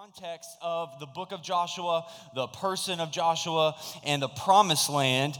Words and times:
context 0.00 0.56
of 0.62 0.98
the 0.98 1.04
book 1.04 1.30
of 1.30 1.42
Joshua, 1.42 2.06
the 2.34 2.46
person 2.46 3.00
of 3.00 3.12
Joshua, 3.12 3.76
and 4.02 4.22
the 4.22 4.30
promised 4.30 4.88
land 4.88 5.38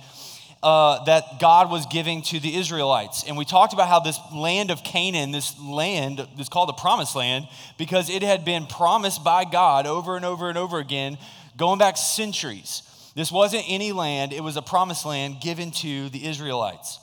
uh, 0.62 1.02
that 1.04 1.40
God 1.40 1.70
was 1.70 1.86
giving 1.86 2.20
to 2.24 2.38
the 2.40 2.54
Israelites. 2.56 3.24
And 3.26 3.38
we 3.38 3.46
talked 3.46 3.72
about 3.72 3.88
how 3.88 4.00
this 4.00 4.18
land 4.34 4.70
of 4.70 4.84
Canaan, 4.84 5.30
this 5.30 5.58
land 5.58 6.28
is 6.38 6.50
called 6.50 6.68
the 6.68 6.74
promised 6.74 7.16
land 7.16 7.48
because 7.78 8.10
it 8.10 8.22
had 8.22 8.44
been 8.44 8.66
promised 8.66 9.24
by 9.24 9.46
God 9.46 9.86
over 9.86 10.14
and 10.14 10.26
over 10.26 10.50
and 10.50 10.58
over 10.58 10.78
again, 10.78 11.16
going 11.56 11.78
back 11.78 11.96
centuries. 11.96 12.82
This 13.16 13.32
wasn't 13.32 13.64
any 13.66 13.92
land, 13.92 14.34
it 14.34 14.42
was 14.42 14.58
a 14.58 14.62
promised 14.62 15.06
land 15.06 15.40
given 15.40 15.70
to 15.70 16.10
the 16.10 16.26
Israelites. 16.26 16.98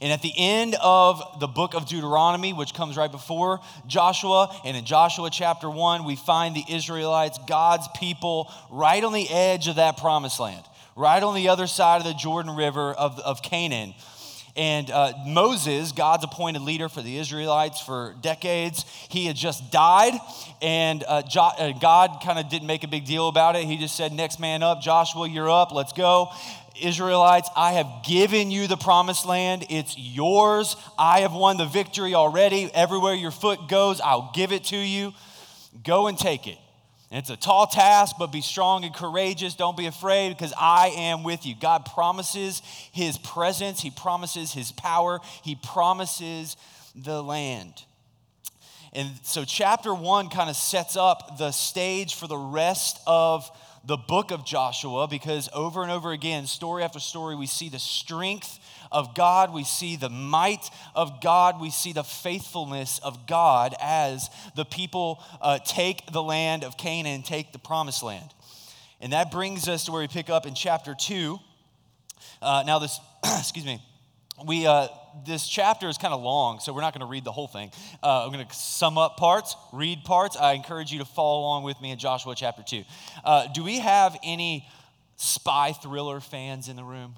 And 0.00 0.12
at 0.12 0.22
the 0.22 0.32
end 0.36 0.76
of 0.82 1.40
the 1.40 1.46
book 1.46 1.74
of 1.74 1.86
Deuteronomy, 1.86 2.52
which 2.52 2.74
comes 2.74 2.96
right 2.96 3.10
before 3.10 3.60
Joshua, 3.86 4.54
and 4.64 4.76
in 4.76 4.84
Joshua 4.84 5.30
chapter 5.30 5.68
1, 5.68 6.04
we 6.04 6.16
find 6.16 6.56
the 6.56 6.64
Israelites, 6.68 7.38
God's 7.46 7.88
people, 7.96 8.50
right 8.70 9.02
on 9.02 9.12
the 9.12 9.28
edge 9.28 9.68
of 9.68 9.76
that 9.76 9.96
promised 9.96 10.40
land, 10.40 10.64
right 10.96 11.22
on 11.22 11.34
the 11.34 11.48
other 11.48 11.66
side 11.66 11.98
of 11.98 12.04
the 12.04 12.14
Jordan 12.14 12.54
River 12.54 12.92
of, 12.92 13.18
of 13.20 13.42
Canaan. 13.42 13.94
And 14.54 14.90
uh, 14.90 15.14
Moses, 15.26 15.92
God's 15.92 16.24
appointed 16.24 16.60
leader 16.60 16.90
for 16.90 17.00
the 17.00 17.16
Israelites 17.16 17.80
for 17.80 18.14
decades, 18.20 18.84
he 19.08 19.26
had 19.26 19.34
just 19.34 19.72
died. 19.72 20.12
And 20.60 21.02
uh, 21.08 21.22
jo- 21.22 21.72
God 21.80 22.20
kind 22.22 22.38
of 22.38 22.50
didn't 22.50 22.66
make 22.66 22.84
a 22.84 22.88
big 22.88 23.06
deal 23.06 23.28
about 23.28 23.56
it. 23.56 23.64
He 23.64 23.78
just 23.78 23.96
said, 23.96 24.12
Next 24.12 24.38
man 24.38 24.62
up, 24.62 24.82
Joshua, 24.82 25.26
you're 25.26 25.50
up, 25.50 25.72
let's 25.72 25.94
go. 25.94 26.30
Israelites, 26.80 27.48
I 27.56 27.72
have 27.72 28.04
given 28.06 28.50
you 28.50 28.66
the 28.66 28.76
promised 28.76 29.26
land. 29.26 29.66
It's 29.68 29.96
yours. 29.98 30.76
I 30.98 31.20
have 31.20 31.32
won 31.32 31.56
the 31.56 31.66
victory 31.66 32.14
already. 32.14 32.70
Everywhere 32.72 33.14
your 33.14 33.30
foot 33.30 33.68
goes, 33.68 34.00
I'll 34.00 34.30
give 34.34 34.52
it 34.52 34.64
to 34.64 34.76
you. 34.76 35.12
Go 35.84 36.06
and 36.06 36.18
take 36.18 36.46
it. 36.46 36.58
And 37.10 37.18
it's 37.18 37.28
a 37.28 37.36
tall 37.36 37.66
task, 37.66 38.16
but 38.18 38.32
be 38.32 38.40
strong 38.40 38.84
and 38.84 38.94
courageous. 38.94 39.54
Don't 39.54 39.76
be 39.76 39.84
afraid 39.84 40.30
because 40.30 40.54
I 40.58 40.88
am 40.96 41.24
with 41.24 41.44
you. 41.44 41.54
God 41.54 41.84
promises 41.84 42.62
his 42.92 43.18
presence, 43.18 43.82
he 43.82 43.90
promises 43.90 44.52
his 44.52 44.72
power, 44.72 45.20
he 45.44 45.54
promises 45.54 46.56
the 46.94 47.22
land. 47.22 47.84
And 48.94 49.10
so, 49.22 49.44
chapter 49.44 49.94
one 49.94 50.28
kind 50.28 50.50
of 50.50 50.56
sets 50.56 50.96
up 50.96 51.38
the 51.38 51.52
stage 51.52 52.14
for 52.14 52.26
the 52.26 52.36
rest 52.36 53.00
of 53.06 53.50
the 53.84 53.96
book 53.96 54.30
of 54.30 54.44
Joshua 54.44 55.08
because 55.08 55.48
over 55.52 55.82
and 55.82 55.90
over 55.90 56.12
again, 56.12 56.46
story 56.46 56.84
after 56.84 57.00
story, 57.00 57.34
we 57.34 57.46
see 57.46 57.68
the 57.68 57.78
strength 57.78 58.58
of 58.92 59.14
God, 59.14 59.52
we 59.52 59.64
see 59.64 59.96
the 59.96 60.10
might 60.10 60.70
of 60.94 61.20
God, 61.20 61.60
we 61.60 61.70
see 61.70 61.92
the 61.92 62.04
faithfulness 62.04 63.00
of 63.00 63.26
God 63.26 63.74
as 63.80 64.30
the 64.54 64.64
people 64.64 65.22
uh, 65.40 65.58
take 65.64 66.12
the 66.12 66.22
land 66.22 66.62
of 66.62 66.76
Canaan, 66.76 67.22
take 67.22 67.52
the 67.52 67.58
promised 67.58 68.02
land. 68.02 68.32
And 69.00 69.12
that 69.12 69.32
brings 69.32 69.68
us 69.68 69.86
to 69.86 69.92
where 69.92 70.02
we 70.02 70.08
pick 70.08 70.30
up 70.30 70.46
in 70.46 70.54
chapter 70.54 70.94
2. 70.94 71.38
Uh, 72.40 72.62
now, 72.64 72.78
this, 72.78 73.00
excuse 73.24 73.66
me, 73.66 73.82
we, 74.46 74.66
uh, 74.66 74.88
this 75.26 75.46
chapter 75.46 75.88
is 75.88 75.98
kind 75.98 76.14
of 76.14 76.22
long, 76.22 76.60
so 76.60 76.72
we're 76.72 76.80
not 76.80 76.92
going 76.92 77.00
to 77.00 77.10
read 77.10 77.24
the 77.24 77.32
whole 77.32 77.48
thing. 77.48 77.70
Uh, 78.02 78.24
I'm 78.24 78.32
going 78.32 78.46
to 78.46 78.54
sum 78.54 78.98
up 78.98 79.16
parts, 79.16 79.56
read 79.72 80.04
parts. 80.04 80.36
I 80.36 80.52
encourage 80.52 80.92
you 80.92 80.98
to 80.98 81.04
follow 81.04 81.40
along 81.40 81.64
with 81.64 81.80
me 81.80 81.90
in 81.90 81.98
Joshua 81.98 82.34
chapter 82.34 82.62
2. 82.62 82.84
Uh, 83.24 83.46
do 83.54 83.62
we 83.62 83.78
have 83.78 84.18
any 84.24 84.66
spy 85.16 85.72
thriller 85.72 86.20
fans 86.20 86.68
in 86.68 86.76
the 86.76 86.84
room? 86.84 87.14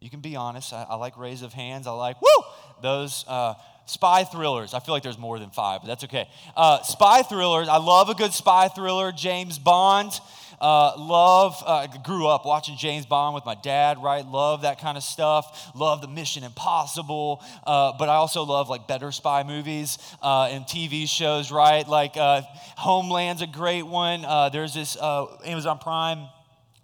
You 0.00 0.10
can 0.10 0.20
be 0.20 0.36
honest. 0.36 0.72
I, 0.72 0.86
I 0.88 0.94
like 0.96 1.18
raise 1.18 1.42
of 1.42 1.52
hands. 1.52 1.86
I 1.86 1.90
like, 1.92 2.20
woo, 2.22 2.44
those 2.82 3.24
uh, 3.28 3.54
spy 3.86 4.24
thrillers. 4.24 4.74
I 4.74 4.80
feel 4.80 4.94
like 4.94 5.02
there's 5.02 5.18
more 5.18 5.38
than 5.38 5.50
five, 5.50 5.80
but 5.82 5.88
that's 5.88 6.04
okay. 6.04 6.28
Uh, 6.56 6.82
spy 6.82 7.22
thrillers. 7.22 7.68
I 7.68 7.78
love 7.78 8.08
a 8.08 8.14
good 8.14 8.32
spy 8.32 8.68
thriller. 8.68 9.12
James 9.12 9.58
Bond. 9.58 10.12
Uh, 10.60 10.92
love, 10.98 11.62
uh, 11.66 11.86
grew 12.04 12.26
up 12.26 12.44
watching 12.44 12.76
James 12.76 13.06
Bond 13.06 13.34
with 13.34 13.44
my 13.44 13.54
dad, 13.54 14.02
right? 14.02 14.26
Love 14.26 14.62
that 14.62 14.80
kind 14.80 14.96
of 14.96 15.04
stuff. 15.04 15.70
Love 15.74 16.00
the 16.00 16.08
Mission 16.08 16.42
Impossible. 16.42 17.42
Uh, 17.64 17.92
but 17.98 18.08
I 18.08 18.14
also 18.14 18.42
love 18.42 18.68
like 18.68 18.88
better 18.88 19.12
spy 19.12 19.44
movies 19.44 19.98
uh, 20.22 20.48
and 20.50 20.64
TV 20.64 21.08
shows, 21.08 21.52
right? 21.52 21.86
Like 21.86 22.16
uh, 22.16 22.42
Homeland's 22.76 23.42
a 23.42 23.46
great 23.46 23.86
one. 23.86 24.24
Uh, 24.24 24.48
there's 24.48 24.74
this 24.74 24.96
Amazon 25.00 25.78
Prime, 25.78 26.28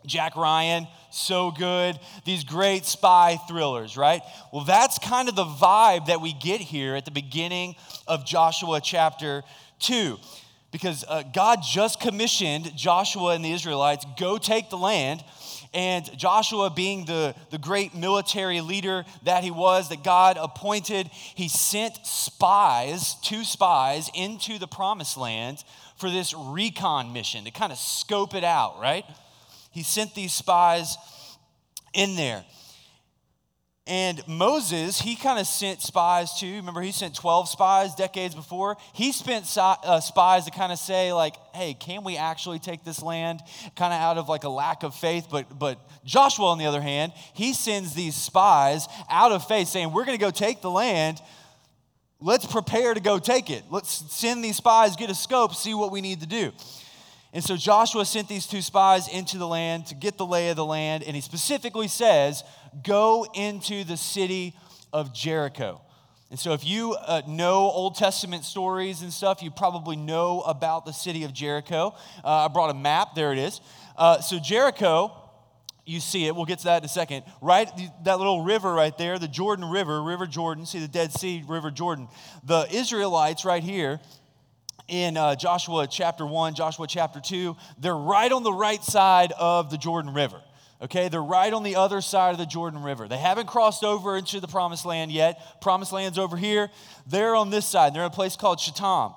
Jack 0.06 0.36
Ryan, 0.36 0.86
so 1.10 1.50
good. 1.50 1.98
These 2.24 2.44
great 2.44 2.84
spy 2.84 3.38
thrillers, 3.48 3.96
right? 3.96 4.22
Well, 4.52 4.64
that's 4.64 4.98
kind 4.98 5.28
of 5.28 5.34
the 5.34 5.44
vibe 5.44 6.06
that 6.06 6.20
we 6.20 6.32
get 6.32 6.60
here 6.60 6.94
at 6.94 7.04
the 7.04 7.10
beginning 7.10 7.74
of 8.06 8.24
Joshua 8.24 8.80
chapter 8.80 9.42
2 9.80 10.18
because 10.74 11.04
uh, 11.06 11.22
God 11.32 11.60
just 11.62 12.00
commissioned 12.00 12.76
Joshua 12.76 13.36
and 13.36 13.44
the 13.44 13.52
Israelites 13.52 14.04
go 14.18 14.38
take 14.38 14.70
the 14.70 14.76
land. 14.76 15.22
And 15.72 16.04
Joshua, 16.18 16.68
being 16.68 17.04
the, 17.04 17.36
the 17.52 17.58
great 17.58 17.94
military 17.94 18.60
leader 18.60 19.04
that 19.22 19.44
he 19.44 19.52
was, 19.52 19.90
that 19.90 20.02
God 20.02 20.36
appointed, 20.36 21.06
he 21.12 21.46
sent 21.46 22.04
spies, 22.04 23.14
two 23.22 23.44
spies, 23.44 24.10
into 24.14 24.58
the 24.58 24.66
promised 24.66 25.16
land 25.16 25.62
for 25.96 26.10
this 26.10 26.34
recon 26.36 27.12
mission 27.12 27.44
to 27.44 27.52
kind 27.52 27.70
of 27.70 27.78
scope 27.78 28.34
it 28.34 28.42
out, 28.42 28.80
right? 28.80 29.04
He 29.70 29.84
sent 29.84 30.16
these 30.16 30.34
spies 30.34 30.96
in 31.92 32.16
there. 32.16 32.44
And 33.86 34.26
Moses, 34.26 34.98
he 34.98 35.14
kind 35.14 35.38
of 35.38 35.46
sent 35.46 35.82
spies 35.82 36.38
too. 36.40 36.56
Remember, 36.56 36.80
he 36.80 36.90
sent 36.90 37.14
12 37.14 37.50
spies 37.50 37.94
decades 37.94 38.34
before. 38.34 38.78
He 38.94 39.12
spent 39.12 39.44
uh, 39.58 40.00
spies 40.00 40.46
to 40.46 40.50
kind 40.50 40.72
of 40.72 40.78
say, 40.78 41.12
like, 41.12 41.34
hey, 41.54 41.74
can 41.74 42.02
we 42.02 42.16
actually 42.16 42.58
take 42.58 42.82
this 42.82 43.02
land? 43.02 43.40
Kind 43.76 43.92
of 43.92 44.00
out 44.00 44.16
of 44.16 44.26
like 44.26 44.44
a 44.44 44.48
lack 44.48 44.84
of 44.84 44.94
faith. 44.94 45.26
But, 45.30 45.58
but 45.58 45.78
Joshua, 46.02 46.46
on 46.46 46.56
the 46.56 46.64
other 46.64 46.80
hand, 46.80 47.12
he 47.34 47.52
sends 47.52 47.92
these 47.92 48.16
spies 48.16 48.88
out 49.10 49.32
of 49.32 49.46
faith 49.46 49.68
saying, 49.68 49.92
we're 49.92 50.06
going 50.06 50.18
to 50.18 50.24
go 50.24 50.30
take 50.30 50.62
the 50.62 50.70
land. 50.70 51.20
Let's 52.22 52.46
prepare 52.46 52.94
to 52.94 53.00
go 53.00 53.18
take 53.18 53.50
it. 53.50 53.64
Let's 53.70 54.10
send 54.14 54.42
these 54.42 54.56
spies, 54.56 54.96
get 54.96 55.10
a 55.10 55.14
scope, 55.14 55.54
see 55.54 55.74
what 55.74 55.92
we 55.92 56.00
need 56.00 56.20
to 56.20 56.26
do. 56.26 56.52
And 57.34 57.42
so 57.42 57.56
Joshua 57.56 58.04
sent 58.04 58.28
these 58.28 58.46
two 58.46 58.62
spies 58.62 59.08
into 59.08 59.38
the 59.38 59.46
land 59.46 59.86
to 59.86 59.96
get 59.96 60.16
the 60.16 60.24
lay 60.24 60.50
of 60.50 60.56
the 60.56 60.64
land. 60.64 61.02
And 61.02 61.16
he 61.16 61.20
specifically 61.20 61.88
says, 61.88 62.44
go 62.84 63.26
into 63.34 63.82
the 63.82 63.96
city 63.96 64.54
of 64.92 65.12
Jericho. 65.12 65.80
And 66.30 66.38
so, 66.38 66.52
if 66.52 66.66
you 66.66 66.94
uh, 66.94 67.22
know 67.28 67.70
Old 67.70 67.96
Testament 67.96 68.44
stories 68.44 69.02
and 69.02 69.12
stuff, 69.12 69.42
you 69.42 69.50
probably 69.50 69.94
know 69.94 70.40
about 70.40 70.84
the 70.84 70.92
city 70.92 71.22
of 71.22 71.32
Jericho. 71.32 71.94
Uh, 72.24 72.46
I 72.46 72.48
brought 72.48 72.70
a 72.70 72.74
map, 72.74 73.14
there 73.14 73.32
it 73.32 73.38
is. 73.38 73.60
Uh, 73.96 74.20
so, 74.20 74.40
Jericho, 74.40 75.12
you 75.84 76.00
see 76.00 76.26
it, 76.26 76.34
we'll 76.34 76.46
get 76.46 76.58
to 76.60 76.64
that 76.64 76.78
in 76.78 76.86
a 76.86 76.88
second. 76.88 77.24
Right, 77.40 77.70
that 78.04 78.18
little 78.18 78.42
river 78.42 78.72
right 78.72 78.96
there, 78.96 79.18
the 79.18 79.28
Jordan 79.28 79.66
River, 79.66 80.02
River 80.02 80.26
Jordan, 80.26 80.66
see 80.66 80.80
the 80.80 80.88
Dead 80.88 81.12
Sea, 81.12 81.44
River 81.46 81.70
Jordan. 81.70 82.08
The 82.42 82.66
Israelites 82.72 83.44
right 83.44 83.62
here, 83.62 84.00
in 84.88 85.16
uh, 85.16 85.34
Joshua 85.34 85.86
chapter 85.86 86.26
1, 86.26 86.54
Joshua 86.54 86.86
chapter 86.86 87.20
2, 87.20 87.56
they're 87.78 87.96
right 87.96 88.30
on 88.30 88.42
the 88.42 88.52
right 88.52 88.82
side 88.82 89.32
of 89.38 89.70
the 89.70 89.78
Jordan 89.78 90.12
River. 90.12 90.40
Okay, 90.82 91.08
they're 91.08 91.22
right 91.22 91.52
on 91.52 91.62
the 91.62 91.76
other 91.76 92.00
side 92.00 92.32
of 92.32 92.38
the 92.38 92.46
Jordan 92.46 92.82
River. 92.82 93.08
They 93.08 93.16
haven't 93.16 93.46
crossed 93.46 93.84
over 93.84 94.16
into 94.16 94.40
the 94.40 94.48
promised 94.48 94.84
land 94.84 95.12
yet. 95.12 95.60
Promised 95.62 95.92
land's 95.92 96.18
over 96.18 96.36
here. 96.36 96.68
They're 97.06 97.34
on 97.34 97.50
this 97.50 97.64
side. 97.64 97.94
They're 97.94 98.02
in 98.02 98.08
a 98.08 98.14
place 98.14 98.36
called 98.36 98.60
Shittim. 98.60 99.14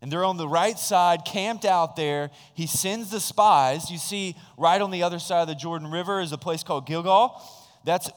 And 0.00 0.12
they're 0.12 0.24
on 0.24 0.36
the 0.36 0.48
right 0.48 0.78
side, 0.78 1.24
camped 1.26 1.64
out 1.64 1.96
there. 1.96 2.30
He 2.54 2.66
sends 2.66 3.10
the 3.10 3.20
spies. 3.20 3.90
You 3.90 3.98
see, 3.98 4.36
right 4.56 4.80
on 4.80 4.90
the 4.90 5.02
other 5.02 5.18
side 5.18 5.42
of 5.42 5.48
the 5.48 5.54
Jordan 5.54 5.90
River 5.90 6.20
is 6.20 6.32
a 6.32 6.38
place 6.38 6.62
called 6.62 6.86
Gilgal. 6.86 7.42
That's 7.84 8.10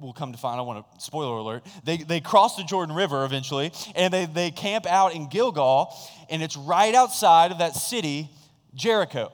we'll 0.00 0.12
come 0.12 0.32
to 0.32 0.38
find, 0.38 0.58
I 0.58 0.62
want 0.62 0.84
to, 0.84 1.00
spoiler 1.04 1.36
alert, 1.36 1.66
they, 1.84 1.98
they 1.98 2.20
cross 2.20 2.56
the 2.56 2.64
Jordan 2.64 2.94
River 2.94 3.24
eventually, 3.24 3.72
and 3.94 4.12
they, 4.12 4.26
they 4.26 4.50
camp 4.50 4.86
out 4.86 5.14
in 5.14 5.28
Gilgal, 5.28 5.94
and 6.30 6.42
it's 6.42 6.56
right 6.56 6.94
outside 6.94 7.50
of 7.50 7.58
that 7.58 7.74
city, 7.74 8.30
Jericho. 8.74 9.32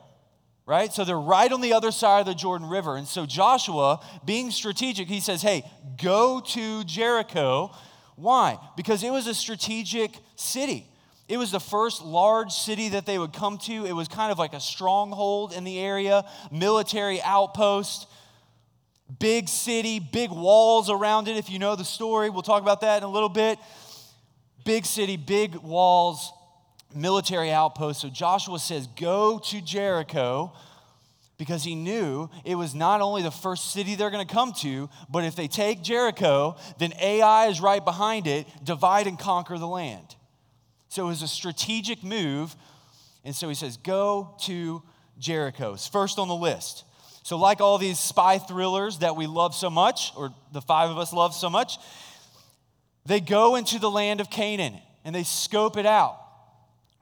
Right? 0.67 0.91
So 0.91 1.05
they're 1.05 1.21
right 1.21 1.53
on 1.53 1.61
the 1.61 1.75
other 1.75 1.91
side 1.91 2.21
of 2.21 2.27
the 2.27 2.35
Jordan 2.35 2.67
River. 2.67 2.97
And 2.97 3.07
so 3.07 3.27
Joshua, 3.27 4.01
being 4.25 4.51
strategic, 4.51 5.09
he 5.09 5.21
says, 5.21 5.43
Hey, 5.43 5.71
go 6.03 6.41
to 6.41 6.85
Jericho. 6.85 7.71
Why? 8.17 8.59
Because 8.75 9.03
it 9.03 9.11
was 9.11 9.27
a 9.27 9.35
strategic 9.35 10.17
city. 10.37 10.87
It 11.29 11.37
was 11.37 11.51
the 11.51 11.61
first 11.61 12.03
large 12.03 12.53
city 12.53 12.91
that 12.91 13.05
they 13.05 13.19
would 13.19 13.35
come 13.35 13.59
to. 13.59 13.85
It 13.85 13.93
was 13.93 14.09
kind 14.09 14.33
of 14.33 14.39
like 14.39 14.55
a 14.55 14.61
stronghold 14.61 15.53
in 15.53 15.65
the 15.65 15.79
area, 15.79 16.25
military 16.51 17.21
outpost. 17.23 18.07
Big 19.19 19.49
city, 19.49 19.99
big 19.99 20.31
walls 20.31 20.89
around 20.91 21.29
it. 21.29 21.37
If 21.37 21.51
you 21.51 21.59
know 21.59 21.77
the 21.77 21.85
story, 21.85 22.31
we'll 22.31 22.43
talk 22.43 22.63
about 22.63 22.81
that 22.81 22.99
in 22.99 23.05
a 23.05 23.11
little 23.11 23.29
bit. 23.29 23.59
Big 24.65 24.87
city, 24.87 25.17
big 25.17 25.57
walls, 25.57 26.33
military 26.95 27.51
outpost. 27.51 28.01
So 28.01 28.09
Joshua 28.09 28.59
says, 28.59 28.87
Go 28.87 29.39
to 29.39 29.61
Jericho 29.61 30.53
because 31.37 31.65
he 31.65 31.75
knew 31.75 32.31
it 32.45 32.55
was 32.55 32.75
not 32.75 33.01
only 33.01 33.21
the 33.21 33.31
first 33.31 33.73
city 33.73 33.95
they're 33.97 34.11
going 34.11 34.27
to 34.27 34.33
come 34.33 34.53
to, 34.53 34.89
but 35.11 35.25
if 35.25 35.37
they 35.37 35.49
take 35.49 35.83
Jericho, 35.83 36.57
then 36.79 36.93
Ai 37.01 37.47
is 37.47 37.61
right 37.61 37.85
behind 37.85 38.27
it, 38.27 38.47
divide 38.63 39.07
and 39.07 39.19
conquer 39.19 39.59
the 39.59 39.67
land. 39.67 40.15
So 40.89 41.07
it 41.07 41.09
was 41.09 41.23
a 41.23 41.29
strategic 41.29 42.05
move 42.05 42.55
And 43.25 43.35
so 43.35 43.49
he 43.49 43.55
says, 43.55 43.77
Go 43.77 44.37
to 44.43 44.83
Jericho. 45.19 45.75
It's 45.75 45.89
first 45.89 46.19
on 46.19 46.29
the 46.29 46.37
list. 46.37 46.85
So, 47.25 47.39
like 47.39 47.61
all 47.61 47.79
these 47.79 47.99
spy 47.99 48.39
thrillers 48.39 48.99
that 48.99 49.17
we 49.17 49.27
love 49.27 49.55
so 49.55 49.71
much, 49.71 50.13
or 50.17 50.33
the 50.53 50.61
five 50.61 50.91
of 50.91 50.99
us 50.99 51.13
love 51.13 51.35
so 51.35 51.51
much, 51.51 51.79
they 53.07 53.19
go 53.19 53.57
into 53.57 53.79
the 53.79 53.91
land 53.91 54.21
of 54.21 54.31
Canaan 54.31 54.79
and 55.05 55.15
they 55.15 55.25
scope 55.25 55.77
it 55.77 55.87
out 55.87 56.21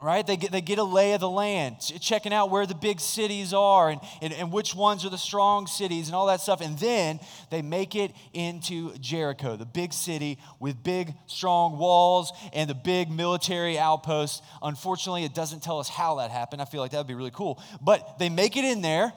right? 0.03 0.27
They 0.27 0.37
get, 0.37 0.51
they 0.51 0.61
get 0.61 0.79
a 0.79 0.85
lay 0.85 1.13
of 1.13 1.21
the 1.21 1.31
land, 1.31 1.77
checking 2.01 2.33
out 2.33 2.51
where 2.51 2.67
the 2.67 2.75
big 2.75 2.99
cities 3.01 3.55
are 3.55 3.89
and, 3.89 4.01
and, 4.21 4.33
and 4.33 4.53
which 4.53 4.75
ones 4.75 5.05
are 5.05 5.11
the 5.11 5.19
strong 5.19 5.69
cities 5.69 6.09
and 6.09 6.17
all 6.17 6.27
that 6.27 6.41
stuff. 6.41 6.61
And 6.61 6.77
then 6.79 7.21
they 7.51 7.63
make 7.63 7.95
it 7.95 8.13
into 8.33 8.93
Jericho, 8.99 9.57
the 9.57 9.65
big 9.65 9.93
city 9.93 10.39
with 10.59 10.83
big, 10.83 11.15
strong 11.27 11.79
walls 11.79 12.33
and 12.53 12.69
the 12.69 12.75
big 12.75 13.11
military 13.11 13.79
outposts. 13.79 14.43
Unfortunately, 14.61 15.25
it 15.25 15.35
doesn't 15.35 15.63
tell 15.63 15.79
us 15.79 15.89
how 15.89 16.17
that 16.17 16.33
happened. 16.33 16.61
I 16.61 16.65
feel 16.65 16.81
like 16.81 16.91
that 16.91 16.99
would 16.99 17.07
be 17.07 17.15
really 17.15 17.31
cool. 17.31 17.63
But 17.81 18.19
they 18.19 18.29
make 18.29 18.57
it 18.57 18.65
in 18.65 18.83
there 18.83 19.13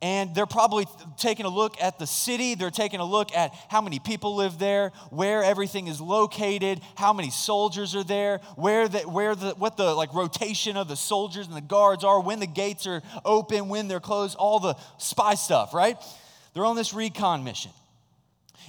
and 0.00 0.32
they're 0.34 0.46
probably 0.46 0.86
taking 1.16 1.44
a 1.44 1.48
look 1.48 1.80
at 1.82 1.98
the 1.98 2.06
city. 2.06 2.54
They're 2.54 2.70
taking 2.70 3.00
a 3.00 3.04
look 3.04 3.34
at 3.34 3.52
how 3.68 3.80
many 3.80 3.98
people 3.98 4.36
live 4.36 4.58
there, 4.58 4.92
where 5.10 5.42
everything 5.42 5.88
is 5.88 6.00
located, 6.00 6.80
how 6.96 7.12
many 7.12 7.30
soldiers 7.30 7.96
are 7.96 8.04
there, 8.04 8.38
where 8.54 8.86
the, 8.86 9.00
where 9.00 9.34
the, 9.34 9.50
what 9.50 9.76
the 9.76 9.92
like 9.94 10.14
rotation 10.14 10.76
of 10.76 10.86
the 10.86 10.96
soldiers 10.96 11.48
and 11.48 11.56
the 11.56 11.60
guards 11.60 12.04
are, 12.04 12.20
when 12.20 12.38
the 12.38 12.46
gates 12.46 12.86
are 12.86 13.02
open, 13.24 13.68
when 13.68 13.88
they're 13.88 13.98
closed, 13.98 14.36
all 14.36 14.60
the 14.60 14.74
spy 14.98 15.34
stuff, 15.34 15.74
right? 15.74 15.96
They're 16.54 16.64
on 16.64 16.76
this 16.76 16.94
recon 16.94 17.42
mission. 17.42 17.72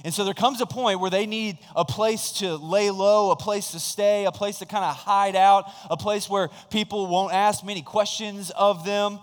And 0.02 0.14
so 0.14 0.24
there 0.24 0.34
comes 0.34 0.60
a 0.60 0.66
point 0.66 0.98
where 0.98 1.10
they 1.10 1.26
need 1.26 1.58
a 1.76 1.84
place 1.84 2.32
to 2.38 2.56
lay 2.56 2.90
low, 2.90 3.30
a 3.30 3.36
place 3.36 3.72
to 3.72 3.80
stay, 3.80 4.24
a 4.24 4.32
place 4.32 4.58
to 4.60 4.66
kind 4.66 4.84
of 4.84 4.96
hide 4.96 5.36
out, 5.36 5.66
a 5.90 5.96
place 5.96 6.28
where 6.28 6.48
people 6.70 7.06
won't 7.06 7.34
ask 7.34 7.64
many 7.64 7.82
questions 7.82 8.50
of 8.50 8.84
them. 8.86 9.18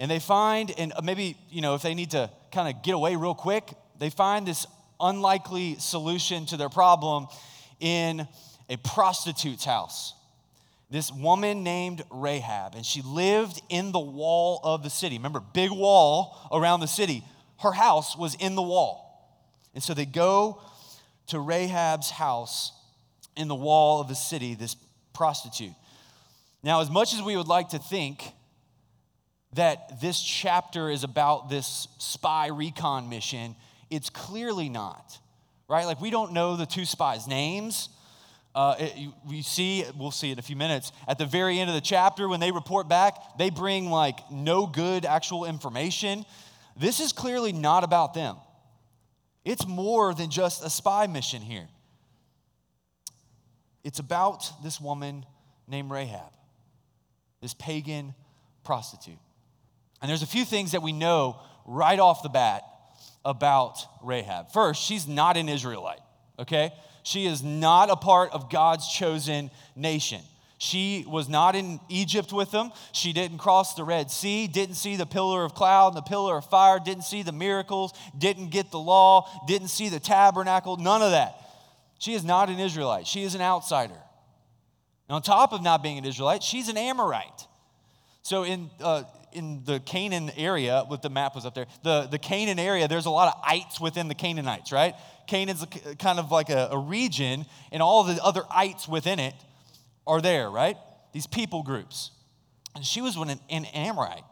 And 0.00 0.10
they 0.10 0.18
find, 0.18 0.72
and 0.78 0.94
maybe, 1.04 1.36
you 1.50 1.60
know, 1.60 1.74
if 1.74 1.82
they 1.82 1.92
need 1.94 2.12
to 2.12 2.30
kind 2.50 2.74
of 2.74 2.82
get 2.82 2.94
away 2.94 3.16
real 3.16 3.34
quick, 3.34 3.70
they 3.98 4.08
find 4.08 4.48
this 4.48 4.66
unlikely 4.98 5.76
solution 5.78 6.46
to 6.46 6.56
their 6.56 6.70
problem 6.70 7.26
in 7.80 8.26
a 8.70 8.78
prostitute's 8.78 9.64
house. 9.64 10.14
This 10.90 11.12
woman 11.12 11.62
named 11.62 12.02
Rahab, 12.10 12.74
and 12.74 12.84
she 12.84 13.02
lived 13.02 13.60
in 13.68 13.92
the 13.92 14.00
wall 14.00 14.60
of 14.64 14.82
the 14.82 14.88
city. 14.88 15.18
Remember, 15.18 15.38
big 15.38 15.70
wall 15.70 16.48
around 16.50 16.80
the 16.80 16.88
city. 16.88 17.22
Her 17.58 17.72
house 17.72 18.16
was 18.16 18.34
in 18.36 18.54
the 18.54 18.62
wall. 18.62 19.06
And 19.74 19.84
so 19.84 19.92
they 19.92 20.06
go 20.06 20.62
to 21.26 21.38
Rahab's 21.38 22.10
house 22.10 22.72
in 23.36 23.48
the 23.48 23.54
wall 23.54 24.00
of 24.00 24.08
the 24.08 24.14
city, 24.14 24.54
this 24.54 24.76
prostitute. 25.12 25.74
Now, 26.62 26.80
as 26.80 26.90
much 26.90 27.12
as 27.12 27.20
we 27.20 27.36
would 27.36 27.48
like 27.48 27.68
to 27.68 27.78
think 27.78 28.32
that 29.54 30.00
this 30.00 30.22
chapter 30.22 30.90
is 30.90 31.02
about 31.02 31.50
this 31.50 31.88
spy 31.98 32.48
recon 32.48 33.08
mission, 33.08 33.56
it's 33.90 34.10
clearly 34.10 34.68
not, 34.68 35.18
right? 35.68 35.86
Like, 35.86 36.00
we 36.00 36.10
don't 36.10 36.32
know 36.32 36.56
the 36.56 36.66
two 36.66 36.84
spies' 36.84 37.26
names. 37.26 37.88
Uh, 38.54 38.76
it, 38.78 39.08
we 39.28 39.42
see, 39.42 39.84
we'll 39.96 40.10
see 40.10 40.30
in 40.30 40.38
a 40.38 40.42
few 40.42 40.56
minutes, 40.56 40.92
at 41.06 41.18
the 41.18 41.26
very 41.26 41.58
end 41.58 41.68
of 41.70 41.74
the 41.74 41.80
chapter, 41.80 42.28
when 42.28 42.40
they 42.40 42.50
report 42.50 42.88
back, 42.88 43.38
they 43.38 43.50
bring 43.50 43.90
like 43.90 44.18
no 44.30 44.66
good 44.66 45.04
actual 45.04 45.44
information. 45.44 46.24
This 46.76 47.00
is 47.00 47.12
clearly 47.12 47.52
not 47.52 47.84
about 47.84 48.14
them. 48.14 48.36
It's 49.44 49.66
more 49.66 50.14
than 50.14 50.30
just 50.30 50.64
a 50.64 50.70
spy 50.70 51.06
mission 51.06 51.42
here. 51.42 51.68
It's 53.82 53.98
about 53.98 54.50
this 54.62 54.80
woman 54.80 55.24
named 55.66 55.90
Rahab, 55.90 56.32
this 57.40 57.54
pagan 57.54 58.14
prostitute. 58.64 59.18
And 60.00 60.08
there's 60.08 60.22
a 60.22 60.26
few 60.26 60.44
things 60.44 60.72
that 60.72 60.82
we 60.82 60.92
know 60.92 61.40
right 61.66 61.98
off 61.98 62.22
the 62.22 62.28
bat 62.28 62.62
about 63.24 63.78
Rahab. 64.02 64.52
First, 64.52 64.82
she's 64.82 65.06
not 65.06 65.36
an 65.36 65.48
Israelite, 65.48 66.00
okay? 66.38 66.72
She 67.02 67.26
is 67.26 67.42
not 67.42 67.90
a 67.90 67.96
part 67.96 68.32
of 68.32 68.50
God's 68.50 68.90
chosen 68.90 69.50
nation. 69.76 70.22
She 70.58 71.06
was 71.08 71.28
not 71.28 71.56
in 71.56 71.80
Egypt 71.88 72.32
with 72.32 72.50
them. 72.50 72.70
She 72.92 73.14
didn't 73.14 73.38
cross 73.38 73.74
the 73.74 73.84
Red 73.84 74.10
Sea, 74.10 74.46
didn't 74.46 74.74
see 74.74 74.96
the 74.96 75.06
pillar 75.06 75.42
of 75.44 75.54
cloud 75.54 75.88
and 75.88 75.96
the 75.96 76.02
pillar 76.02 76.36
of 76.36 76.44
fire, 76.44 76.78
didn't 76.78 77.04
see 77.04 77.22
the 77.22 77.32
miracles, 77.32 77.94
didn't 78.16 78.50
get 78.50 78.70
the 78.70 78.78
law, 78.78 79.26
didn't 79.46 79.68
see 79.68 79.88
the 79.88 80.00
tabernacle, 80.00 80.76
none 80.76 81.00
of 81.00 81.12
that. 81.12 81.34
She 81.98 82.12
is 82.14 82.24
not 82.24 82.50
an 82.50 82.58
Israelite. 82.58 83.06
She 83.06 83.22
is 83.22 83.34
an 83.34 83.40
outsider. 83.40 83.94
And 85.08 85.14
on 85.16 85.22
top 85.22 85.52
of 85.52 85.62
not 85.62 85.82
being 85.82 85.98
an 85.98 86.04
Israelite, 86.04 86.42
she's 86.42 86.68
an 86.68 86.76
Amorite. 86.76 87.46
So 88.22 88.42
in 88.42 88.70
uh, 88.80 89.04
in 89.32 89.62
the 89.64 89.80
Canaan 89.80 90.30
area, 90.36 90.84
what 90.86 91.02
the 91.02 91.10
map 91.10 91.34
was 91.34 91.46
up 91.46 91.54
there, 91.54 91.66
the, 91.82 92.08
the 92.10 92.18
Canaan 92.18 92.58
area, 92.58 92.88
there's 92.88 93.06
a 93.06 93.10
lot 93.10 93.34
of 93.34 93.42
ites 93.46 93.80
within 93.80 94.08
the 94.08 94.14
Canaanites, 94.14 94.72
right? 94.72 94.94
Canaan's 95.26 95.64
kind 95.98 96.18
of 96.18 96.30
like 96.30 96.50
a, 96.50 96.68
a 96.72 96.78
region, 96.78 97.46
and 97.72 97.82
all 97.82 98.04
the 98.04 98.22
other 98.22 98.42
ites 98.50 98.88
within 98.88 99.18
it 99.18 99.34
are 100.06 100.20
there, 100.20 100.50
right? 100.50 100.76
These 101.12 101.26
people 101.26 101.62
groups. 101.62 102.10
And 102.74 102.84
she 102.84 103.00
was 103.00 103.16
an, 103.16 103.38
an 103.48 103.64
Amorite. 103.66 104.24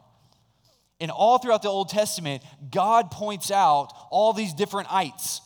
And 1.01 1.11
all 1.11 1.37
throughout 1.37 1.61
the 1.61 1.69
Old 1.69 1.89
Testament, 1.89 2.43
God 2.69 3.11
points 3.11 3.51
out 3.51 3.93
all 4.09 4.33
these 4.33 4.53
different 4.53 4.91
ites. 4.91 5.41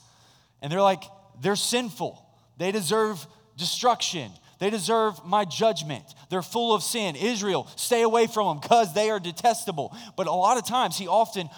And 0.62 0.72
they're 0.72 0.82
like, 0.82 1.04
they're 1.42 1.56
sinful. 1.56 2.26
They 2.58 2.72
deserve 2.72 3.26
destruction. 3.58 4.32
They 4.60 4.70
deserve 4.70 5.26
my 5.26 5.46
judgment. 5.46 6.04
They're 6.30 6.42
full 6.42 6.74
of 6.74 6.84
sin. 6.84 7.16
Israel, 7.16 7.68
stay 7.76 8.02
away 8.02 8.28
from 8.28 8.48
them 8.48 8.60
because 8.62 8.94
they 8.94 9.10
are 9.10 9.20
detestable. 9.20 9.96
But 10.16 10.28
a 10.28 10.32
lot 10.32 10.58
of 10.58 10.66
times, 10.66 10.98
he 10.98 11.08
often 11.08 11.50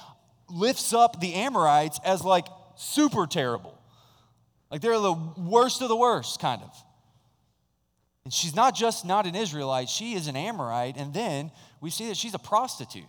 lifts 0.50 0.94
up 0.94 1.20
the 1.20 1.34
Amorites 1.36 2.00
as 2.04 2.24
like 2.24 2.46
super 2.76 3.28
terrible. 3.28 3.78
Like 4.72 4.82
they're 4.82 5.00
the 5.00 5.14
worst 5.38 5.82
of 5.82 5.90
the 5.90 5.96
worst, 5.96 6.40
kind 6.40 6.62
of. 6.62 6.76
And 8.24 8.34
she's 8.34 8.56
not 8.56 8.76
just 8.76 9.06
not 9.06 9.28
an 9.28 9.36
Israelite, 9.36 9.88
she 9.88 10.16
is 10.16 10.28
an 10.28 10.36
Amorite. 10.36 10.98
And 10.98 11.14
then 11.14 11.52
we 11.80 11.90
see 11.90 12.08
that 12.08 12.18
she's 12.18 12.34
a 12.34 12.40
prostitute. 12.40 13.06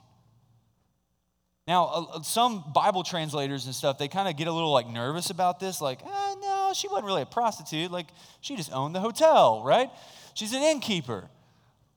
Now, 1.67 1.87
uh, 1.87 2.23
some 2.23 2.65
Bible 2.73 3.03
translators 3.03 3.67
and 3.67 3.75
stuff, 3.75 3.99
they 3.99 4.07
kind 4.07 4.29
of 4.29 4.37
get 4.37 4.47
a 4.47 4.53
little 4.53 4.73
like 4.73 4.87
nervous 4.87 5.31
about 5.31 5.59
this, 5.59 5.81
like, 5.81 6.01
eh, 6.05 6.35
no, 6.41 6.73
she 6.75 6.87
wasn't 6.87 7.07
really 7.07 7.23
a 7.23 7.27
prostitute. 7.27 7.91
Like, 7.91 8.07
she 8.41 8.55
just 8.55 8.73
owned 8.73 8.95
the 8.95 9.01
hotel, 9.01 9.63
right? 9.65 9.91
She's 10.35 10.53
an 10.53 10.63
innkeeper. 10.63 11.29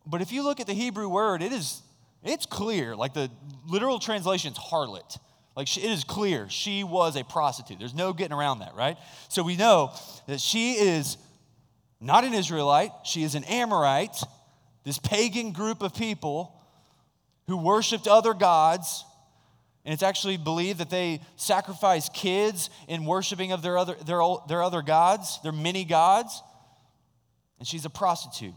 But 0.07 0.21
if 0.21 0.31
you 0.31 0.43
look 0.43 0.59
at 0.59 0.65
the 0.65 0.73
Hebrew 0.73 1.07
word, 1.07 1.43
it 1.43 1.51
is, 1.51 1.83
it's 2.23 2.47
clear. 2.47 2.95
Like, 2.95 3.13
the 3.13 3.29
literal 3.67 3.99
translation 3.99 4.53
is 4.53 4.57
harlot. 4.57 5.19
Like, 5.55 5.67
she, 5.67 5.81
it 5.81 5.91
is 5.91 6.03
clear 6.03 6.49
she 6.49 6.83
was 6.83 7.15
a 7.15 7.23
prostitute. 7.23 7.77
There's 7.77 7.93
no 7.93 8.11
getting 8.11 8.35
around 8.35 8.59
that, 8.59 8.73
right? 8.73 8.97
So 9.27 9.43
we 9.43 9.55
know 9.55 9.93
that 10.25 10.39
she 10.39 10.73
is 10.73 11.17
not 12.01 12.23
an 12.23 12.33
Israelite, 12.33 12.91
she 13.03 13.21
is 13.21 13.35
an 13.35 13.43
Amorite, 13.43 14.17
this 14.83 14.97
pagan 14.97 15.51
group 15.51 15.83
of 15.83 15.93
people 15.93 16.55
who 17.47 17.57
worshiped 17.57 18.07
other 18.07 18.33
gods 18.33 19.03
and 19.89 19.93
it's 19.95 20.03
actually 20.03 20.37
believed 20.37 20.77
that 20.81 20.91
they 20.91 21.19
sacrifice 21.35 22.09
kids 22.09 22.69
in 22.87 23.05
worshiping 23.05 23.51
of 23.51 23.63
their 23.63 23.75
other, 23.75 23.95
their, 24.05 24.21
their 24.47 24.61
other 24.61 24.83
gods, 24.83 25.39
their 25.41 25.51
many 25.51 25.83
gods. 25.83 26.43
And 27.57 27.67
she's 27.67 27.85
a 27.85 27.89
prostitute. 27.89 28.53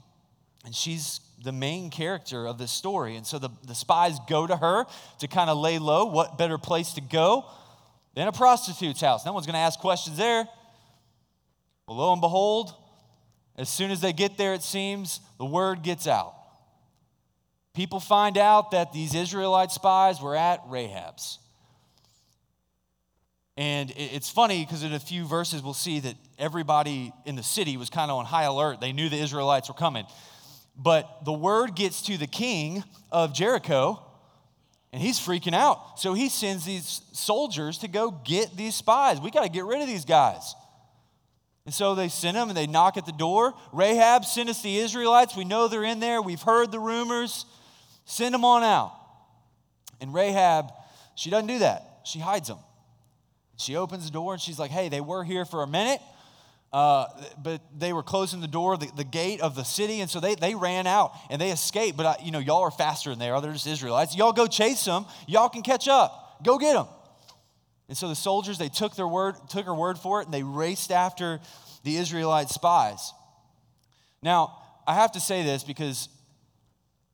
And 0.67 0.75
she's 0.75 1.21
the 1.43 1.51
main 1.51 1.89
character 1.89 2.47
of 2.47 2.59
this 2.59 2.71
story. 2.71 3.17
And 3.17 3.27
so 3.27 3.39
the, 3.39 3.49
the 3.67 3.75
spies 3.75 4.19
go 4.29 4.47
to 4.47 4.55
her 4.55 4.85
to 5.21 5.27
kind 5.27 5.49
of 5.49 5.57
lay 5.57 5.79
low. 5.79 6.05
What 6.05 6.37
better 6.37 6.59
place 6.59 6.93
to 6.97 7.01
go 7.01 7.47
than 8.15 8.29
a 8.29 8.33
prostitute's 8.33 9.01
house? 9.01 9.25
No 9.25 9.33
one's 9.33 9.47
going 9.47 9.55
to 9.55 9.61
ask 9.61 9.81
questions 9.81 10.19
there. 10.19 10.47
Well, 11.89 11.97
lo 11.97 12.13
and 12.13 12.21
behold, 12.21 12.75
as 13.57 13.71
soon 13.71 13.91
as 13.91 14.03
they 14.03 14.13
get 14.13 14.37
there, 14.37 14.53
it 14.53 14.63
seems, 14.63 15.21
the 15.39 15.47
word 15.47 15.83
gets 15.83 16.07
out. 16.07 16.35
People 17.75 18.01
find 18.01 18.37
out 18.37 18.73
that 18.73 18.93
these 18.93 19.15
Israelite 19.15 19.71
spies 19.71 20.21
were 20.21 20.37
at 20.37 20.61
Rahab's. 20.67 21.39
And 23.57 23.93
it's 23.97 24.31
funny 24.31 24.65
because 24.65 24.83
in 24.83 24.93
a 24.93 24.99
few 24.99 25.27
verses 25.27 25.63
we'll 25.63 25.75
see 25.75 26.01
that 26.01 26.15
everybody 26.39 27.13
in 27.27 27.37
the 27.37 27.43
city 27.43 27.77
was 27.77 27.91
kind 27.91 28.11
of 28.11 28.17
on 28.17 28.25
high 28.25 28.45
alert. 28.45 28.81
They 28.81 28.93
knew 28.93 29.09
the 29.09 29.21
Israelites 29.21 29.69
were 29.69 29.75
coming. 29.75 30.07
But 30.77 31.25
the 31.25 31.33
word 31.33 31.77
gets 31.77 32.03
to 32.03 32.17
the 32.17 32.27
king 32.27 32.83
of 33.11 33.35
Jericho, 33.35 34.03
and 34.91 35.03
he's 35.03 35.19
freaking 35.19 35.55
out. 35.55 35.99
So 36.01 36.15
he 36.15 36.31
sends 36.31 36.65
these 36.65 37.03
soldiers 37.13 37.79
to 37.79 37.89
go 37.89 38.11
get 38.11 38.57
these 38.57 38.75
spies. 38.75 39.21
We 39.21 39.31
got 39.31 39.45
to 39.45 39.51
get 39.51 39.65
rid 39.65 39.83
of 39.83 39.87
these 39.87 40.07
guys. 40.07 40.55
And 41.65 41.75
so 41.75 41.95
they 41.95 42.09
send 42.09 42.37
them 42.37 42.49
and 42.49 42.57
they 42.57 42.67
knock 42.67 42.97
at 42.97 43.07
the 43.07 43.13
door. 43.13 43.55
Rahab 43.73 44.25
sent 44.25 44.49
us 44.49 44.63
the 44.63 44.79
Israelites. 44.79 45.37
We 45.37 45.45
know 45.45 45.69
they're 45.69 45.85
in 45.85 46.01
there. 46.01 46.21
We've 46.21 46.43
heard 46.43 46.73
the 46.73 46.81
rumors. 46.81 47.45
Send 48.05 48.35
them 48.35 48.45
on 48.45 48.63
out. 48.63 48.93
And 50.01 50.13
Rahab, 50.13 50.73
she 51.15 51.31
doesn't 51.31 51.49
do 51.49 51.61
that. 51.61 52.01
She 52.05 52.19
hides 52.19 52.49
them. 52.49 52.59
She 53.57 53.77
opens 53.77 54.05
the 54.07 54.11
door 54.11 54.33
and 54.33 54.43
she's 54.43 54.59
like, 54.59 54.71
hey, 54.71 54.89
they 54.89 55.01
were 55.01 55.25
here 55.25 55.45
for 55.45 55.63
a 55.63 55.67
minute, 55.67 56.01
Uh, 56.73 57.07
but 57.43 57.61
they 57.79 57.93
were 57.93 58.03
closing 58.03 58.41
the 58.41 58.49
door, 58.49 58.79
the, 58.79 58.91
the 58.97 59.05
gate 59.05 59.43
of 59.43 59.55
the 59.55 59.63
city, 59.63 60.01
and 60.01 60.09
so 60.09 60.21
they, 60.21 60.35
they 60.35 60.55
ran 60.55 60.87
out 60.87 61.13
and 61.29 61.39
they 61.39 61.51
escaped. 61.51 61.99
But, 61.99 62.07
I, 62.07 62.25
you 62.25 62.31
know, 62.31 62.39
y'all 62.39 62.63
are 62.63 62.71
faster 62.71 63.11
than 63.11 63.19
they 63.19 63.29
are. 63.29 63.43
They're 63.43 63.53
just 63.53 63.67
Israelites. 63.67 64.17
Y'all 64.17 64.33
go 64.33 64.47
chase 64.47 64.83
them. 64.85 65.05
Y'all 65.29 65.51
can 65.51 65.63
catch 65.63 65.87
up. 65.87 66.39
Go 66.43 66.57
get 66.57 66.73
them. 66.73 66.87
And 67.89 67.97
so 67.97 68.09
the 68.09 68.15
soldiers, 68.15 68.57
they 68.57 68.71
took 68.71 68.97
their 68.97 69.07
word, 69.07 69.35
took 69.51 69.67
her 69.67 69.75
word 69.75 69.99
for 69.99 70.23
it, 70.23 70.25
and 70.25 70.33
they 70.33 70.43
raced 70.43 70.91
after 70.91 71.41
the 71.85 71.97
Israelite 71.97 72.49
spies. 72.49 73.13
Now, 74.23 74.57
I 74.87 74.95
have 74.95 75.13
to 75.13 75.21
say 75.21 75.43
this 75.43 75.65
because 75.65 76.09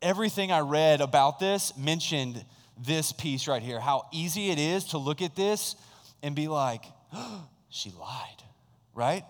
everything 0.02 0.52
I 0.52 0.60
read 0.60 1.00
about 1.00 1.38
this 1.38 1.76
mentioned 1.76 2.44
this 2.80 3.12
piece 3.12 3.48
right 3.48 3.62
here 3.62 3.80
how 3.80 4.06
easy 4.12 4.50
it 4.50 4.58
is 4.58 4.84
to 4.86 4.98
look 4.98 5.20
at 5.20 5.34
this 5.34 5.74
and 6.22 6.34
be 6.34 6.48
like, 6.48 6.84
oh, 7.12 7.48
she 7.68 7.90
lied, 7.98 8.42
right? 8.94 9.24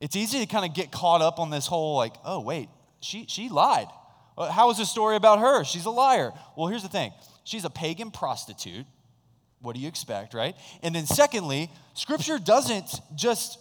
It's 0.00 0.16
easy 0.16 0.40
to 0.40 0.46
kind 0.46 0.64
of 0.64 0.74
get 0.74 0.90
caught 0.90 1.22
up 1.22 1.38
on 1.38 1.50
this 1.50 1.66
whole, 1.66 1.96
like, 1.96 2.14
oh, 2.24 2.40
wait, 2.40 2.68
she, 3.00 3.26
she 3.28 3.48
lied. 3.48 3.86
Uh, 4.36 4.50
how 4.50 4.70
is 4.70 4.78
the 4.78 4.86
story 4.86 5.16
about 5.16 5.38
her? 5.38 5.64
She's 5.64 5.84
a 5.84 5.90
liar. 5.90 6.32
Well, 6.56 6.68
here's 6.68 6.82
the 6.82 6.88
thing 6.88 7.12
she's 7.44 7.64
a 7.64 7.70
pagan 7.70 8.10
prostitute. 8.10 8.86
What 9.60 9.76
do 9.76 9.80
you 9.80 9.86
expect, 9.86 10.34
right? 10.34 10.56
And 10.82 10.92
then, 10.92 11.06
secondly, 11.06 11.70
scripture 11.94 12.40
doesn't 12.40 13.00
just 13.14 13.58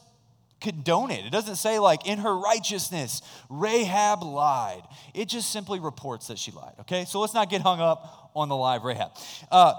condone 0.61 1.11
it. 1.11 1.25
It 1.25 1.31
doesn't 1.31 1.57
say, 1.57 1.79
like, 1.79 2.07
in 2.07 2.19
her 2.19 2.37
righteousness, 2.37 3.21
Rahab 3.49 4.23
lied. 4.23 4.83
It 5.13 5.27
just 5.27 5.51
simply 5.51 5.79
reports 5.79 6.27
that 6.27 6.37
she 6.37 6.51
lied, 6.51 6.73
okay? 6.81 7.05
So 7.05 7.19
let's 7.19 7.33
not 7.33 7.49
get 7.49 7.61
hung 7.61 7.81
up 7.81 8.31
on 8.35 8.47
the 8.47 8.55
lie 8.55 8.77
of 8.77 8.83
Rahab. 8.83 9.11
Uh, 9.51 9.73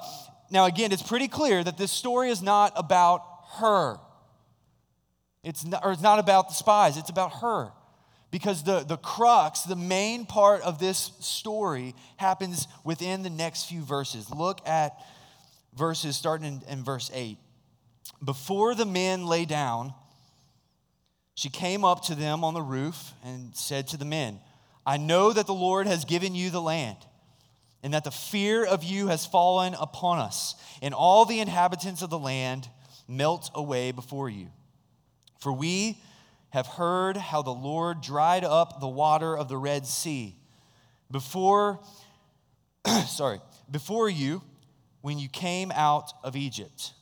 now, 0.50 0.66
again, 0.66 0.92
it's 0.92 1.02
pretty 1.02 1.28
clear 1.28 1.64
that 1.64 1.78
this 1.78 1.90
story 1.90 2.30
is 2.30 2.42
not 2.42 2.72
about 2.76 3.24
her. 3.54 3.96
It's 5.42 5.64
not, 5.64 5.84
or 5.84 5.92
it's 5.92 6.02
not 6.02 6.18
about 6.18 6.48
the 6.48 6.54
spies, 6.54 6.96
it's 6.96 7.10
about 7.10 7.36
her. 7.36 7.70
Because 8.30 8.64
the, 8.64 8.80
the 8.80 8.96
crux, 8.96 9.62
the 9.62 9.76
main 9.76 10.24
part 10.24 10.62
of 10.62 10.78
this 10.78 11.12
story 11.20 11.94
happens 12.16 12.66
within 12.84 13.22
the 13.22 13.30
next 13.30 13.64
few 13.64 13.82
verses. 13.82 14.30
Look 14.30 14.66
at 14.66 14.96
verses 15.76 16.16
starting 16.16 16.62
in, 16.68 16.78
in 16.78 16.84
verse 16.84 17.10
8. 17.12 17.36
Before 18.24 18.74
the 18.74 18.86
men 18.86 19.26
lay 19.26 19.44
down, 19.44 19.92
she 21.34 21.48
came 21.48 21.84
up 21.84 22.04
to 22.04 22.14
them 22.14 22.44
on 22.44 22.54
the 22.54 22.62
roof 22.62 23.12
and 23.24 23.54
said 23.56 23.88
to 23.88 23.96
the 23.96 24.04
men, 24.04 24.40
I 24.84 24.96
know 24.96 25.32
that 25.32 25.46
the 25.46 25.54
Lord 25.54 25.86
has 25.86 26.04
given 26.04 26.34
you 26.34 26.50
the 26.50 26.60
land, 26.60 26.98
and 27.82 27.94
that 27.94 28.04
the 28.04 28.10
fear 28.10 28.64
of 28.64 28.84
you 28.84 29.08
has 29.08 29.26
fallen 29.26 29.74
upon 29.80 30.18
us, 30.18 30.54
and 30.82 30.92
all 30.92 31.24
the 31.24 31.40
inhabitants 31.40 32.02
of 32.02 32.10
the 32.10 32.18
land 32.18 32.68
melt 33.08 33.50
away 33.54 33.92
before 33.92 34.28
you. 34.28 34.48
For 35.40 35.52
we 35.52 35.98
have 36.50 36.66
heard 36.66 37.16
how 37.16 37.42
the 37.42 37.50
Lord 37.50 38.00
dried 38.00 38.44
up 38.44 38.80
the 38.80 38.88
water 38.88 39.36
of 39.36 39.48
the 39.48 39.56
Red 39.56 39.86
Sea 39.86 40.36
before, 41.10 41.80
sorry, 43.06 43.40
before 43.70 44.08
you 44.08 44.42
when 45.00 45.18
you 45.18 45.28
came 45.28 45.72
out 45.72 46.12
of 46.22 46.36
Egypt, 46.36 46.92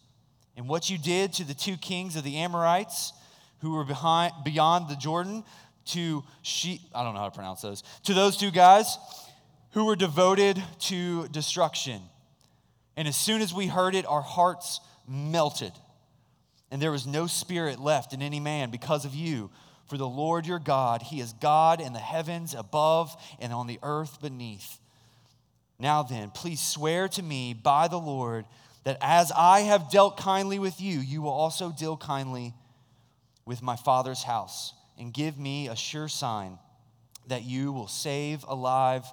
and 0.57 0.69
what 0.69 0.89
you 0.89 0.99
did 0.99 1.33
to 1.35 1.45
the 1.45 1.55
two 1.55 1.77
kings 1.77 2.17
of 2.17 2.25
the 2.25 2.37
Amorites 2.39 3.13
who 3.61 3.73
were 3.73 3.85
behind, 3.85 4.33
beyond 4.45 4.89
the 4.89 4.97
Jordan, 4.97 5.45
to 5.87 6.23
she, 6.43 6.81
I 6.95 7.03
don't 7.03 7.15
know 7.15 7.21
how 7.21 7.29
to 7.29 7.35
pronounce 7.35 7.63
those, 7.63 7.83
to 8.05 8.15
those 8.15 8.37
two 8.37 8.51
guys 8.51 8.97
who 9.73 9.87
were 9.87 9.97
devoted 9.97 10.63
to 10.81 11.29
destruction. 11.29 12.01
And 12.97 13.07
as 13.07 13.17
soon 13.17 13.41
as 13.41 13.55
we 13.55 13.67
heard 13.67 13.95
it, 13.95 14.07
our 14.07 14.23
hearts 14.23 14.81
melted. 15.09 15.73
And 16.71 16.81
there 16.81 16.93
was 16.93 17.07
no 17.07 17.27
spirit 17.27 17.81
left 17.81 18.13
in 18.13 18.23
any 18.23 18.41
man 18.41 18.71
because 18.71 19.05
of 19.05 19.15
you. 19.15 19.51
For 19.87 19.97
the 19.97 20.09
Lord 20.09 20.47
your 20.47 20.61
God, 20.61 21.03
He 21.03 21.21
is 21.21 21.33
God 21.33 21.81
in 21.81 21.93
the 21.93 21.99
heavens 21.99 22.55
above 22.55 23.17
and 23.41 23.53
on 23.53 23.67
the 23.67 23.81
earth 23.83 24.21
beneath. 24.21 24.79
Now 25.81 26.03
then, 26.03 26.31
please 26.31 26.61
swear 26.61 27.09
to 27.09 27.23
me 27.23 27.55
by 27.55 27.89
the 27.89 27.99
Lord 27.99 28.45
that 28.85 28.99
as 29.01 29.33
I 29.37 29.61
have 29.61 29.91
dealt 29.91 30.17
kindly 30.17 30.59
with 30.59 30.81
you, 30.81 31.01
you 31.01 31.23
will 31.23 31.31
also 31.31 31.73
deal 31.73 31.97
kindly 31.97 32.55
with 33.51 33.63
my 33.63 33.75
father's 33.75 34.23
house, 34.23 34.75
and 34.97 35.13
give 35.13 35.37
me 35.37 35.67
a 35.67 35.75
sure 35.75 36.07
sign 36.07 36.57
that 37.27 37.43
you 37.43 37.73
will 37.73 37.89
save 37.89 38.45
alive 38.47 39.05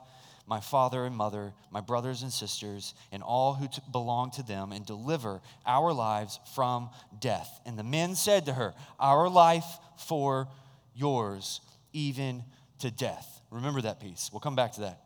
my 0.45 0.59
father 0.59 1.05
and 1.05 1.15
mother, 1.15 1.53
my 1.71 1.81
brothers 1.81 2.21
and 2.21 2.31
sisters, 2.31 2.93
and 3.11 3.23
all 3.23 3.55
who 3.55 3.67
t- 3.67 3.81
belong 3.91 4.29
to 4.29 4.43
them, 4.43 4.71
and 4.71 4.85
deliver 4.85 5.41
our 5.65 5.91
lives 5.91 6.39
from 6.53 6.91
death. 7.19 7.49
And 7.65 7.79
the 7.79 7.83
men 7.83 8.13
said 8.13 8.45
to 8.45 8.53
her, 8.53 8.75
Our 8.99 9.27
life 9.27 9.65
for 10.05 10.47
yours, 10.93 11.59
even 11.91 12.43
to 12.81 12.91
death. 12.91 13.41
Remember 13.49 13.81
that 13.81 13.99
piece. 13.99 14.29
We'll 14.31 14.39
come 14.39 14.55
back 14.55 14.73
to 14.73 14.81
that. 14.81 15.01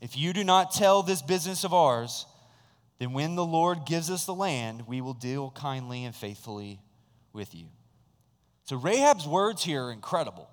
If 0.00 0.16
you 0.16 0.32
do 0.32 0.44
not 0.44 0.70
tell 0.70 1.02
this 1.02 1.20
business 1.20 1.64
of 1.64 1.74
ours, 1.74 2.26
then 3.00 3.12
when 3.12 3.34
the 3.34 3.44
Lord 3.44 3.86
gives 3.86 4.08
us 4.08 4.24
the 4.24 4.34
land, 4.34 4.86
we 4.86 5.00
will 5.00 5.14
deal 5.14 5.50
kindly 5.50 6.04
and 6.04 6.14
faithfully 6.14 6.78
with 7.32 7.56
you. 7.56 7.66
So 8.70 8.76
Rahab's 8.76 9.26
words 9.26 9.64
here 9.64 9.86
are 9.86 9.92
incredible, 9.92 10.48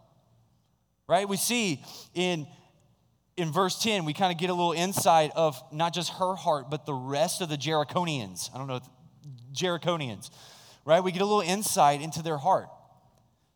right? 1.07 1.29
We 1.29 1.37
see 1.37 1.83
in, 2.15 2.47
in 3.35 3.51
verse 3.51 3.79
10, 3.79 4.05
we 4.05 4.13
kind 4.13 4.31
of 4.31 4.39
get 4.39 4.49
a 4.49 4.55
little 4.55 4.71
insight 4.71 5.29
of 5.35 5.61
not 5.71 5.93
just 5.93 6.11
her 6.13 6.33
heart, 6.33 6.71
but 6.71 6.87
the 6.87 6.95
rest 6.95 7.41
of 7.41 7.49
the 7.49 7.57
Jericonians. 7.57 8.49
I 8.55 8.57
don't 8.57 8.65
know, 8.65 8.79
Jericonians, 9.53 10.31
right? 10.83 11.03
We 11.03 11.11
get 11.11 11.21
a 11.21 11.25
little 11.25 11.47
insight 11.47 12.01
into 12.01 12.23
their 12.23 12.39
heart. 12.39 12.69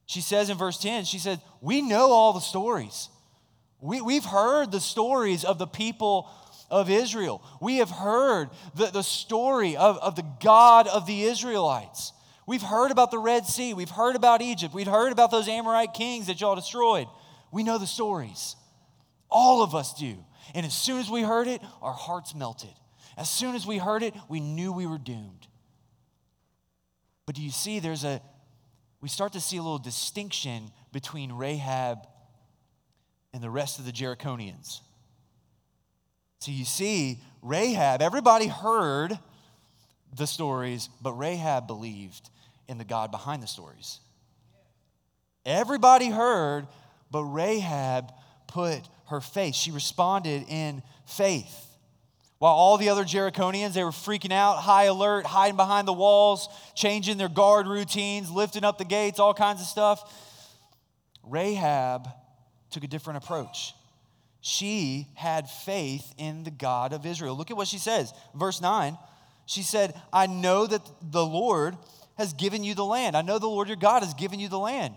She 0.06 0.22
says 0.22 0.52
in 0.52 0.60
verse 0.60 0.78
10, 0.78 1.06
she 1.06 1.18
said, 1.18 1.42
We 1.60 1.82
know 1.82 2.12
all 2.12 2.32
the 2.32 2.40
stories. 2.40 3.10
We, 3.80 4.00
we've 4.00 4.26
heard 4.26 4.72
the 4.72 4.80
stories 4.80 5.44
of 5.44 5.58
the 5.58 5.66
people 5.66 6.30
of 6.70 6.88
Israel. 6.88 7.44
We 7.60 7.78
have 7.78 7.90
heard 7.90 8.52
the, 8.76 8.92
the 8.92 9.02
story 9.02 9.76
of, 9.76 9.98
of 9.98 10.16
the 10.16 10.26
God 10.40 10.88
of 10.88 11.08
the 11.08 11.24
Israelites. 11.24 12.14
We've 12.52 12.62
heard 12.62 12.92
about 12.92 13.12
the 13.12 13.18
Red 13.18 13.46
Sea. 13.46 13.74
We've 13.74 13.90
heard 13.90 14.18
about 14.18 14.42
Egypt. 14.42 14.74
We've 14.74 14.86
heard 14.86 15.14
about 15.14 15.32
those 15.32 15.48
Amorite 15.48 15.94
kings 15.94 16.28
that 16.28 16.42
y'all 16.42 16.54
destroyed. 16.54 17.08
We 17.50 17.64
know 17.64 17.78
the 17.78 17.88
stories. 17.88 18.58
All 19.30 19.64
of 19.64 19.74
us 19.74 19.94
do. 19.94 20.18
And 20.54 20.66
as 20.66 20.74
soon 20.74 21.00
as 21.00 21.10
we 21.10 21.22
heard 21.22 21.48
it, 21.48 21.62
our 21.82 21.94
hearts 21.94 22.36
melted. 22.36 22.74
As 23.16 23.30
soon 23.30 23.56
as 23.56 23.66
we 23.66 23.78
heard 23.78 24.04
it, 24.04 24.14
we 24.28 24.42
knew 24.42 24.74
we 24.74 24.86
were 24.86 24.98
doomed. 24.98 25.48
But 27.26 27.36
do 27.36 27.42
you 27.42 27.52
see, 27.52 27.80
there's 27.80 28.04
a, 28.04 28.22
we 29.00 29.08
start 29.08 29.32
to 29.32 29.40
see 29.40 29.56
a 29.56 29.62
little 29.62 29.78
distinction 29.78 30.72
between 30.92 31.32
Rahab 31.32 32.00
and 33.34 33.42
the 33.42 33.50
rest 33.50 33.80
of 33.80 33.86
the 33.86 33.94
Jericonians. 33.94 34.82
So 36.40 36.52
you 36.52 36.66
see, 36.66 37.22
Rahab, 37.42 38.02
everybody 38.02 38.48
heard 38.48 39.18
the 40.14 40.28
stories, 40.28 40.90
but 41.02 41.14
Rahab 41.14 41.66
believed 41.66 42.30
in 42.72 42.78
the 42.78 42.86
God 42.86 43.12
behind 43.12 43.44
the 43.44 43.48
stories. 43.48 44.00
Everybody 45.46 46.10
heard, 46.10 46.68
but 47.12 47.24
Rahab 47.26 48.12
put 48.48 48.82
her 49.08 49.20
faith. 49.22 49.56
She 49.56 49.72
responded 49.72 50.46
in 50.48 50.82
faith. 51.06 51.68
While 52.40 52.54
all 52.54 52.78
the 52.78 52.90
other 52.90 53.04
Jericonians, 53.04 53.74
they 53.74 53.84
were 53.84 53.92
freaking 53.92 54.32
out, 54.32 54.58
high 54.58 54.86
alert, 54.86 55.26
hiding 55.28 55.58
behind 55.58 55.88
the 55.88 55.94
walls, 55.94 56.48
changing 56.74 57.18
their 57.18 57.30
guard 57.30 57.68
routines, 57.68 58.32
lifting 58.32 58.64
up 58.64 58.78
the 58.78 58.86
gates, 58.86 59.20
all 59.20 59.34
kinds 59.34 59.62
of 59.62 59.68
stuff. 59.68 60.02
Rahab 61.24 62.08
took 62.72 62.84
a 62.84 62.88
different 62.88 63.24
approach. 63.24 63.76
She 64.40 65.08
had 65.16 65.50
faith 65.50 66.14
in 66.18 66.44
the 66.44 66.52
God 66.52 66.94
of 66.94 67.06
Israel. 67.06 67.36
Look 67.36 67.52
at 67.52 67.58
what 67.58 67.68
she 67.68 67.78
says. 67.78 68.12
Verse 68.34 68.60
9, 68.60 68.98
she 69.46 69.62
said, 69.62 69.94
I 70.12 70.26
know 70.26 70.66
that 70.66 70.82
the 71.02 71.26
Lord 71.26 71.78
has 72.22 72.34
given 72.34 72.64
you 72.64 72.74
the 72.74 72.86
land. 72.86 73.18
I 73.18 73.22
know 73.22 73.38
the 73.38 73.48
Lord 73.48 73.68
your 73.68 73.78
God 73.78 74.04
has 74.04 74.14
given 74.14 74.40
you 74.40 74.48
the 74.48 74.60
land. 74.60 74.96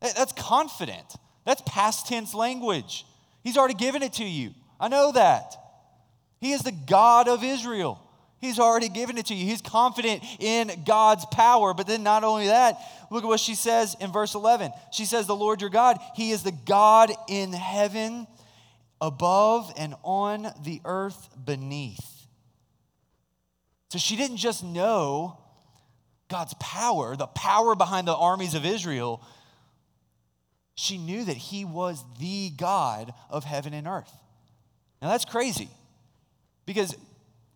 That's 0.00 0.32
confident. 0.32 1.14
That's 1.46 1.62
past 1.66 2.08
tense 2.08 2.34
language. 2.34 3.06
He's 3.44 3.56
already 3.56 3.74
given 3.74 4.02
it 4.02 4.14
to 4.14 4.24
you. 4.24 4.52
I 4.80 4.88
know 4.88 5.12
that. 5.12 5.54
He 6.40 6.52
is 6.52 6.62
the 6.62 6.72
God 6.72 7.28
of 7.28 7.44
Israel. 7.44 8.00
He's 8.40 8.58
already 8.58 8.88
given 8.88 9.18
it 9.18 9.26
to 9.26 9.34
you. 9.34 9.46
He's 9.46 9.62
confident 9.62 10.24
in 10.40 10.82
God's 10.84 11.24
power. 11.26 11.72
But 11.74 11.86
then, 11.86 12.02
not 12.02 12.24
only 12.24 12.48
that, 12.48 12.76
look 13.08 13.22
at 13.22 13.28
what 13.28 13.38
she 13.38 13.54
says 13.54 13.94
in 14.00 14.10
verse 14.10 14.34
11. 14.34 14.72
She 14.92 15.04
says, 15.04 15.28
The 15.28 15.36
Lord 15.36 15.60
your 15.60 15.70
God, 15.70 15.98
He 16.16 16.32
is 16.32 16.42
the 16.42 16.50
God 16.66 17.12
in 17.28 17.52
heaven 17.52 18.26
above 19.00 19.72
and 19.76 19.94
on 20.02 20.48
the 20.64 20.80
earth 20.84 21.28
beneath. 21.44 22.26
So 23.90 23.98
she 23.98 24.16
didn't 24.16 24.38
just 24.38 24.64
know 24.64 25.38
God's 26.32 26.54
power, 26.58 27.14
the 27.14 27.26
power 27.28 27.76
behind 27.76 28.08
the 28.08 28.16
armies 28.16 28.54
of 28.54 28.64
Israel, 28.64 29.22
she 30.74 30.98
knew 30.98 31.24
that 31.24 31.36
He 31.36 31.64
was 31.64 32.02
the 32.18 32.50
God 32.50 33.12
of 33.30 33.44
heaven 33.44 33.74
and 33.74 33.86
earth. 33.86 34.10
Now 35.00 35.10
that's 35.10 35.26
crazy 35.26 35.68
because 36.64 36.96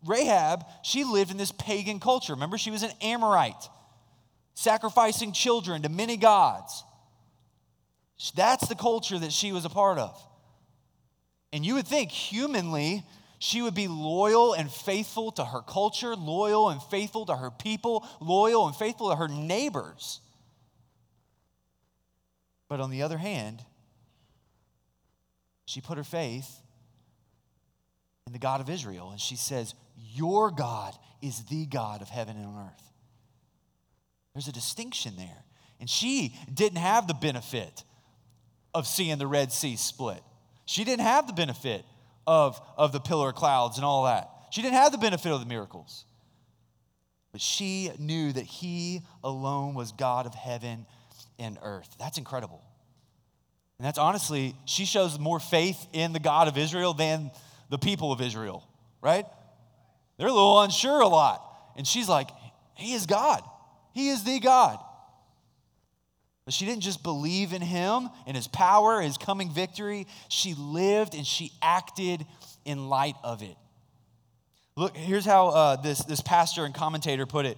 Rahab, 0.05 0.63
she 0.83 1.03
lived 1.03 1.31
in 1.31 1.37
this 1.37 1.51
pagan 1.51 1.99
culture. 1.99 2.33
Remember, 2.33 2.57
she 2.57 2.71
was 2.71 2.83
an 2.83 2.91
Amorite. 3.01 3.67
sacrificing 4.53 5.33
children 5.33 5.83
to 5.83 5.89
many 5.89 6.17
gods. 6.17 6.83
That's 8.35 8.67
the 8.67 8.75
culture 8.75 9.19
that 9.19 9.31
she 9.31 9.51
was 9.51 9.65
a 9.65 9.69
part 9.69 9.99
of. 9.99 10.19
And 11.53 11.63
you 11.65 11.75
would 11.75 11.87
think 11.87 12.11
humanly, 12.11 13.03
she 13.39 13.61
would 13.61 13.75
be 13.75 13.87
loyal 13.87 14.53
and 14.53 14.71
faithful 14.71 15.31
to 15.33 15.45
her 15.45 15.61
culture, 15.61 16.15
loyal 16.15 16.69
and 16.69 16.81
faithful 16.81 17.25
to 17.27 17.35
her 17.35 17.51
people, 17.51 18.07
loyal 18.19 18.67
and 18.67 18.75
faithful 18.75 19.09
to 19.09 19.15
her 19.15 19.27
neighbors. 19.27 20.21
But 22.67 22.79
on 22.79 22.89
the 22.89 23.03
other 23.03 23.17
hand, 23.17 23.63
she 25.65 25.81
put 25.81 25.97
her 25.97 26.03
faith 26.03 26.61
in 28.25 28.33
the 28.33 28.39
God 28.39 28.59
of 28.59 28.69
Israel 28.69 29.11
and 29.11 29.21
she 29.21 29.35
says, 29.35 29.75
Your 29.95 30.49
God 30.49 30.95
is 31.21 31.43
the 31.45 31.65
God 31.65 32.01
of 32.01 32.09
heaven 32.09 32.37
and 32.37 32.57
earth. 32.57 32.91
There's 34.33 34.47
a 34.47 34.51
distinction 34.53 35.15
there. 35.17 35.43
And 35.79 35.89
she 35.89 36.35
didn't 36.51 36.79
have 36.79 37.07
the 37.07 37.13
benefit 37.13 37.83
of 38.73 38.87
seeing 38.87 39.17
the 39.17 39.27
Red 39.27 39.51
Sea 39.51 39.75
split. 39.75 40.21
She 40.65 40.83
didn't 40.83 41.05
have 41.05 41.27
the 41.27 41.33
benefit 41.33 41.85
of, 42.27 42.61
of 42.77 42.91
the 42.91 42.99
pillar 42.99 43.29
of 43.29 43.35
clouds 43.35 43.77
and 43.77 43.85
all 43.85 44.03
that. 44.03 44.29
She 44.51 44.61
didn't 44.61 44.75
have 44.75 44.91
the 44.91 44.97
benefit 44.97 45.31
of 45.31 45.39
the 45.39 45.45
miracles. 45.45 46.05
But 47.31 47.41
she 47.41 47.89
knew 47.97 48.33
that 48.33 48.45
He 48.45 49.01
alone 49.23 49.73
was 49.73 49.93
God 49.93 50.25
of 50.25 50.35
heaven 50.35 50.85
and 51.39 51.57
earth. 51.63 51.95
That's 51.97 52.17
incredible. 52.17 52.61
And 53.79 53.85
that's 53.85 53.97
honestly, 53.97 54.55
she 54.65 54.85
shows 54.85 55.17
more 55.19 55.39
faith 55.39 55.87
in 55.93 56.13
the 56.13 56.19
God 56.19 56.47
of 56.47 56.57
Israel 56.57 56.93
than 56.93 57.31
the 57.69 57.77
people 57.77 58.11
of 58.11 58.21
Israel, 58.21 58.67
right? 59.01 59.25
They're 60.17 60.27
a 60.27 60.33
little 60.33 60.61
unsure 60.61 61.01
a 61.01 61.07
lot. 61.07 61.43
And 61.77 61.87
she's 61.87 62.09
like, 62.09 62.29
He 62.75 62.93
is 62.93 63.05
God, 63.05 63.41
He 63.93 64.09
is 64.09 64.23
the 64.23 64.39
God. 64.39 64.79
But 66.47 66.53
she 66.53 66.65
didn't 66.65 66.83
just 66.83 67.03
believe 67.03 67.51
in 67.51 67.61
him 67.61 68.09
and 68.25 68.37
his 68.37 68.47
power, 68.47 69.01
his 69.01 69.17
coming 69.17 69.51
victory. 69.51 70.07
She 70.29 70.53
lived 70.53 71.13
and 71.13 71.27
she 71.27 71.51
acted 71.61 72.25
in 72.63 72.87
light 72.87 73.15
of 73.21 73.41
it. 73.41 73.57
Look, 74.77 74.95
here's 74.95 75.25
how 75.25 75.49
uh, 75.49 75.75
this, 75.75 76.05
this 76.05 76.21
pastor 76.21 76.63
and 76.63 76.73
commentator 76.73 77.25
put 77.25 77.45
it, 77.45 77.57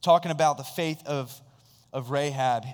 talking 0.00 0.30
about 0.30 0.58
the 0.58 0.62
faith 0.62 1.04
of, 1.06 1.34
of 1.92 2.12
Rahab. 2.12 2.64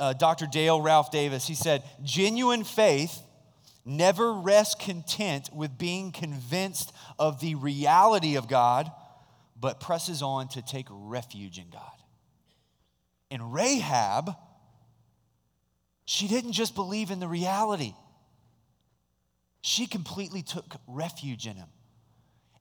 Uh, 0.00 0.14
Dr. 0.14 0.48
Dale 0.50 0.80
Ralph 0.80 1.12
Davis, 1.12 1.46
he 1.46 1.54
said, 1.54 1.84
genuine 2.02 2.64
faith 2.64 3.16
never 3.84 4.32
rests 4.32 4.74
content 4.74 5.48
with 5.54 5.78
being 5.78 6.10
convinced 6.10 6.92
of 7.20 7.38
the 7.38 7.54
reality 7.54 8.34
of 8.34 8.48
God, 8.48 8.90
but 9.60 9.78
presses 9.78 10.22
on 10.22 10.48
to 10.48 10.60
take 10.60 10.86
refuge 10.90 11.58
in 11.60 11.70
God. 11.70 11.84
And 13.30 13.54
Rahab, 13.54 14.34
she 16.04 16.28
didn't 16.28 16.52
just 16.52 16.74
believe 16.74 17.10
in 17.10 17.20
the 17.20 17.28
reality, 17.28 17.94
she 19.60 19.86
completely 19.86 20.42
took 20.42 20.76
refuge 20.86 21.46
in 21.46 21.56
him. 21.56 21.68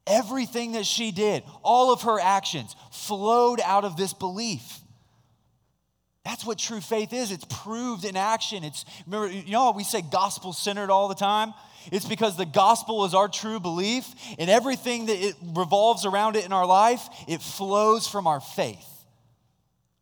Everything 0.07 0.74
that 0.74 0.86
she 0.86 1.12
did, 1.12 1.43
all 1.63 1.93
of 1.93 2.03
her 2.03 2.19
actions 2.19 2.75
flowed 2.91 3.60
out 3.62 3.86
of 3.86 3.98
this 3.98 4.13
belief. 4.13 4.79
That's 6.24 6.45
what 6.45 6.60
true 6.60 6.81
faith 6.81 7.13
is. 7.13 7.31
It's 7.31 7.45
proved 7.50 8.05
in 8.05 8.15
action. 8.15 8.63
It's 8.63 8.86
remember, 9.07 9.31
you 9.31 9.51
know 9.51 9.71
we 9.71 9.83
say 9.83 10.01
gospel 10.01 10.53
centered 10.53 10.91
all 10.91 11.07
the 11.07 11.15
time? 11.15 11.53
It's 11.91 12.05
because 12.05 12.38
the 12.38 12.45
gospel 12.45 13.05
is 13.05 13.15
our 13.15 13.27
true 13.27 13.60
belief, 13.60 14.05
and 14.38 14.50
everything 14.51 15.07
that 15.07 15.17
it 15.17 15.36
revolves 15.41 16.05
around 16.05 16.36
it 16.36 16.45
in 16.45 16.53
our 16.53 16.67
life, 16.67 17.01
it 17.27 17.41
flows 17.41 18.07
from 18.07 18.27
our 18.27 18.39
faith. 18.39 18.88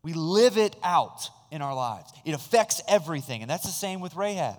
We 0.03 0.11
live 0.11 0.57
it 0.57 0.75
out 0.83 1.29
in 1.51 1.61
our 1.61 1.73
lives. 1.73 2.11
It 2.25 2.33
affects 2.33 2.81
everything. 2.87 3.41
And 3.41 3.49
that's 3.49 3.65
the 3.65 3.69
same 3.69 3.99
with 3.99 4.15
Rahab. 4.15 4.57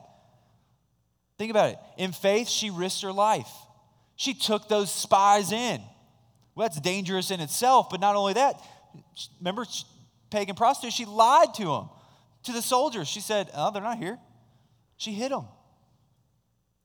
Think 1.38 1.50
about 1.50 1.70
it. 1.70 1.78
In 1.97 2.12
faith, 2.12 2.49
she 2.49 2.70
risked 2.70 3.02
her 3.02 3.12
life. 3.12 3.50
She 4.16 4.35
took 4.35 4.68
those 4.68 4.92
spies 4.92 5.52
in. 5.52 5.80
Well, 6.54 6.68
that's 6.68 6.80
dangerous 6.80 7.30
in 7.30 7.40
itself, 7.40 7.88
but 7.90 8.00
not 8.00 8.16
only 8.16 8.35
that, 8.35 8.61
remember, 9.38 9.64
pagan 10.31 10.55
prostitute, 10.55 10.92
she 10.92 11.07
lied 11.07 11.55
to 11.55 11.64
them, 11.64 11.88
to 12.42 12.53
the 12.53 12.61
soldiers. 12.61 13.09
She 13.09 13.20
said, 13.20 13.48
Oh, 13.55 13.70
they're 13.70 13.83
not 13.83 13.98
here. 13.98 14.18
She 14.96 15.12
hid 15.12 15.33
them. 15.33 15.46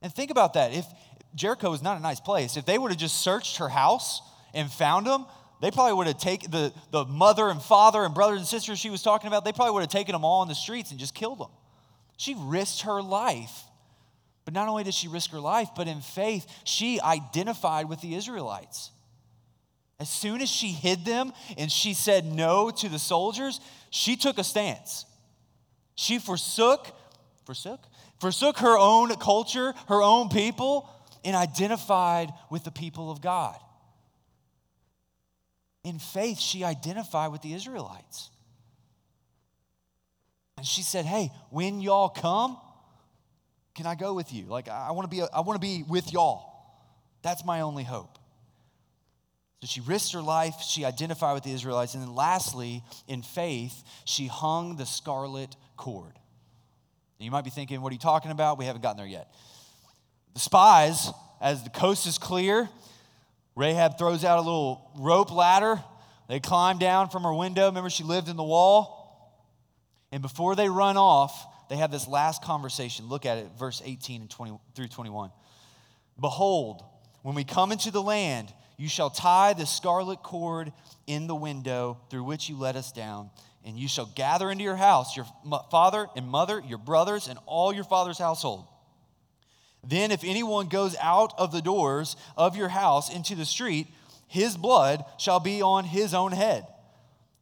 And 0.00 0.14
think 0.14 0.30
about 0.30 0.54
that. 0.54 0.72
If 0.72 0.86
Jericho 1.34 1.70
was 1.70 1.82
not 1.82 1.98
a 1.98 2.00
nice 2.00 2.20
place, 2.20 2.56
if 2.56 2.64
they 2.64 2.78
would 2.78 2.90
have 2.90 2.98
just 2.98 3.20
searched 3.20 3.58
her 3.58 3.68
house 3.68 4.22
and 4.54 4.70
found 4.70 5.06
them, 5.06 5.26
they 5.60 5.70
probably 5.70 5.94
would 5.94 6.06
have 6.06 6.18
taken 6.18 6.50
the, 6.50 6.72
the 6.90 7.04
mother 7.06 7.48
and 7.48 7.62
father 7.62 8.04
and 8.04 8.14
brothers 8.14 8.38
and 8.38 8.46
sisters 8.46 8.78
she 8.78 8.90
was 8.90 9.02
talking 9.02 9.28
about, 9.28 9.44
they 9.44 9.52
probably 9.52 9.72
would 9.72 9.80
have 9.80 9.90
taken 9.90 10.12
them 10.12 10.24
all 10.24 10.42
in 10.42 10.48
the 10.48 10.54
streets 10.54 10.90
and 10.90 11.00
just 11.00 11.14
killed 11.14 11.38
them. 11.38 11.50
She 12.18 12.34
risked 12.38 12.82
her 12.82 13.02
life. 13.02 13.62
But 14.44 14.54
not 14.54 14.68
only 14.68 14.84
did 14.84 14.94
she 14.94 15.08
risk 15.08 15.32
her 15.32 15.40
life, 15.40 15.70
but 15.74 15.88
in 15.88 16.00
faith, 16.00 16.46
she 16.64 17.00
identified 17.00 17.88
with 17.88 18.00
the 18.00 18.14
Israelites. 18.14 18.90
As 19.98 20.10
soon 20.10 20.40
as 20.42 20.48
she 20.48 20.68
hid 20.68 21.04
them 21.04 21.32
and 21.56 21.72
she 21.72 21.94
said 21.94 22.26
no 22.26 22.70
to 22.70 22.88
the 22.88 22.98
soldiers, 22.98 23.60
she 23.90 24.14
took 24.14 24.38
a 24.38 24.44
stance. 24.44 25.06
She 25.94 26.18
forsook, 26.18 26.94
forsook, 27.44 27.80
forsook 28.20 28.58
her 28.58 28.76
own 28.78 29.08
culture, 29.16 29.72
her 29.88 30.02
own 30.02 30.28
people, 30.28 30.88
and 31.24 31.34
identified 31.34 32.30
with 32.50 32.62
the 32.62 32.70
people 32.70 33.10
of 33.10 33.22
God 33.22 33.56
in 35.86 36.00
faith, 36.00 36.40
she 36.40 36.64
identified 36.64 37.30
with 37.30 37.42
the 37.42 37.54
Israelites. 37.54 38.30
And 40.56 40.66
she 40.66 40.82
said, 40.82 41.04
Hey, 41.04 41.30
when 41.50 41.80
y'all 41.80 42.08
come, 42.08 42.58
can 43.76 43.86
I 43.86 43.94
go 43.94 44.12
with 44.12 44.32
you? 44.32 44.46
Like, 44.46 44.68
I 44.68 44.90
want 44.90 45.08
to 45.08 45.16
be, 45.16 45.22
I 45.22 45.40
want 45.42 45.60
to 45.62 45.64
be 45.64 45.84
with 45.88 46.12
y'all. 46.12 46.52
That's 47.22 47.44
my 47.44 47.60
only 47.60 47.84
hope. 47.84 48.18
So 49.62 49.68
she 49.68 49.80
risked 49.80 50.12
her 50.14 50.22
life, 50.22 50.56
she 50.60 50.84
identified 50.84 51.34
with 51.34 51.44
the 51.44 51.52
Israelites, 51.52 51.94
and 51.94 52.02
then 52.02 52.14
lastly, 52.16 52.82
in 53.06 53.22
faith, 53.22 53.84
she 54.04 54.26
hung 54.26 54.76
the 54.76 54.86
scarlet 54.86 55.54
cord. 55.76 56.14
And 57.18 57.24
you 57.24 57.30
might 57.30 57.44
be 57.44 57.50
thinking, 57.50 57.80
what 57.80 57.90
are 57.90 57.94
you 57.94 58.00
talking 58.00 58.32
about? 58.32 58.58
We 58.58 58.64
haven't 58.64 58.82
gotten 58.82 58.96
there 58.96 59.06
yet. 59.06 59.32
The 60.34 60.40
spies, 60.40 61.12
as 61.40 61.62
the 61.62 61.70
coast 61.70 62.08
is 62.08 62.18
clear, 62.18 62.68
Rahab 63.56 63.98
throws 63.98 64.24
out 64.24 64.38
a 64.38 64.42
little 64.42 64.90
rope 64.98 65.32
ladder. 65.32 65.82
They 66.28 66.40
climb 66.40 66.78
down 66.78 67.08
from 67.08 67.22
her 67.22 67.32
window. 67.32 67.66
Remember, 67.66 67.90
she 67.90 68.04
lived 68.04 68.28
in 68.28 68.36
the 68.36 68.44
wall. 68.44 68.94
And 70.12 70.22
before 70.22 70.54
they 70.54 70.68
run 70.68 70.96
off, 70.96 71.46
they 71.68 71.76
have 71.76 71.90
this 71.90 72.06
last 72.06 72.42
conversation. 72.42 73.08
Look 73.08 73.26
at 73.26 73.38
it, 73.38 73.48
verse 73.58 73.82
18 73.84 74.20
and 74.20 74.30
20 74.30 74.58
through 74.74 74.88
21. 74.88 75.30
Behold, 76.20 76.84
when 77.22 77.34
we 77.34 77.44
come 77.44 77.72
into 77.72 77.90
the 77.90 78.02
land, 78.02 78.52
you 78.76 78.88
shall 78.88 79.10
tie 79.10 79.54
the 79.54 79.66
scarlet 79.66 80.22
cord 80.22 80.72
in 81.06 81.26
the 81.26 81.34
window 81.34 81.98
through 82.10 82.24
which 82.24 82.48
you 82.48 82.56
let 82.56 82.76
us 82.76 82.92
down, 82.92 83.30
and 83.64 83.78
you 83.78 83.88
shall 83.88 84.06
gather 84.14 84.50
into 84.50 84.64
your 84.64 84.76
house 84.76 85.16
your 85.16 85.26
father 85.70 86.06
and 86.14 86.28
mother, 86.28 86.62
your 86.66 86.78
brothers, 86.78 87.26
and 87.26 87.38
all 87.46 87.72
your 87.72 87.84
father's 87.84 88.18
household. 88.18 88.66
Then, 89.88 90.10
if 90.10 90.24
anyone 90.24 90.68
goes 90.68 90.96
out 91.00 91.32
of 91.38 91.52
the 91.52 91.62
doors 91.62 92.16
of 92.36 92.56
your 92.56 92.68
house 92.68 93.12
into 93.12 93.34
the 93.34 93.44
street, 93.44 93.86
his 94.26 94.56
blood 94.56 95.04
shall 95.18 95.38
be 95.38 95.62
on 95.62 95.84
his 95.84 96.12
own 96.12 96.32
head, 96.32 96.66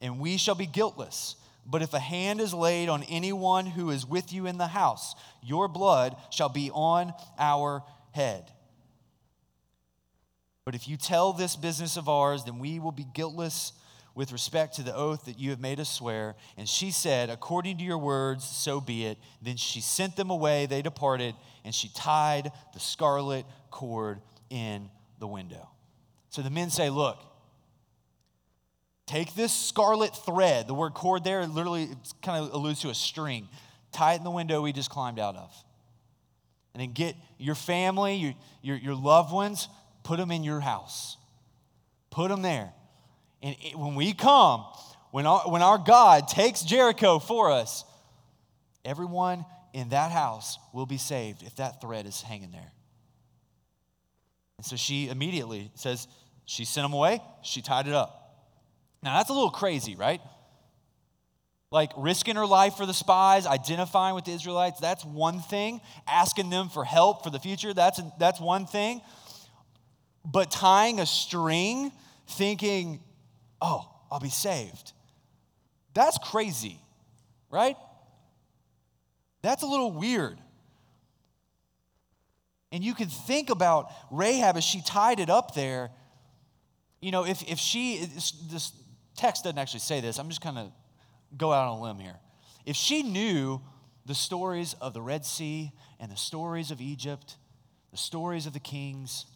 and 0.00 0.20
we 0.20 0.36
shall 0.36 0.54
be 0.54 0.66
guiltless. 0.66 1.36
But 1.66 1.80
if 1.80 1.94
a 1.94 1.98
hand 1.98 2.40
is 2.40 2.52
laid 2.52 2.90
on 2.90 3.04
anyone 3.04 3.64
who 3.64 3.88
is 3.90 4.06
with 4.06 4.32
you 4.32 4.46
in 4.46 4.58
the 4.58 4.66
house, 4.66 5.14
your 5.42 5.68
blood 5.68 6.16
shall 6.30 6.50
be 6.50 6.70
on 6.70 7.14
our 7.38 7.82
head. 8.12 8.50
But 10.66 10.74
if 10.74 10.86
you 10.86 10.96
tell 10.98 11.32
this 11.32 11.56
business 11.56 11.96
of 11.96 12.08
ours, 12.08 12.44
then 12.44 12.58
we 12.58 12.78
will 12.78 12.92
be 12.92 13.06
guiltless 13.14 13.72
with 14.14 14.30
respect 14.32 14.76
to 14.76 14.82
the 14.82 14.94
oath 14.94 15.24
that 15.24 15.38
you 15.38 15.50
have 15.50 15.60
made 15.60 15.80
us 15.80 15.90
swear. 15.90 16.36
And 16.56 16.68
she 16.68 16.90
said, 16.90 17.30
According 17.30 17.78
to 17.78 17.84
your 17.84 17.98
words, 17.98 18.44
so 18.44 18.80
be 18.80 19.04
it. 19.06 19.18
Then 19.42 19.56
she 19.56 19.80
sent 19.80 20.16
them 20.16 20.30
away, 20.30 20.66
they 20.66 20.82
departed, 20.82 21.34
and 21.64 21.74
she 21.74 21.88
tied 21.88 22.52
the 22.72 22.80
scarlet 22.80 23.44
cord 23.70 24.20
in 24.50 24.88
the 25.18 25.26
window. 25.26 25.68
So 26.30 26.42
the 26.42 26.50
men 26.50 26.70
say, 26.70 26.90
Look, 26.90 27.18
take 29.06 29.34
this 29.34 29.52
scarlet 29.52 30.14
thread. 30.24 30.68
The 30.68 30.74
word 30.74 30.94
cord 30.94 31.24
there 31.24 31.44
literally 31.46 31.88
kind 32.22 32.44
of 32.44 32.52
alludes 32.52 32.80
to 32.82 32.90
a 32.90 32.94
string. 32.94 33.48
Tie 33.92 34.14
it 34.14 34.18
in 34.18 34.24
the 34.24 34.30
window 34.30 34.62
we 34.62 34.72
just 34.72 34.90
climbed 34.90 35.18
out 35.18 35.36
of. 35.36 35.52
And 36.72 36.80
then 36.80 36.92
get 36.92 37.14
your 37.38 37.54
family, 37.54 38.16
your, 38.16 38.34
your, 38.62 38.76
your 38.76 38.94
loved 38.94 39.32
ones, 39.32 39.68
put 40.02 40.18
them 40.18 40.32
in 40.32 40.42
your 40.42 40.58
house. 40.58 41.16
Put 42.10 42.28
them 42.28 42.42
there. 42.42 42.72
And 43.44 43.54
it, 43.62 43.76
when 43.76 43.94
we 43.94 44.14
come, 44.14 44.64
when 45.10 45.26
our, 45.26 45.40
when 45.40 45.60
our 45.60 45.76
God 45.76 46.28
takes 46.28 46.62
Jericho 46.62 47.18
for 47.18 47.52
us, 47.52 47.84
everyone 48.86 49.44
in 49.74 49.90
that 49.90 50.10
house 50.10 50.58
will 50.72 50.86
be 50.86 50.96
saved 50.96 51.42
if 51.42 51.54
that 51.56 51.82
thread 51.82 52.06
is 52.06 52.22
hanging 52.22 52.50
there. 52.52 52.72
And 54.56 54.64
so 54.64 54.76
she 54.76 55.10
immediately 55.10 55.70
says, 55.74 56.08
she 56.46 56.64
sent 56.64 56.86
them 56.86 56.94
away, 56.94 57.20
she 57.42 57.60
tied 57.60 57.86
it 57.86 57.92
up. 57.92 58.48
Now 59.02 59.18
that's 59.18 59.28
a 59.28 59.34
little 59.34 59.50
crazy, 59.50 59.94
right? 59.94 60.22
Like 61.70 61.90
risking 61.98 62.36
her 62.36 62.46
life 62.46 62.76
for 62.76 62.86
the 62.86 62.94
spies, 62.94 63.46
identifying 63.46 64.14
with 64.14 64.24
the 64.24 64.32
Israelites, 64.32 64.80
that's 64.80 65.04
one 65.04 65.40
thing. 65.40 65.82
Asking 66.08 66.48
them 66.48 66.70
for 66.70 66.84
help 66.84 67.24
for 67.24 67.30
the 67.30 67.40
future, 67.40 67.74
that's, 67.74 68.00
that's 68.18 68.40
one 68.40 68.64
thing. 68.64 69.02
But 70.24 70.50
tying 70.50 70.98
a 70.98 71.04
string, 71.04 71.92
thinking, 72.26 73.00
oh, 73.64 73.88
I'll 74.10 74.20
be 74.20 74.28
saved, 74.28 74.92
that's 75.94 76.18
crazy, 76.18 76.78
right? 77.50 77.76
That's 79.42 79.62
a 79.62 79.66
little 79.66 79.90
weird. 79.90 80.38
And 82.72 82.82
you 82.82 82.94
can 82.94 83.08
think 83.08 83.50
about 83.50 83.90
Rahab 84.10 84.56
as 84.56 84.64
she 84.64 84.82
tied 84.82 85.20
it 85.20 85.30
up 85.30 85.54
there. 85.54 85.90
You 87.00 87.12
know, 87.12 87.24
if, 87.24 87.42
if 87.48 87.58
she, 87.58 88.04
this 88.50 88.72
text 89.16 89.44
doesn't 89.44 89.58
actually 89.58 89.80
say 89.80 90.00
this, 90.00 90.18
I'm 90.18 90.28
just 90.28 90.40
kind 90.40 90.58
of 90.58 90.72
go 91.36 91.52
out 91.52 91.68
on 91.68 91.78
a 91.78 91.82
limb 91.82 91.98
here. 91.98 92.16
If 92.66 92.76
she 92.76 93.02
knew 93.02 93.60
the 94.06 94.14
stories 94.14 94.74
of 94.80 94.92
the 94.92 95.00
Red 95.00 95.24
Sea 95.24 95.72
and 96.00 96.10
the 96.10 96.16
stories 96.16 96.70
of 96.70 96.80
Egypt, 96.80 97.36
the 97.92 97.96
stories 97.96 98.46
of 98.46 98.52
the 98.52 98.60
kings, 98.60 99.26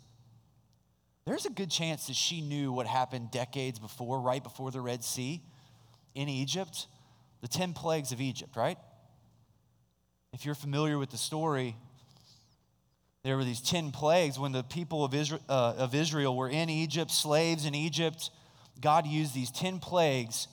there's 1.28 1.44
a 1.44 1.50
good 1.50 1.70
chance 1.70 2.06
that 2.06 2.16
she 2.16 2.40
knew 2.40 2.72
what 2.72 2.86
happened 2.86 3.30
decades 3.30 3.78
before, 3.78 4.18
right 4.18 4.42
before 4.42 4.70
the 4.70 4.80
Red 4.80 5.04
Sea 5.04 5.42
in 6.14 6.26
Egypt, 6.26 6.86
the 7.42 7.48
10 7.48 7.74
plagues 7.74 8.12
of 8.12 8.20
Egypt, 8.20 8.56
right? 8.56 8.78
If 10.32 10.46
you're 10.46 10.54
familiar 10.54 10.96
with 10.96 11.10
the 11.10 11.18
story, 11.18 11.76
there 13.24 13.36
were 13.36 13.44
these 13.44 13.60
10 13.60 13.90
plagues 13.90 14.38
when 14.38 14.52
the 14.52 14.62
people 14.62 15.04
of 15.04 15.12
Israel, 15.12 15.42
uh, 15.50 15.74
of 15.76 15.94
Israel 15.94 16.34
were 16.34 16.48
in 16.48 16.70
Egypt, 16.70 17.10
slaves 17.10 17.66
in 17.66 17.74
Egypt. 17.74 18.30
God 18.80 19.06
used 19.06 19.34
these 19.34 19.50
10 19.50 19.80
plagues 19.80 20.48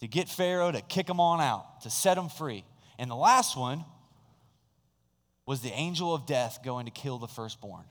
to 0.00 0.08
get 0.08 0.30
Pharaoh 0.30 0.72
to 0.72 0.80
kick 0.80 1.06
them 1.06 1.20
on 1.20 1.42
out, 1.42 1.82
to 1.82 1.90
set 1.90 2.14
them 2.14 2.30
free. 2.30 2.64
And 2.98 3.10
the 3.10 3.16
last 3.16 3.54
one 3.54 3.84
was 5.44 5.60
the 5.60 5.72
angel 5.72 6.14
of 6.14 6.24
death 6.24 6.60
going 6.64 6.86
to 6.86 6.92
kill 6.92 7.18
the 7.18 7.28
firstborn. 7.28 7.84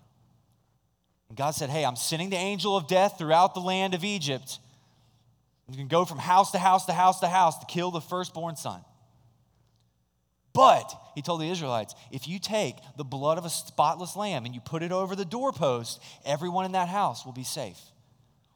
And 1.30 1.38
God 1.38 1.52
said, 1.52 1.70
Hey, 1.70 1.86
I'm 1.86 1.96
sending 1.96 2.30
the 2.30 2.38
angel 2.38 2.78
of 2.78 2.88
death 2.88 3.18
throughout 3.18 3.54
the 3.54 3.60
land 3.60 3.94
of 3.94 4.04
Egypt. 4.04 4.60
You 5.70 5.78
can 5.78 5.88
go 5.88 6.06
from 6.06 6.18
house 6.18 6.52
to 6.52 6.60
house 6.60 6.86
to 6.86 6.94
house 6.94 7.20
to 7.20 7.28
house 7.28 7.58
to 7.60 7.66
kill 7.66 7.92
the 7.92 8.02
firstborn 8.02 8.56
son. 8.56 8.82
But, 10.54 10.92
he 11.13 11.22
told 11.22 11.42
the 11.42 11.50
Israelites, 11.50 11.94
if 12.12 12.28
you 12.28 12.40
take 12.40 12.78
the 12.96 13.04
blood 13.04 13.38
of 13.38 13.46
a 13.46 13.50
spotless 13.50 14.16
lamb 14.16 14.46
and 14.46 14.56
you 14.56 14.62
put 14.62 14.82
it 14.82 14.92
over 14.92 15.16
the 15.16 15.26
doorpost, 15.26 16.02
everyone 16.26 16.66
in 16.66 16.72
that 16.72 16.88
house 16.88 17.26
will 17.26 17.34
be 17.34 17.44
safe, 17.44 17.80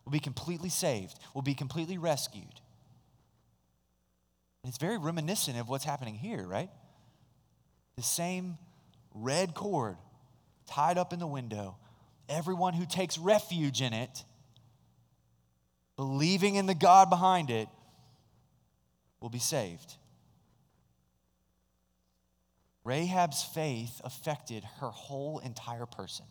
will 0.04 0.12
be 0.12 0.20
completely 0.20 0.70
saved, 0.70 1.20
will 1.36 1.44
be 1.44 1.54
completely 1.54 2.00
rescued. 2.00 2.62
It's 4.64 4.78
very 4.78 4.98
reminiscent 4.98 5.60
of 5.60 5.70
what's 5.70 5.86
happening 5.86 6.16
here, 6.16 6.44
right? 6.44 6.70
The 7.98 8.04
same 8.04 8.58
red 9.14 9.54
cord 9.54 9.98
tied 10.68 10.98
up 10.98 11.14
in 11.14 11.20
the 11.20 11.28
window. 11.28 11.78
Everyone 12.32 12.74
who 12.74 12.86
takes 12.86 13.18
refuge 13.18 13.82
in 13.82 13.94
it, 13.94 14.24
believing 15.98 16.56
in 16.56 16.66
the 16.66 16.74
God 16.74 17.10
behind 17.10 17.50
it, 17.50 17.68
will 19.20 19.30
be 19.30 19.40
saved. 19.40 19.96
Rahab's 22.84 23.44
faith 23.44 24.02
affected 24.04 24.64
her 24.80 24.90
whole 24.90 25.40
entire 25.40 25.86
person. 25.86 26.26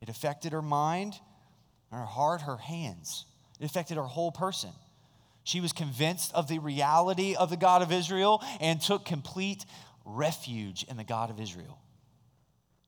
It 0.00 0.08
affected 0.08 0.52
her 0.52 0.62
mind, 0.62 1.14
her 1.92 2.04
heart, 2.04 2.42
her 2.42 2.56
hands. 2.56 3.26
It 3.60 3.66
affected 3.66 3.96
her 3.96 4.04
whole 4.04 4.32
person. 4.32 4.70
She 5.44 5.60
was 5.60 5.72
convinced 5.72 6.34
of 6.34 6.48
the 6.48 6.58
reality 6.58 7.34
of 7.34 7.50
the 7.50 7.56
God 7.56 7.82
of 7.82 7.92
Israel 7.92 8.42
and 8.60 8.80
took 8.80 9.04
complete 9.04 9.64
refuge 10.04 10.84
in 10.88 10.96
the 10.96 11.04
God 11.04 11.30
of 11.30 11.40
Israel. 11.40 11.78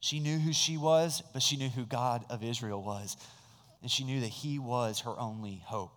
She 0.00 0.18
knew 0.18 0.38
who 0.38 0.52
she 0.52 0.78
was, 0.78 1.22
but 1.32 1.42
she 1.42 1.56
knew 1.56 1.68
who 1.68 1.84
God 1.84 2.24
of 2.30 2.42
Israel 2.42 2.82
was. 2.82 3.16
And 3.82 3.90
she 3.90 4.04
knew 4.04 4.20
that 4.20 4.28
he 4.28 4.58
was 4.58 5.00
her 5.00 5.18
only 5.18 5.62
hope. 5.64 5.92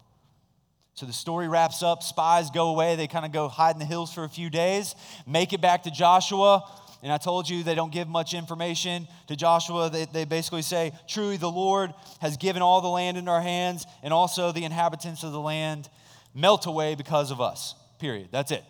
So 0.93 1.05
the 1.05 1.13
story 1.13 1.47
wraps 1.47 1.81
up. 1.81 2.03
Spies 2.03 2.51
go 2.51 2.69
away. 2.69 2.95
They 2.95 3.07
kind 3.07 3.25
of 3.25 3.31
go 3.31 3.47
hide 3.47 3.75
in 3.75 3.79
the 3.79 3.85
hills 3.85 4.13
for 4.13 4.25
a 4.25 4.29
few 4.29 4.49
days, 4.49 4.93
make 5.25 5.53
it 5.53 5.61
back 5.61 5.83
to 5.83 5.91
Joshua. 5.91 6.69
And 7.01 7.11
I 7.11 7.17
told 7.17 7.49
you 7.49 7.63
they 7.63 7.75
don't 7.75 7.91
give 7.91 8.07
much 8.07 8.33
information 8.33 9.07
to 9.27 9.35
Joshua. 9.35 9.89
They, 9.89 10.05
they 10.05 10.23
basically 10.23 10.61
say, 10.61 10.93
Truly, 11.07 11.35
the 11.35 11.51
Lord 11.51 11.93
has 12.21 12.37
given 12.37 12.61
all 12.61 12.79
the 12.79 12.87
land 12.87 13.17
in 13.17 13.27
our 13.27 13.41
hands, 13.41 13.85
and 14.03 14.13
also 14.13 14.53
the 14.53 14.63
inhabitants 14.63 15.23
of 15.23 15.33
the 15.33 15.39
land 15.39 15.89
melt 16.33 16.65
away 16.65 16.95
because 16.95 17.29
of 17.31 17.41
us, 17.41 17.75
period. 17.99 18.29
That's 18.31 18.51
it. 18.51 18.63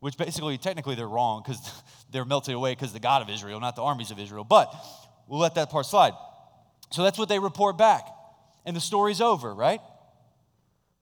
Which 0.00 0.18
basically, 0.18 0.58
technically, 0.58 0.96
they're 0.96 1.08
wrong 1.08 1.42
because 1.42 1.58
they're 2.10 2.24
melting 2.24 2.54
away 2.54 2.72
because 2.72 2.92
the 2.92 3.00
God 3.00 3.22
of 3.22 3.28
Israel, 3.28 3.60
not 3.60 3.76
the 3.76 3.82
armies 3.82 4.10
of 4.10 4.18
Israel. 4.18 4.44
But 4.44 4.74
we'll 5.26 5.40
let 5.40 5.56
that 5.56 5.70
part 5.70 5.86
slide. 5.86 6.12
So 6.92 7.02
that's 7.02 7.18
what 7.18 7.28
they 7.28 7.38
report 7.38 7.76
back. 7.76 8.06
And 8.64 8.76
the 8.76 8.80
story's 8.80 9.20
over, 9.20 9.54
right? 9.54 9.80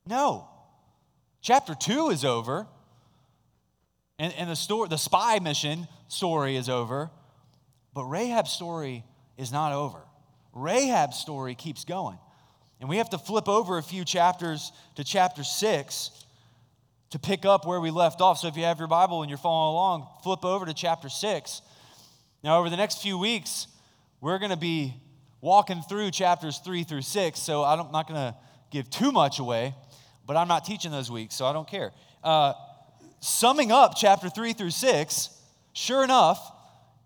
No. 0.07 0.49
Chapter 1.41 1.75
two 1.75 2.11
is 2.11 2.25
over. 2.25 2.67
And, 4.19 4.33
and 4.35 4.49
the, 4.49 4.57
story, 4.57 4.89
the 4.89 4.99
spy 4.99 5.39
mission 5.41 5.89
story 6.09 6.57
is 6.57 6.69
over. 6.69 7.11
But 7.93 8.05
Rahab's 8.05 8.51
story 8.51 9.05
is 9.37 9.53
not 9.53 9.73
over. 9.73 10.01
Rahab's 10.53 11.19
story 11.19 11.55
keeps 11.55 11.85
going. 11.85 12.19
And 12.81 12.89
we 12.89 12.99
have 12.99 13.11
to 13.11 13.19
flip 13.19 13.49
over 13.49 13.79
a 13.79 13.83
few 13.83 14.05
chapters 14.05 14.73
to 14.97 15.05
chapter 15.05 15.45
6 15.45 16.24
to 17.15 17.19
pick 17.21 17.45
up 17.45 17.65
where 17.65 17.79
we 17.79 17.93
left 17.93 18.21
off. 18.21 18.39
So 18.39 18.49
if 18.49 18.57
you 18.57 18.65
have 18.65 18.81
your 18.81 18.89
Bible 18.89 19.23
and 19.23 19.31
you're 19.31 19.39
following 19.39 19.73
along, 19.73 20.09
flip 20.25 20.45
over 20.45 20.67
to 20.67 20.75
chapter 20.75 21.09
6. 21.09 21.63
Now, 22.43 22.59
over 22.59 22.69
the 22.69 22.77
next 22.77 23.03
few 23.03 23.17
weeks, 23.17 23.69
we're 24.21 24.41
going 24.41 24.51
to 24.51 24.57
be 24.57 24.95
walking 25.41 25.81
through 25.89 26.11
chapters 26.11 26.59
3 26.59 26.83
through 26.83 27.03
6. 27.03 27.39
So 27.39 27.63
I'm 27.63 27.93
not 27.93 28.09
going 28.09 28.19
to 28.19 28.35
give 28.73 28.91
too 28.91 29.13
much 29.13 29.39
away, 29.39 29.77
but 30.27 30.37
I'm 30.37 30.49
not 30.49 30.65
teaching 30.65 30.91
those 30.91 31.09
weeks, 31.09 31.37
so 31.37 31.47
I 31.47 31.53
don't 31.53 31.69
care. 31.69 31.93
Uh, 32.25 32.55
summing 33.21 33.71
up 33.71 33.93
chapter 33.97 34.29
3 34.29 34.53
through 34.53 34.71
6, 34.71 35.31
sure 35.73 36.03
enough, 36.03 36.51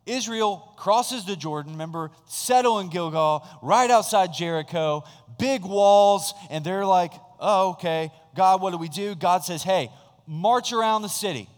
Israel 0.06 0.72
crosses 0.78 1.26
the 1.26 1.36
Jordan, 1.36 1.72
remember, 1.72 2.12
settle 2.24 2.78
in 2.78 2.88
Gilgal, 2.88 3.46
right 3.60 3.90
outside 3.90 4.32
Jericho, 4.32 5.04
big 5.38 5.66
walls, 5.66 6.32
and 6.50 6.64
they're 6.64 6.86
like, 6.86 7.12
oh, 7.40 7.72
okay, 7.72 8.10
God, 8.38 8.62
what 8.62 8.70
do 8.70 8.78
we 8.78 8.88
do? 8.88 9.16
God 9.16 9.42
says, 9.42 9.64
hey, 9.64 9.90
march 10.24 10.72
around 10.72 11.02
the 11.02 11.08
city. 11.08 11.48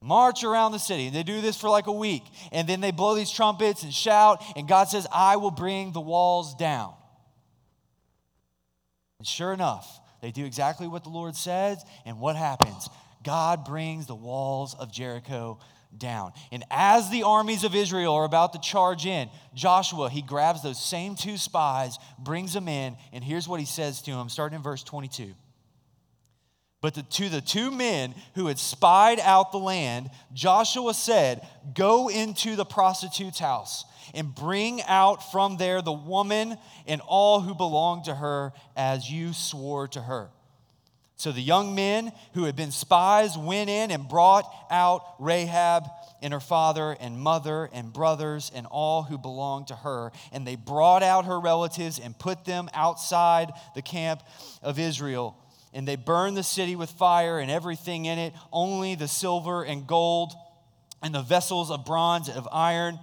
March 0.00 0.44
around 0.44 0.70
the 0.70 0.78
city. 0.78 1.08
And 1.08 1.16
they 1.16 1.24
do 1.24 1.40
this 1.40 1.60
for 1.60 1.68
like 1.68 1.88
a 1.88 1.92
week. 1.92 2.22
And 2.52 2.68
then 2.68 2.80
they 2.80 2.92
blow 2.92 3.16
these 3.16 3.32
trumpets 3.32 3.82
and 3.82 3.92
shout, 3.92 4.40
and 4.54 4.68
God 4.68 4.84
says, 4.84 5.08
I 5.12 5.36
will 5.36 5.50
bring 5.50 5.90
the 5.90 6.00
walls 6.00 6.54
down. 6.54 6.94
And 9.18 9.26
sure 9.26 9.52
enough, 9.52 10.00
they 10.22 10.30
do 10.30 10.44
exactly 10.44 10.86
what 10.86 11.02
the 11.02 11.10
Lord 11.10 11.34
says, 11.34 11.84
and 12.06 12.20
what 12.20 12.36
happens? 12.36 12.88
God 13.24 13.64
brings 13.64 14.06
the 14.06 14.14
walls 14.14 14.76
of 14.78 14.92
Jericho 14.92 15.58
down. 15.96 16.32
And 16.52 16.64
as 16.70 17.10
the 17.10 17.24
armies 17.24 17.64
of 17.64 17.74
Israel 17.74 18.14
are 18.14 18.24
about 18.24 18.52
to 18.52 18.60
charge 18.60 19.06
in, 19.06 19.28
Joshua, 19.54 20.10
he 20.10 20.22
grabs 20.22 20.62
those 20.62 20.82
same 20.82 21.14
two 21.14 21.36
spies, 21.36 21.98
brings 22.18 22.52
them 22.52 22.68
in, 22.68 22.96
and 23.12 23.22
here's 23.24 23.48
what 23.48 23.60
he 23.60 23.66
says 23.66 24.02
to 24.02 24.12
them, 24.12 24.28
starting 24.28 24.56
in 24.56 24.62
verse 24.62 24.82
22. 24.82 25.34
But 26.82 26.94
the, 26.94 27.02
to 27.02 27.28
the 27.28 27.42
two 27.42 27.70
men 27.70 28.14
who 28.34 28.46
had 28.46 28.58
spied 28.58 29.20
out 29.20 29.52
the 29.52 29.58
land, 29.58 30.10
Joshua 30.32 30.94
said, 30.94 31.46
Go 31.74 32.08
into 32.08 32.56
the 32.56 32.64
prostitute's 32.64 33.38
house 33.38 33.84
and 34.14 34.34
bring 34.34 34.80
out 34.82 35.30
from 35.30 35.58
there 35.58 35.82
the 35.82 35.92
woman 35.92 36.56
and 36.86 37.02
all 37.06 37.40
who 37.40 37.54
belong 37.54 38.04
to 38.04 38.14
her 38.14 38.52
as 38.76 39.10
you 39.10 39.34
swore 39.34 39.88
to 39.88 40.00
her. 40.00 40.30
So 41.20 41.32
the 41.32 41.42
young 41.42 41.74
men 41.74 42.12
who 42.32 42.44
had 42.44 42.56
been 42.56 42.70
spies 42.70 43.36
went 43.36 43.68
in 43.68 43.90
and 43.90 44.08
brought 44.08 44.50
out 44.70 45.04
Rahab 45.18 45.84
and 46.22 46.32
her 46.32 46.40
father 46.40 46.96
and 46.98 47.20
mother 47.20 47.68
and 47.74 47.92
brothers 47.92 48.50
and 48.54 48.66
all 48.66 49.02
who 49.02 49.18
belonged 49.18 49.66
to 49.66 49.74
her. 49.74 50.12
And 50.32 50.46
they 50.46 50.56
brought 50.56 51.02
out 51.02 51.26
her 51.26 51.38
relatives 51.38 51.98
and 51.98 52.18
put 52.18 52.46
them 52.46 52.70
outside 52.72 53.50
the 53.74 53.82
camp 53.82 54.22
of 54.62 54.78
Israel. 54.78 55.36
And 55.74 55.86
they 55.86 55.96
burned 55.96 56.38
the 56.38 56.42
city 56.42 56.74
with 56.74 56.88
fire 56.88 57.38
and 57.38 57.50
everything 57.50 58.06
in 58.06 58.18
it, 58.18 58.32
only 58.50 58.94
the 58.94 59.06
silver 59.06 59.62
and 59.62 59.86
gold 59.86 60.32
and 61.02 61.14
the 61.14 61.20
vessels 61.20 61.70
of 61.70 61.84
bronze 61.84 62.30
and 62.30 62.38
of 62.38 62.48
iron 62.50 62.98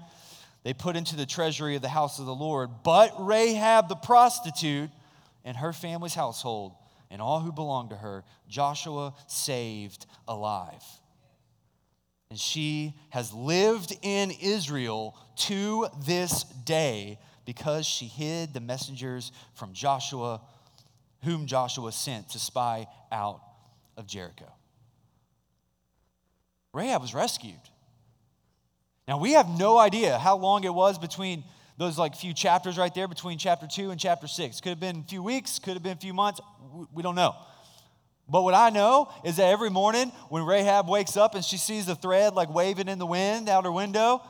they 0.64 0.74
put 0.74 0.96
into 0.96 1.16
the 1.16 1.28
treasury 1.28 1.76
of 1.76 1.84
the 1.84 1.88
house 1.88 2.18
of 2.18 2.26
the 2.26 2.34
Lord. 2.34 2.72
But 2.84 3.14
Rahab 3.20 3.90
the 3.90 3.96
prostitute 3.96 4.90
and 5.46 5.56
her 5.56 5.72
family's 5.72 6.16
household 6.16 6.74
and 7.10 7.22
all 7.22 7.40
who 7.40 7.52
belonged 7.52 7.92
to 7.92 7.96
her, 7.96 8.24
Joshua 8.48 9.14
saved 9.28 10.06
alive. 10.28 10.84
And 12.30 12.40
she 12.40 12.94
has 13.10 13.34
lived 13.34 13.96
in 14.02 14.32
Israel 14.32 15.16
to 15.38 15.88
this 16.06 16.44
day 16.44 17.20
because 17.46 17.86
she 17.86 18.06
hid 18.06 18.54
the 18.54 18.60
messengers 18.60 19.32
from 19.54 19.72
Joshua, 19.72 20.42
whom 21.24 21.46
Joshua 21.46 21.92
sent 21.94 22.30
to 22.32 22.40
spy 22.40 22.88
out 23.12 23.42
of 23.96 24.06
Jericho. 24.06 24.52
Rahab 26.74 27.02
was 27.02 27.14
rescued. 27.14 27.56
Now, 29.08 29.18
we 29.18 29.32
have 29.34 29.48
no 29.48 29.78
idea 29.78 30.18
how 30.18 30.38
long 30.38 30.66
it 30.66 30.74
was 30.74 31.00
between 31.00 31.46
those 31.78 31.98
like 31.98 32.16
few 32.16 32.34
chapters 32.34 32.78
right 32.78 32.94
there, 32.94 33.08
between 33.08 33.38
chapter 33.38 33.68
2 33.68 33.92
and 33.92 34.00
chapter 34.00 34.28
6. 34.28 34.62
Could 34.62 34.70
have 34.70 34.80
been 34.80 35.00
a 35.00 35.10
few 35.10 35.22
weeks, 35.22 35.60
could 35.60 35.74
have 35.74 35.84
been 35.84 35.98
a 35.98 36.02
few 36.02 36.14
months. 36.14 36.42
We 36.94 37.04
don't 37.04 37.16
know. 37.16 37.36
But 38.30 38.44
what 38.44 38.54
I 38.54 38.70
know 38.70 39.10
is 39.24 39.38
that 39.38 39.46
every 39.46 39.70
morning 39.70 40.12
when 40.30 40.44
Rahab 40.44 40.90
wakes 40.90 41.16
up 41.16 41.36
and 41.36 41.46
she 41.46 41.58
sees 41.58 41.86
the 41.86 41.96
thread 41.96 42.34
like 42.34 42.54
waving 42.54 42.90
in 42.90 43.00
the 43.00 43.06
wind 43.06 43.48
out 43.48 43.64
her 43.64 43.72
window, 43.72 44.22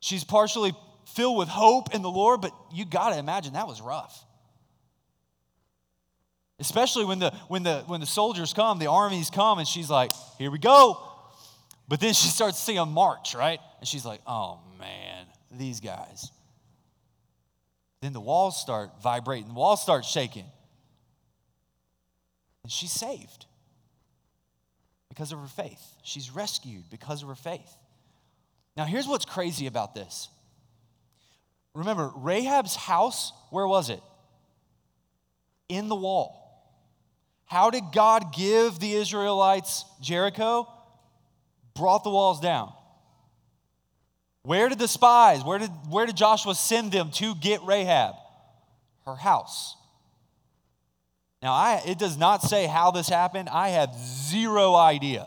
she's 0.00 0.24
partially 0.24 0.72
filled 1.14 1.38
with 1.38 1.48
hope 1.48 1.94
in 1.94 2.02
the 2.02 2.10
Lord, 2.10 2.40
but 2.40 2.52
you 2.72 2.84
got 2.84 3.10
to 3.10 3.18
imagine 3.18 3.52
that 3.52 3.68
was 3.68 3.80
rough. 3.80 4.24
Especially 6.58 7.04
when 7.04 7.18
the 7.18 7.30
when 7.48 7.62
the 7.62 7.82
when 7.86 8.00
the 8.00 8.06
soldiers 8.06 8.52
come, 8.52 8.78
the 8.78 8.86
armies 8.86 9.28
come 9.28 9.58
and 9.58 9.66
she's 9.66 9.90
like, 9.90 10.12
"Here 10.38 10.50
we 10.50 10.58
go." 10.58 10.98
But 11.88 12.00
then 12.00 12.14
she 12.14 12.28
starts 12.28 12.58
seeing 12.58 12.78
a 12.78 12.86
march, 12.86 13.34
right? 13.34 13.58
And 13.80 13.88
she's 13.88 14.04
like, 14.04 14.20
"Oh 14.26 14.60
man, 14.78 15.26
these 15.58 15.80
guys." 15.80 16.30
Then 18.00 18.12
the 18.12 18.20
walls 18.20 18.60
start 18.60 19.00
vibrating, 19.02 19.48
the 19.48 19.54
walls 19.54 19.82
start 19.82 20.04
shaking. 20.04 20.46
And 22.62 22.72
she's 22.72 22.92
saved 22.92 23.46
because 25.08 25.32
of 25.32 25.38
her 25.38 25.46
faith. 25.46 25.96
She's 26.02 26.30
rescued 26.30 26.90
because 26.90 27.22
of 27.22 27.28
her 27.28 27.34
faith. 27.34 27.76
Now, 28.76 28.84
here's 28.84 29.06
what's 29.06 29.24
crazy 29.24 29.66
about 29.66 29.94
this. 29.94 30.28
Remember, 31.74 32.10
Rahab's 32.14 32.74
house, 32.76 33.32
where 33.50 33.66
was 33.66 33.90
it? 33.90 34.02
In 35.68 35.88
the 35.88 35.96
wall. 35.96 36.40
How 37.46 37.70
did 37.70 37.84
God 37.92 38.34
give 38.34 38.78
the 38.78 38.94
Israelites 38.94 39.84
Jericho? 40.00 40.68
Brought 41.74 42.04
the 42.04 42.10
walls 42.10 42.40
down. 42.40 42.72
Where 44.44 44.68
did 44.68 44.78
the 44.78 44.88
spies, 44.88 45.42
where 45.42 45.58
did, 45.58 45.70
where 45.88 46.04
did 46.04 46.16
Joshua 46.16 46.54
send 46.54 46.92
them 46.92 47.10
to 47.12 47.34
get 47.34 47.62
Rahab? 47.64 48.14
Her 49.06 49.16
house. 49.16 49.74
Now, 51.42 51.52
I, 51.52 51.82
it 51.86 51.98
does 51.98 52.18
not 52.18 52.42
say 52.42 52.66
how 52.66 52.90
this 52.90 53.08
happened. 53.08 53.48
I 53.48 53.70
have 53.70 53.94
zero 53.94 54.74
idea. 54.74 55.26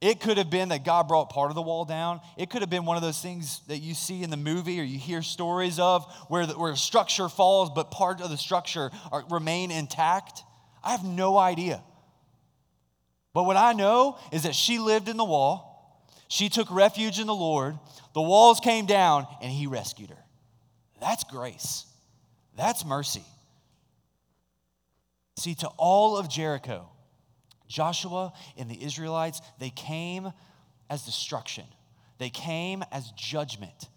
It 0.00 0.20
could 0.20 0.38
have 0.38 0.50
been 0.50 0.70
that 0.70 0.84
God 0.84 1.06
brought 1.06 1.30
part 1.30 1.50
of 1.50 1.54
the 1.54 1.62
wall 1.62 1.84
down. 1.84 2.20
It 2.36 2.50
could 2.50 2.62
have 2.62 2.70
been 2.70 2.84
one 2.84 2.96
of 2.96 3.02
those 3.02 3.20
things 3.20 3.60
that 3.68 3.78
you 3.78 3.94
see 3.94 4.24
in 4.24 4.30
the 4.30 4.36
movie 4.36 4.80
or 4.80 4.82
you 4.82 4.98
hear 4.98 5.22
stories 5.22 5.78
of 5.78 6.04
where, 6.28 6.46
the, 6.46 6.54
where 6.58 6.72
a 6.72 6.76
structure 6.76 7.28
falls, 7.28 7.70
but 7.74 7.92
part 7.92 8.20
of 8.20 8.30
the 8.30 8.36
structure 8.36 8.90
are, 9.10 9.24
remain 9.30 9.70
intact. 9.70 10.42
I 10.82 10.90
have 10.90 11.04
no 11.04 11.38
idea. 11.38 11.82
But 13.32 13.44
what 13.44 13.56
I 13.56 13.72
know 13.72 14.18
is 14.32 14.42
that 14.42 14.54
she 14.54 14.78
lived 14.78 15.08
in 15.08 15.16
the 15.16 15.24
wall. 15.24 15.75
She 16.28 16.48
took 16.48 16.70
refuge 16.70 17.18
in 17.18 17.26
the 17.26 17.34
Lord. 17.34 17.78
The 18.14 18.22
walls 18.22 18.60
came 18.60 18.86
down 18.86 19.26
and 19.42 19.50
he 19.50 19.66
rescued 19.66 20.10
her. 20.10 20.24
That's 21.00 21.24
grace. 21.24 21.84
That's 22.56 22.84
mercy. 22.84 23.24
See, 25.36 25.54
to 25.56 25.68
all 25.76 26.16
of 26.16 26.28
Jericho, 26.28 26.88
Joshua 27.68 28.32
and 28.56 28.70
the 28.70 28.82
Israelites, 28.82 29.40
they 29.58 29.70
came 29.70 30.32
as 30.88 31.02
destruction, 31.02 31.64
they 32.18 32.30
came 32.30 32.82
as 32.92 33.10
judgment. 33.12 33.88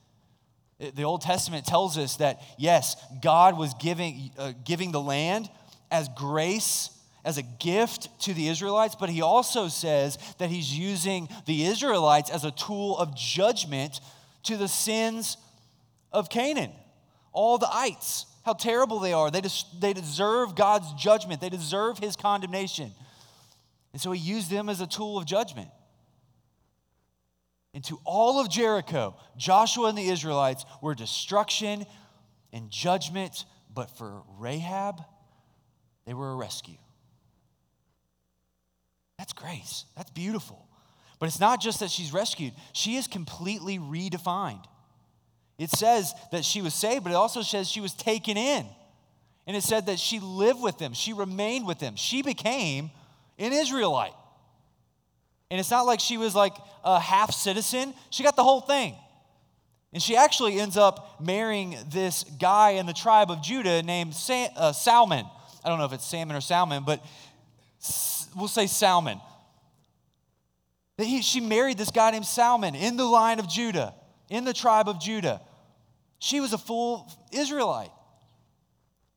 The 0.80 1.04
Old 1.04 1.22
Testament 1.22 1.66
tells 1.66 1.98
us 1.98 2.18
that, 2.18 2.42
yes, 2.58 2.96
God 3.22 3.58
was 3.58 3.74
giving, 3.82 4.32
uh, 4.38 4.54
giving 4.64 4.94
the 4.94 5.02
land 5.02 5.50
as 5.92 6.08
grace, 6.16 6.90
as 7.24 7.38
a 7.38 7.44
gift 7.44 8.10
to 8.22 8.34
the 8.34 8.48
Israelites, 8.48 8.96
but 9.00 9.10
he 9.10 9.22
also 9.22 9.68
says 9.68 10.18
that 10.38 10.50
he's 10.50 10.78
using 10.78 11.28
the 11.46 11.66
Israelites 11.66 12.30
as 12.30 12.46
a 12.46 12.52
tool 12.52 12.98
of 12.98 13.16
judgment 13.16 14.00
to 14.44 14.58
the 14.58 14.68
sins 14.68 15.38
of 16.12 16.30
Canaan, 16.30 16.72
all 17.34 17.58
the 17.58 17.70
ites 17.72 18.26
how 18.50 18.54
terrible 18.54 18.98
they 18.98 19.14
are. 19.14 19.30
They, 19.30 19.42
des- 19.42 19.78
they 19.80 19.94
deserve 19.94 20.56
God's 20.56 20.92
judgment, 20.94 21.40
they 21.40 21.50
deserve 21.50 22.00
his 22.00 22.16
condemnation. 22.16 22.92
And 23.94 24.02
so 24.02 24.12
he 24.12 24.20
used 24.20 24.50
them 24.50 24.70
as 24.70 24.82
a 24.82 24.88
tool 24.88 25.20
of 25.20 25.26
judgment. 25.26 25.70
And 27.76 27.84
to 27.86 28.00
all 28.06 28.40
of 28.40 28.50
Jericho, 28.50 29.16
Joshua 29.38 29.90
and 29.90 29.98
the 29.98 30.10
Israelites 30.10 30.66
were 30.82 30.96
destruction 30.96 31.86
and 32.52 32.72
judgment, 32.72 33.46
but 33.72 33.92
for 33.92 34.24
Rahab, 34.40 35.04
they 36.06 36.16
were 36.16 36.32
a 36.32 36.36
rescue. 36.36 36.78
That's 39.20 39.34
grace. 39.34 39.84
That's 39.98 40.10
beautiful. 40.12 40.66
But 41.20 41.28
it's 41.28 41.42
not 41.42 41.62
just 41.62 41.82
that 41.82 41.92
she's 41.92 42.14
rescued, 42.14 42.54
she 42.72 42.96
is 42.96 43.06
completely 43.06 43.78
redefined. 43.78 44.64
It 45.60 45.70
says 45.72 46.14
that 46.32 46.46
she 46.46 46.62
was 46.62 46.74
saved, 46.74 47.04
but 47.04 47.12
it 47.12 47.18
also 47.18 47.42
says 47.42 47.68
she 47.68 47.82
was 47.82 47.94
taken 47.94 48.38
in. 48.38 48.66
And 49.46 49.58
it 49.58 49.62
said 49.62 49.88
that 49.88 50.00
she 50.00 50.22
lived 50.22 50.62
with 50.62 50.78
them, 50.80 50.94
she 50.94 51.12
remained 51.12 51.68
with 51.68 51.80
them. 51.80 51.98
She 51.98 52.22
became 52.22 52.92
an 53.38 53.52
Israelite. 53.52 54.14
And 55.52 55.60
it's 55.60 55.72
not 55.72 55.86
like 55.86 56.00
she 56.00 56.16
was 56.18 56.34
like 56.34 56.56
a 56.86 56.98
half 56.98 57.34
citizen, 57.34 57.94
she 58.10 58.24
got 58.24 58.38
the 58.38 58.44
whole 58.44 58.62
thing. 58.62 58.96
And 59.92 60.02
she 60.02 60.16
actually 60.16 60.62
ends 60.62 60.78
up 60.78 61.20
marrying 61.20 61.76
this 61.92 62.24
guy 62.24 62.72
in 62.72 62.86
the 62.86 62.94
tribe 62.94 63.32
of 63.32 63.42
Judah 63.42 63.84
named 63.84 64.16
uh, 64.56 64.72
Salmon. 64.72 65.26
I 65.66 65.68
don't 65.68 65.78
know 65.78 65.86
if 65.86 65.94
it's 65.94 66.06
Salmon 66.06 66.38
or 66.38 66.42
Salmon, 66.42 66.84
but 66.86 67.04
we'll 68.40 68.48
say 68.48 68.68
Salmon. 68.68 69.20
That 70.98 71.06
He, 71.06 71.22
she 71.22 71.40
married 71.40 71.78
this 71.78 71.92
guy 71.92 72.12
named 72.12 72.26
Salmon 72.26 72.76
in 72.76 72.98
the 72.98 73.06
line 73.06 73.40
of 73.40 73.48
Judah, 73.48 73.94
in 74.30 74.46
the 74.46 74.54
tribe 74.54 74.90
of 74.90 75.00
Judah. 75.00 75.42
She 76.20 76.40
was 76.40 76.54
a 76.54 76.58
full 76.58 77.10
Israelite. 77.32 77.92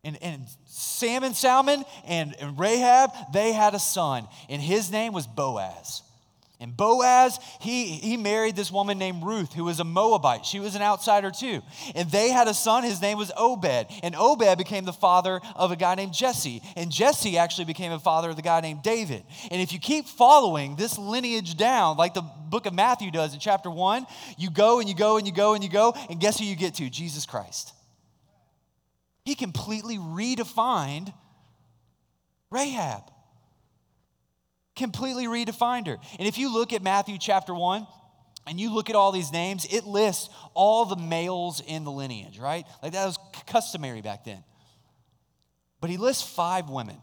And, 0.04 0.20
and 0.22 0.46
Sam 0.66 1.22
and 1.22 1.34
Salmon 1.34 1.84
and, 2.06 2.34
and 2.40 2.58
Rahab, 2.58 3.10
they 3.32 3.52
had 3.52 3.74
a 3.74 3.78
son, 3.78 4.26
and 4.48 4.60
his 4.60 4.90
name 4.90 5.12
was 5.12 5.26
Boaz. 5.26 6.02
And 6.62 6.76
Boaz, 6.76 7.40
he, 7.60 7.86
he 7.86 8.16
married 8.16 8.54
this 8.54 8.70
woman 8.70 8.96
named 8.96 9.24
Ruth, 9.24 9.52
who 9.52 9.64
was 9.64 9.80
a 9.80 9.84
Moabite. 9.84 10.46
She 10.46 10.60
was 10.60 10.76
an 10.76 10.82
outsider 10.82 11.32
too. 11.32 11.60
And 11.96 12.08
they 12.08 12.30
had 12.30 12.46
a 12.46 12.54
son, 12.54 12.84
his 12.84 13.02
name 13.02 13.18
was 13.18 13.32
Obed. 13.36 13.86
And 14.02 14.14
Obed 14.16 14.56
became 14.56 14.84
the 14.84 14.92
father 14.92 15.40
of 15.56 15.72
a 15.72 15.76
guy 15.76 15.96
named 15.96 16.14
Jesse. 16.14 16.62
And 16.76 16.90
Jesse 16.90 17.36
actually 17.36 17.64
became 17.64 17.90
a 17.90 17.98
father 17.98 18.30
of 18.30 18.36
the 18.36 18.42
guy 18.42 18.60
named 18.60 18.82
David. 18.82 19.24
And 19.50 19.60
if 19.60 19.72
you 19.72 19.80
keep 19.80 20.06
following 20.06 20.76
this 20.76 20.98
lineage 20.98 21.56
down, 21.56 21.96
like 21.96 22.14
the 22.14 22.22
book 22.22 22.66
of 22.66 22.74
Matthew 22.74 23.10
does 23.10 23.34
in 23.34 23.40
chapter 23.40 23.68
one, 23.70 24.06
you 24.38 24.48
go 24.48 24.78
and 24.78 24.88
you 24.88 24.94
go 24.94 25.16
and 25.16 25.26
you 25.26 25.32
go 25.32 25.54
and 25.54 25.64
you 25.64 25.70
go, 25.70 25.94
and 26.08 26.20
guess 26.20 26.38
who 26.38 26.44
you 26.44 26.56
get 26.56 26.74
to? 26.74 26.88
Jesus 26.88 27.26
Christ. 27.26 27.72
He 29.24 29.34
completely 29.34 29.98
redefined 29.98 31.12
Rahab 32.50 33.11
completely 34.76 35.26
redefined 35.26 35.86
her. 35.86 35.98
And 36.18 36.28
if 36.28 36.38
you 36.38 36.52
look 36.52 36.72
at 36.72 36.82
Matthew 36.82 37.18
chapter 37.18 37.54
1, 37.54 37.86
and 38.46 38.58
you 38.58 38.74
look 38.74 38.90
at 38.90 38.96
all 38.96 39.12
these 39.12 39.32
names, 39.32 39.66
it 39.70 39.84
lists 39.84 40.28
all 40.54 40.84
the 40.84 40.96
males 40.96 41.62
in 41.64 41.84
the 41.84 41.92
lineage, 41.92 42.38
right? 42.38 42.66
Like 42.82 42.92
that 42.92 43.06
was 43.06 43.18
customary 43.46 44.02
back 44.02 44.24
then. 44.24 44.42
But 45.80 45.90
he 45.90 45.96
lists 45.96 46.28
five 46.28 46.68
women. 46.68 46.96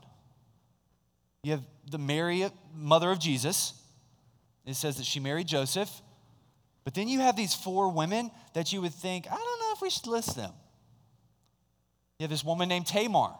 You 1.43 1.53
have 1.53 1.63
the 1.89 1.97
Mary, 1.97 2.43
uh, 2.43 2.49
mother 2.73 3.11
of 3.11 3.19
Jesus. 3.19 3.73
It 4.65 4.75
says 4.75 4.97
that 4.97 5.05
she 5.05 5.19
married 5.19 5.47
Joseph. 5.47 5.89
But 6.83 6.93
then 6.93 7.07
you 7.07 7.19
have 7.19 7.35
these 7.35 7.53
four 7.53 7.89
women 7.91 8.31
that 8.53 8.73
you 8.73 8.81
would 8.81 8.93
think, 8.93 9.25
I 9.27 9.35
don't 9.35 9.59
know 9.59 9.73
if 9.73 9.81
we 9.81 9.89
should 9.89 10.07
list 10.07 10.35
them. 10.35 10.51
You 12.17 12.25
have 12.25 12.31
this 12.31 12.43
woman 12.43 12.67
named 12.67 12.87
Tamar. 12.87 13.31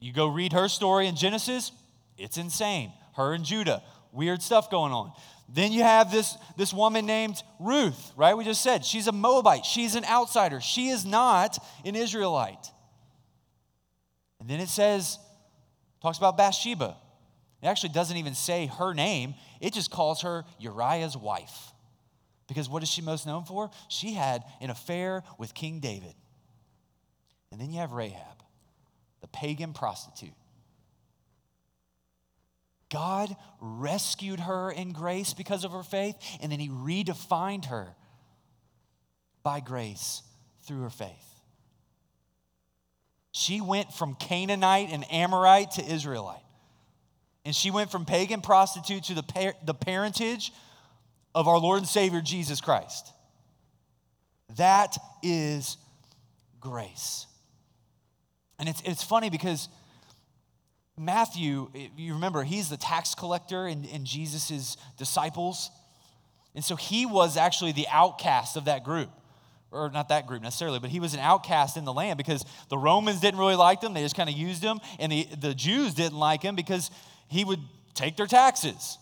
You 0.00 0.12
go 0.12 0.26
read 0.26 0.52
her 0.54 0.68
story 0.68 1.08
in 1.08 1.16
Genesis, 1.16 1.72
it's 2.16 2.38
insane 2.38 2.92
her 3.16 3.32
and 3.32 3.44
Judah. 3.44 3.82
Weird 4.12 4.42
stuff 4.42 4.70
going 4.70 4.92
on. 4.92 5.12
Then 5.48 5.72
you 5.72 5.82
have 5.82 6.10
this, 6.10 6.36
this 6.56 6.72
woman 6.72 7.06
named 7.06 7.42
Ruth, 7.60 8.12
right? 8.16 8.36
We 8.36 8.44
just 8.44 8.62
said 8.62 8.84
she's 8.84 9.06
a 9.06 9.12
Moabite. 9.12 9.64
She's 9.64 9.94
an 9.94 10.04
outsider. 10.04 10.60
She 10.60 10.88
is 10.88 11.04
not 11.04 11.58
an 11.84 11.94
Israelite. 11.94 12.70
And 14.40 14.48
then 14.48 14.60
it 14.60 14.68
says, 14.68 15.18
talks 16.02 16.18
about 16.18 16.36
Bathsheba. 16.36 16.96
It 17.62 17.66
actually 17.66 17.90
doesn't 17.90 18.16
even 18.16 18.34
say 18.34 18.66
her 18.66 18.92
name, 18.92 19.34
it 19.60 19.72
just 19.72 19.90
calls 19.90 20.22
her 20.22 20.44
Uriah's 20.58 21.16
wife. 21.16 21.72
Because 22.48 22.68
what 22.68 22.82
is 22.82 22.88
she 22.88 23.02
most 23.02 23.26
known 23.26 23.44
for? 23.44 23.70
She 23.88 24.12
had 24.12 24.44
an 24.60 24.70
affair 24.70 25.24
with 25.38 25.52
King 25.52 25.80
David. 25.80 26.14
And 27.50 27.60
then 27.60 27.72
you 27.72 27.80
have 27.80 27.92
Rahab, 27.92 28.42
the 29.20 29.26
pagan 29.28 29.72
prostitute. 29.72 30.34
God 32.90 33.34
rescued 33.60 34.40
her 34.40 34.70
in 34.70 34.92
grace 34.92 35.34
because 35.34 35.64
of 35.64 35.72
her 35.72 35.82
faith, 35.82 36.16
and 36.40 36.52
then 36.52 36.60
he 36.60 36.68
redefined 36.68 37.66
her 37.66 37.94
by 39.42 39.60
grace 39.60 40.22
through 40.62 40.82
her 40.82 40.90
faith. 40.90 41.10
She 43.32 43.60
went 43.60 43.92
from 43.92 44.14
Canaanite 44.14 44.88
and 44.90 45.04
Amorite 45.12 45.72
to 45.72 45.84
Israelite. 45.84 46.40
And 47.44 47.54
she 47.54 47.70
went 47.70 47.92
from 47.92 48.04
pagan 48.04 48.40
prostitute 48.40 49.04
to 49.04 49.14
the, 49.14 49.22
par- 49.22 49.54
the 49.64 49.74
parentage 49.74 50.52
of 51.34 51.46
our 51.46 51.58
Lord 51.58 51.78
and 51.78 51.86
Savior 51.86 52.20
Jesus 52.20 52.60
Christ. 52.60 53.12
That 54.56 54.96
is 55.22 55.76
grace. 56.60 57.26
And 58.58 58.68
it's, 58.68 58.82
it's 58.84 59.04
funny 59.04 59.30
because 59.30 59.68
Matthew, 60.98 61.70
you 61.96 62.14
remember, 62.14 62.42
he's 62.42 62.70
the 62.70 62.76
tax 62.76 63.14
collector 63.14 63.66
in, 63.66 63.84
in 63.84 64.04
Jesus' 64.04 64.76
disciples. 64.96 65.70
And 66.54 66.64
so 66.64 66.74
he 66.74 67.04
was 67.04 67.36
actually 67.36 67.72
the 67.72 67.86
outcast 67.90 68.56
of 68.56 68.64
that 68.64 68.82
group. 68.82 69.10
Or 69.70 69.90
not 69.90 70.08
that 70.08 70.26
group 70.26 70.42
necessarily, 70.42 70.78
but 70.78 70.90
he 70.90 71.00
was 71.00 71.12
an 71.12 71.20
outcast 71.20 71.76
in 71.76 71.84
the 71.84 71.92
land 71.92 72.16
because 72.16 72.44
the 72.70 72.78
Romans 72.78 73.20
didn't 73.20 73.38
really 73.38 73.56
like 73.56 73.82
him. 73.82 73.92
They 73.92 74.00
just 74.00 74.16
kind 74.16 74.30
of 74.30 74.36
used 74.36 74.62
him. 74.62 74.80
And 74.98 75.12
the, 75.12 75.26
the 75.38 75.54
Jews 75.54 75.92
didn't 75.92 76.18
like 76.18 76.42
him 76.42 76.54
because 76.54 76.90
he 77.28 77.44
would 77.44 77.60
take 77.94 78.16
their 78.16 78.26
taxes. 78.26 78.96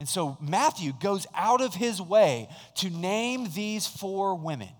And 0.00 0.08
so 0.08 0.38
Matthew 0.40 0.92
goes 1.00 1.26
out 1.34 1.60
of 1.60 1.74
his 1.74 2.00
way 2.00 2.48
to 2.76 2.88
name 2.88 3.48
these 3.54 3.86
four 3.86 4.36
women. 4.36 4.70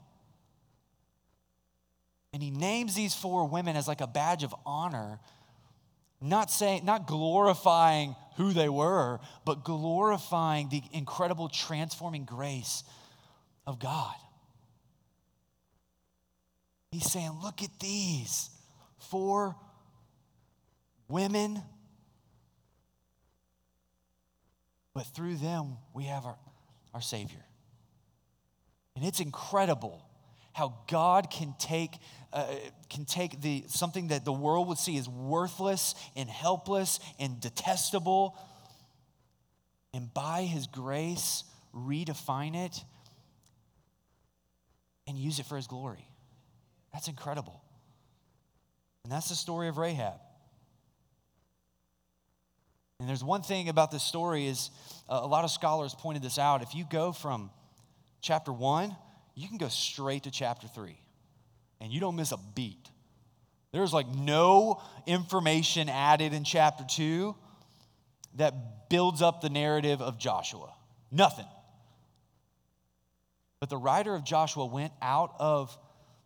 And 2.34 2.42
he 2.42 2.50
names 2.50 2.94
these 2.94 3.14
four 3.14 3.46
women 3.46 3.76
as 3.76 3.88
like 3.88 4.00
a 4.00 4.06
badge 4.06 4.42
of 4.42 4.52
honor, 4.66 5.20
not 6.20 6.50
saying, 6.50 6.84
not 6.84 7.06
glorifying 7.06 8.16
who 8.36 8.52
they 8.52 8.68
were, 8.68 9.20
but 9.46 9.62
glorifying 9.64 10.68
the 10.68 10.82
incredible 10.92 11.48
transforming 11.48 12.24
grace 12.24 12.82
of 13.66 13.78
God. 13.78 14.14
He's 16.90 17.10
saying, 17.10 17.38
look 17.42 17.62
at 17.62 17.70
these 17.80 18.50
four 18.98 19.54
women 21.08 21.62
but 24.94 25.06
through 25.06 25.36
them 25.36 25.76
we 25.92 26.04
have 26.04 26.24
our, 26.24 26.38
our 26.94 27.00
Savior. 27.00 27.44
And 28.96 29.04
it's 29.04 29.20
incredible 29.20 30.03
how 30.54 30.72
God 30.86 31.30
can 31.30 31.52
take, 31.58 31.98
uh, 32.32 32.46
can 32.88 33.04
take 33.04 33.42
the, 33.42 33.64
something 33.66 34.08
that 34.08 34.24
the 34.24 34.32
world 34.32 34.68
would 34.68 34.78
see 34.78 34.96
as 34.96 35.08
worthless 35.08 35.96
and 36.14 36.30
helpless 36.30 37.00
and 37.18 37.40
detestable, 37.40 38.38
and 39.92 40.14
by 40.14 40.44
His 40.44 40.68
grace 40.68 41.42
redefine 41.74 42.54
it 42.54 42.84
and 45.08 45.18
use 45.18 45.40
it 45.40 45.46
for 45.46 45.56
His 45.56 45.66
glory. 45.66 46.08
That's 46.92 47.08
incredible. 47.08 47.60
And 49.02 49.12
that's 49.12 49.28
the 49.28 49.34
story 49.34 49.66
of 49.66 49.76
Rahab. 49.76 50.20
And 53.00 53.08
there's 53.08 53.24
one 53.24 53.42
thing 53.42 53.68
about 53.68 53.90
this 53.90 54.04
story 54.04 54.46
is 54.46 54.70
uh, 55.08 55.18
a 55.20 55.26
lot 55.26 55.42
of 55.42 55.50
scholars 55.50 55.96
pointed 55.98 56.22
this 56.22 56.38
out. 56.38 56.62
If 56.62 56.76
you 56.76 56.86
go 56.88 57.10
from 57.10 57.50
chapter 58.22 58.52
1, 58.52 58.94
you 59.34 59.48
can 59.48 59.58
go 59.58 59.68
straight 59.68 60.24
to 60.24 60.30
chapter 60.30 60.66
3 60.68 60.98
and 61.80 61.92
you 61.92 62.00
don't 62.00 62.16
miss 62.16 62.32
a 62.32 62.38
beat. 62.54 62.88
There's 63.72 63.92
like 63.92 64.08
no 64.08 64.82
information 65.06 65.88
added 65.88 66.32
in 66.32 66.44
chapter 66.44 66.84
2 66.88 67.34
that 68.36 68.88
builds 68.88 69.22
up 69.22 69.40
the 69.40 69.50
narrative 69.50 70.00
of 70.00 70.18
Joshua. 70.18 70.72
Nothing. 71.10 71.46
But 73.60 73.70
the 73.70 73.76
writer 73.76 74.14
of 74.14 74.24
Joshua 74.24 74.66
went 74.66 74.92
out 75.02 75.34
of 75.38 75.76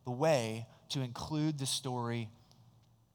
the 0.04 0.10
way 0.10 0.66
to 0.90 1.00
include 1.00 1.58
the 1.58 1.66
story 1.66 2.28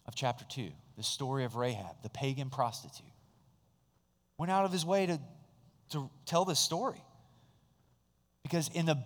of 0.06 0.16
chapter 0.16 0.46
2, 0.50 0.70
the 0.98 1.04
story 1.04 1.44
of 1.44 1.56
Rahab, 1.56 2.02
the 2.04 2.10
pagan 2.10 2.50
prostitute 2.50 3.06
went 4.38 4.52
out 4.52 4.66
of 4.66 4.72
his 4.72 4.86
way 4.86 5.06
to, 5.06 5.20
to 5.92 6.10
tell 6.26 6.46
this 6.46 6.60
story. 6.60 7.02
Because 8.44 8.70
in 8.74 8.86
the 8.86 8.98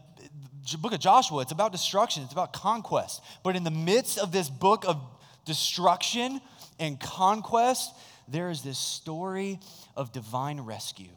book 0.79 0.93
of 0.93 0.99
Joshua, 0.99 1.41
it's 1.41 1.51
about 1.51 1.71
destruction, 1.71 2.23
it's 2.23 2.33
about 2.33 2.53
conquest. 2.53 3.21
But 3.43 3.55
in 3.55 3.63
the 3.63 3.71
midst 3.71 4.17
of 4.17 4.31
this 4.31 4.49
book 4.49 4.83
of 4.85 5.01
destruction 5.45 6.41
and 6.79 6.99
conquest, 6.99 7.93
there 8.27 8.49
is 8.49 8.61
this 8.61 8.77
story 8.77 9.59
of 9.95 10.11
divine 10.11 10.61
rescue. 10.61 11.15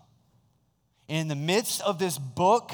In 1.08 1.28
the 1.28 1.34
midst 1.34 1.80
of 1.80 1.98
this 1.98 2.18
book 2.18 2.70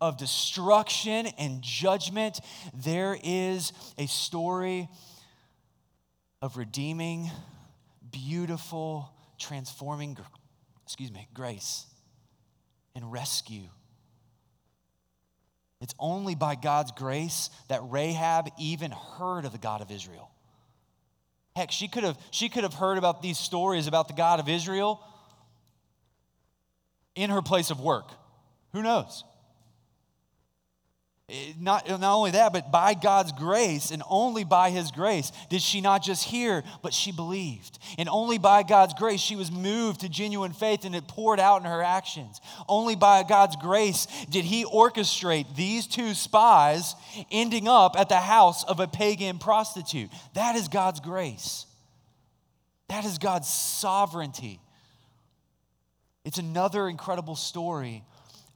of 0.00 0.18
destruction 0.18 1.26
and 1.38 1.62
judgment, 1.62 2.40
there 2.74 3.16
is 3.22 3.72
a 3.96 4.06
story 4.06 4.88
of 6.42 6.58
redeeming, 6.58 7.30
beautiful, 8.10 9.10
transforming 9.38 10.16
excuse 10.84 11.10
me, 11.10 11.28
grace 11.34 11.86
and 12.94 13.10
rescue. 13.10 13.68
It's 15.80 15.94
only 15.98 16.34
by 16.34 16.54
God's 16.54 16.92
grace 16.92 17.50
that 17.68 17.80
Rahab 17.82 18.48
even 18.58 18.90
heard 18.90 19.44
of 19.44 19.52
the 19.52 19.58
God 19.58 19.82
of 19.82 19.90
Israel. 19.90 20.30
Heck, 21.54 21.70
she 21.70 21.88
could 21.88 22.04
have, 22.04 22.18
she 22.30 22.48
could 22.48 22.62
have 22.64 22.74
heard 22.74 22.98
about 22.98 23.22
these 23.22 23.38
stories 23.38 23.86
about 23.86 24.08
the 24.08 24.14
God 24.14 24.40
of 24.40 24.48
Israel 24.48 25.00
in 27.14 27.30
her 27.30 27.42
place 27.42 27.70
of 27.70 27.80
work. 27.80 28.10
Who 28.72 28.82
knows? 28.82 29.24
Eh, 31.28 31.54
not, 31.58 31.90
eh, 31.90 31.96
not 31.96 32.14
only 32.14 32.30
that, 32.32 32.52
but 32.52 32.70
by 32.70 32.94
God's 32.94 33.32
grace 33.32 33.90
and 33.90 34.00
only 34.08 34.44
by 34.44 34.70
His 34.70 34.92
grace 34.92 35.32
did 35.50 35.60
she 35.60 35.80
not 35.80 36.00
just 36.02 36.22
hear, 36.22 36.62
but 36.82 36.94
she 36.94 37.10
believed. 37.10 37.80
And 37.98 38.08
only 38.08 38.38
by 38.38 38.62
God's 38.62 38.94
grace 38.94 39.20
she 39.20 39.34
was 39.34 39.50
moved 39.50 40.02
to 40.02 40.08
genuine 40.08 40.52
faith 40.52 40.84
and 40.84 40.94
it 40.94 41.08
poured 41.08 41.40
out 41.40 41.62
in 41.62 41.66
her 41.66 41.82
actions. 41.82 42.40
Only 42.68 42.94
by 42.94 43.24
God's 43.24 43.56
grace 43.56 44.06
did 44.30 44.44
He 44.44 44.64
orchestrate 44.64 45.56
these 45.56 45.88
two 45.88 46.14
spies 46.14 46.94
ending 47.32 47.66
up 47.66 47.96
at 47.98 48.08
the 48.08 48.20
house 48.20 48.62
of 48.62 48.78
a 48.78 48.86
pagan 48.86 49.38
prostitute. 49.38 50.10
That 50.34 50.54
is 50.54 50.68
God's 50.68 51.00
grace, 51.00 51.66
that 52.88 53.04
is 53.04 53.18
God's 53.18 53.48
sovereignty. 53.48 54.60
It's 56.24 56.38
another 56.38 56.88
incredible 56.88 57.36
story 57.36 58.04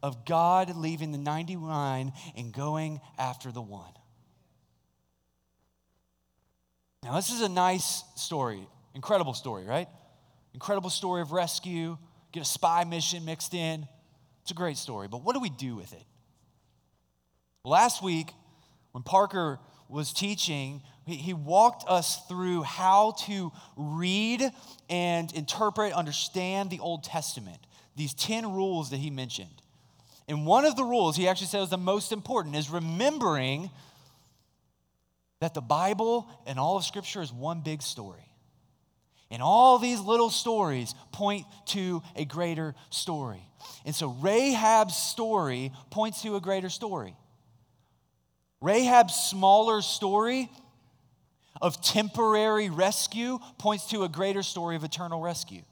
of 0.03 0.25
God 0.25 0.77
leaving 0.77 1.13
the 1.13 1.19
99 1.19 2.13
and 2.37 2.53
going 2.53 3.01
after 3.19 3.53
the 3.53 3.63
one. 3.63 3.93
Now, 7.03 7.17
this 7.17 7.31
is 7.31 7.41
a 7.41 7.49
nice 7.49 8.05
story, 8.17 8.67
incredible 8.95 9.35
story, 9.35 9.65
right? 9.65 9.89
Incredible 10.53 10.91
story 10.91 11.23
of 11.23 11.33
rescue, 11.33 11.97
get 12.33 12.43
a 12.43 12.47
spy 12.47 12.85
mission 12.85 13.25
mixed 13.25 13.55
in. 13.55 13.87
It's 14.43 14.51
a 14.51 14.55
great 14.55 14.77
story, 14.77 15.09
but 15.09 15.23
what 15.25 15.35
do 15.35 15.41
we 15.41 15.51
do 15.51 15.77
with 15.77 15.93
it? 15.93 16.05
Last 17.65 18.03
week, 18.03 18.33
when 18.93 19.03
Parker 19.03 19.59
was 19.89 20.13
teaching, 20.13 20.83
he 21.07 21.35
walked 21.35 21.85
us 21.89 22.25
through 22.29 22.63
how 22.63 23.13
to 23.27 23.53
read 23.77 24.43
and 24.89 25.33
interpret, 25.33 25.93
understand 25.93 26.71
the 26.71 26.79
Old 26.81 27.03
Testament, 27.05 27.59
these 27.97 28.15
10 28.15 28.53
rules 28.53 28.91
that 28.91 28.99
he 28.99 29.11
mentioned. 29.11 29.63
And 30.31 30.47
one 30.47 30.65
of 30.65 30.77
the 30.77 30.85
rules 30.85 31.17
he 31.17 31.27
actually 31.27 31.49
says 31.49 31.71
the 31.71 31.77
most 31.77 32.13
important 32.13 32.55
is 32.55 32.71
remembering 32.71 33.69
that 35.41 35.55
the 35.55 35.61
Bible 35.61 36.29
and 36.47 36.57
all 36.57 36.77
of 36.77 36.85
Scripture 36.85 37.21
is 37.21 37.33
one 37.33 37.63
big 37.63 37.83
story. 37.83 38.25
And 39.33 39.43
all 39.43 39.81
these 39.81 39.99
little 39.99 40.31
stories 40.31 40.95
point 41.11 41.47
to 41.67 42.01
a 42.15 42.25
greater 42.25 42.77
story. 42.91 43.43
And 43.85 43.93
so 43.93 44.11
Rahab's 44.21 44.97
story 44.97 45.73
points 45.91 46.23
to 46.23 46.37
a 46.37 46.41
greater 46.41 46.69
story. 46.69 47.17
Rahab's 48.61 49.15
smaller 49.15 49.83
story 49.83 50.49
of 51.61 51.83
temporary 51.83 52.71
rescue 52.71 53.41
points 53.59 53.87
to 53.91 54.05
a 54.05 54.09
greater 54.09 54.45
story 54.45 54.77
of 54.77 54.85
eternal 54.85 55.21
rescue. 55.21 55.63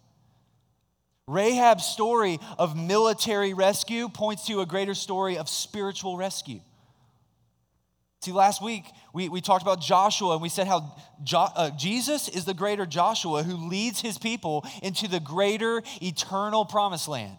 Rahab's 1.29 1.85
story 1.85 2.41
of 2.59 2.76
military 2.76 3.53
rescue 3.53 4.09
points 4.09 4.47
to 4.47 4.62
a 4.62 4.66
greater 4.66 4.95
story 4.95 5.37
of 5.37 5.49
spiritual 5.49 6.16
rescue. 6.16 6.61
See, 8.22 8.33
last 8.33 8.62
week 8.62 8.85
we, 9.12 9.29
we 9.29 9.41
talked 9.41 9.62
about 9.62 9.81
Joshua 9.81 10.33
and 10.33 10.43
we 10.43 10.49
said 10.49 10.66
how 10.66 10.97
jo- 11.22 11.53
uh, 11.55 11.70
Jesus 11.70 12.29
is 12.29 12.47
the 12.47 12.55
greater 12.55 12.87
Joshua 12.87 13.43
who 13.43 13.68
leads 13.68 14.01
his 14.01 14.18
people 14.18 14.66
into 14.83 15.07
the 15.07 15.20
greater 15.20 15.83
eternal 16.03 16.64
promised 16.64 17.09
land. 17.09 17.37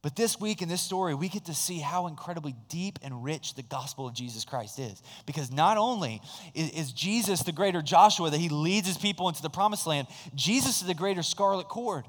But 0.00 0.16
this 0.16 0.38
week 0.38 0.60
in 0.60 0.68
this 0.68 0.82
story, 0.82 1.14
we 1.14 1.30
get 1.30 1.46
to 1.46 1.54
see 1.54 1.78
how 1.78 2.06
incredibly 2.08 2.54
deep 2.68 2.98
and 3.02 3.24
rich 3.24 3.54
the 3.54 3.62
gospel 3.62 4.06
of 4.06 4.14
Jesus 4.14 4.44
Christ 4.44 4.78
is. 4.78 5.02
Because 5.24 5.50
not 5.50 5.78
only 5.78 6.20
is, 6.52 6.70
is 6.70 6.92
Jesus 6.92 7.42
the 7.42 7.52
greater 7.52 7.80
Joshua 7.80 8.28
that 8.28 8.38
he 8.38 8.50
leads 8.50 8.86
his 8.86 8.98
people 8.98 9.28
into 9.30 9.40
the 9.40 9.48
promised 9.48 9.86
land, 9.86 10.06
Jesus 10.34 10.82
is 10.82 10.86
the 10.86 10.94
greater 10.94 11.22
scarlet 11.22 11.68
cord 11.68 12.04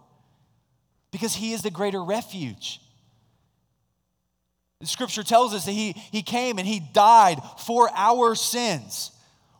because 1.16 1.34
he 1.34 1.54
is 1.54 1.62
the 1.62 1.72
greater 1.72 2.04
refuge. 2.04 2.82
The 4.82 4.86
scripture 4.86 5.24
tells 5.24 5.54
us 5.54 5.64
that 5.64 5.72
he, 5.72 5.94
he 6.12 6.22
came 6.22 6.60
and 6.60 6.68
he 6.68 6.82
died 6.92 7.40
for 7.60 7.90
our 7.96 8.36
sins. 8.36 9.12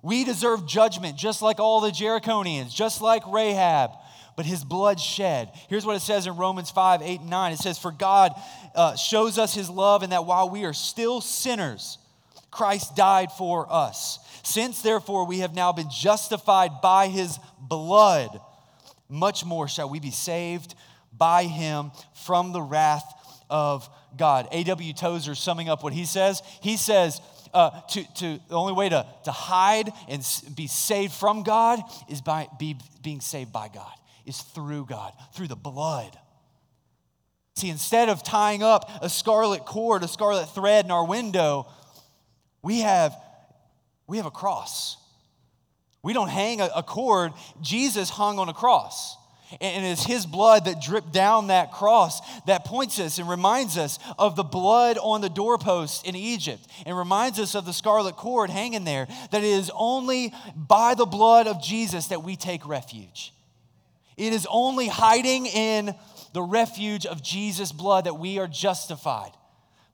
We 0.04 0.26
deserve 0.26 0.68
judgment 0.68 1.16
just 1.16 1.42
like 1.42 1.62
all 1.62 1.80
the 1.80 1.92
Jerichonians, 1.92 2.76
just 2.76 3.02
like 3.02 3.24
Rahab. 3.26 3.92
but 4.36 4.46
his 4.46 4.66
blood 4.66 5.00
shed. 5.00 5.50
Here's 5.70 5.86
what 5.86 5.96
it 5.96 6.02
says 6.02 6.28
in 6.28 6.36
Romans 6.36 6.72
5 6.72 7.02
8 7.02 7.22
and 7.22 7.30
9. 7.30 7.54
It 7.54 7.60
says, 7.60 7.78
For 7.78 7.92
God 7.94 8.34
uh, 8.76 8.98
shows 8.98 9.38
us 9.38 9.54
his 9.54 9.70
love 9.70 10.04
and 10.04 10.12
that 10.12 10.26
while 10.26 10.50
we 10.50 10.66
are 10.66 10.74
still 10.74 11.22
sinners, 11.22 11.98
Christ 12.52 12.98
died 12.98 13.32
for 13.32 13.66
us. 13.72 14.20
Since 14.44 14.82
therefore 14.82 15.26
we 15.26 15.40
have 15.40 15.56
now 15.56 15.72
been 15.72 15.90
justified 15.90 16.82
by 16.82 17.08
his 17.08 17.40
blood, 17.62 18.42
much 19.08 19.46
more 19.46 19.70
shall 19.70 19.90
we 19.90 20.02
be 20.02 20.12
saved 20.12 20.76
by 21.18 21.46
him 21.46 21.92
from 22.14 22.52
the 22.52 22.62
wrath 22.62 23.14
of 23.50 23.90
God. 24.18 24.48
A.W. 24.52 24.94
Tozer, 24.94 25.36
summing 25.36 25.70
up 25.70 25.84
what 25.84 25.94
he 25.94 26.06
says, 26.06 26.42
he 26.62 26.78
says, 26.78 27.22
uh, 27.54 27.82
to, 27.90 28.04
to, 28.16 28.40
the 28.50 28.56
only 28.56 28.74
way 28.74 28.90
to, 28.90 29.06
to 29.24 29.32
hide 29.32 29.90
and 30.10 30.26
be 30.56 30.68
saved 30.68 31.14
from 31.14 31.44
God 31.44 31.80
is 32.10 32.22
by 32.22 32.48
be, 32.60 32.76
being 33.02 33.22
saved 33.22 33.54
by 33.54 33.70
God, 33.74 33.94
is 34.26 34.42
through 34.42 34.86
God, 34.86 35.14
through 35.34 35.48
the 35.48 35.56
blood. 35.56 36.18
See, 37.56 37.70
instead 37.70 38.10
of 38.10 38.24
tying 38.24 38.62
up 38.62 38.90
a 39.02 39.08
scarlet 39.08 39.66
cord, 39.66 40.04
a 40.04 40.08
scarlet 40.10 40.48
thread 40.48 40.84
in 40.84 40.92
our 40.92 41.06
window, 41.06 41.68
we 42.62 42.80
have, 42.82 43.16
we 44.08 44.18
have 44.18 44.26
a 44.26 44.32
cross. 44.32 44.98
We 46.04 46.12
don't 46.12 46.28
hang 46.28 46.60
a, 46.60 46.70
a 46.76 46.84
cord, 46.84 47.32
Jesus 47.62 48.10
hung 48.10 48.38
on 48.38 48.50
a 48.50 48.54
cross. 48.54 49.16
And 49.62 49.86
it's 49.86 50.04
his 50.04 50.26
blood 50.26 50.66
that 50.66 50.82
dripped 50.82 51.14
down 51.14 51.48
that 51.48 51.72
cross 51.72 52.20
that 52.46 52.66
points 52.66 53.00
us 53.00 53.20
and 53.20 53.30
reminds 53.30 53.78
us 53.78 54.00
of 54.18 54.36
the 54.36 54.44
blood 54.44 54.98
on 54.98 55.22
the 55.22 55.30
doorpost 55.30 56.06
in 56.06 56.16
Egypt 56.16 56.66
and 56.86 56.98
reminds 56.98 57.40
us 57.40 57.54
of 57.56 57.66
the 57.66 57.74
scarlet 57.74 58.16
cord 58.16 58.50
hanging 58.50 58.86
there. 58.86 59.08
That 59.32 59.44
it 59.44 59.50
is 59.50 59.72
only 59.76 60.34
by 60.56 60.96
the 60.96 61.06
blood 61.06 61.48
of 61.48 61.62
Jesus 61.62 62.08
that 62.08 62.24
we 62.24 62.36
take 62.36 62.68
refuge. 62.68 63.34
It 64.18 64.34
is 64.34 64.48
only 64.50 64.88
hiding 64.88 65.46
in 65.46 65.94
the 66.34 66.42
refuge 66.42 67.06
of 67.06 67.22
Jesus' 67.22 67.72
blood 67.72 68.06
that 68.06 68.16
we 68.16 68.40
are 68.40 68.48
justified. 68.48 69.32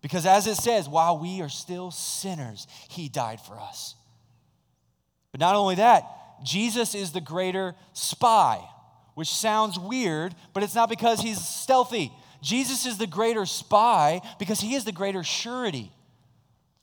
Because 0.01 0.25
as 0.25 0.47
it 0.47 0.55
says, 0.55 0.87
while 0.87 1.19
we 1.19 1.41
are 1.41 1.49
still 1.49 1.91
sinners, 1.91 2.67
he 2.89 3.09
died 3.09 3.41
for 3.41 3.59
us. 3.59 3.95
But 5.31 5.41
not 5.41 5.55
only 5.55 5.75
that, 5.75 6.05
Jesus 6.43 6.95
is 6.95 7.11
the 7.11 7.21
greater 7.21 7.75
spy 7.93 8.61
which 9.15 9.29
sounds 9.29 9.79
weird, 9.79 10.35
but 10.53 10.63
it's 10.63 10.75
not 10.75 10.89
because 10.89 11.19
he's 11.21 11.43
stealthy. 11.43 12.11
Jesus 12.41 12.85
is 12.85 12.97
the 12.97 13.07
greater 13.07 13.45
spy 13.45 14.21
because 14.39 14.59
he 14.59 14.75
is 14.75 14.85
the 14.85 14.91
greater 14.91 15.23
surety. 15.23 15.91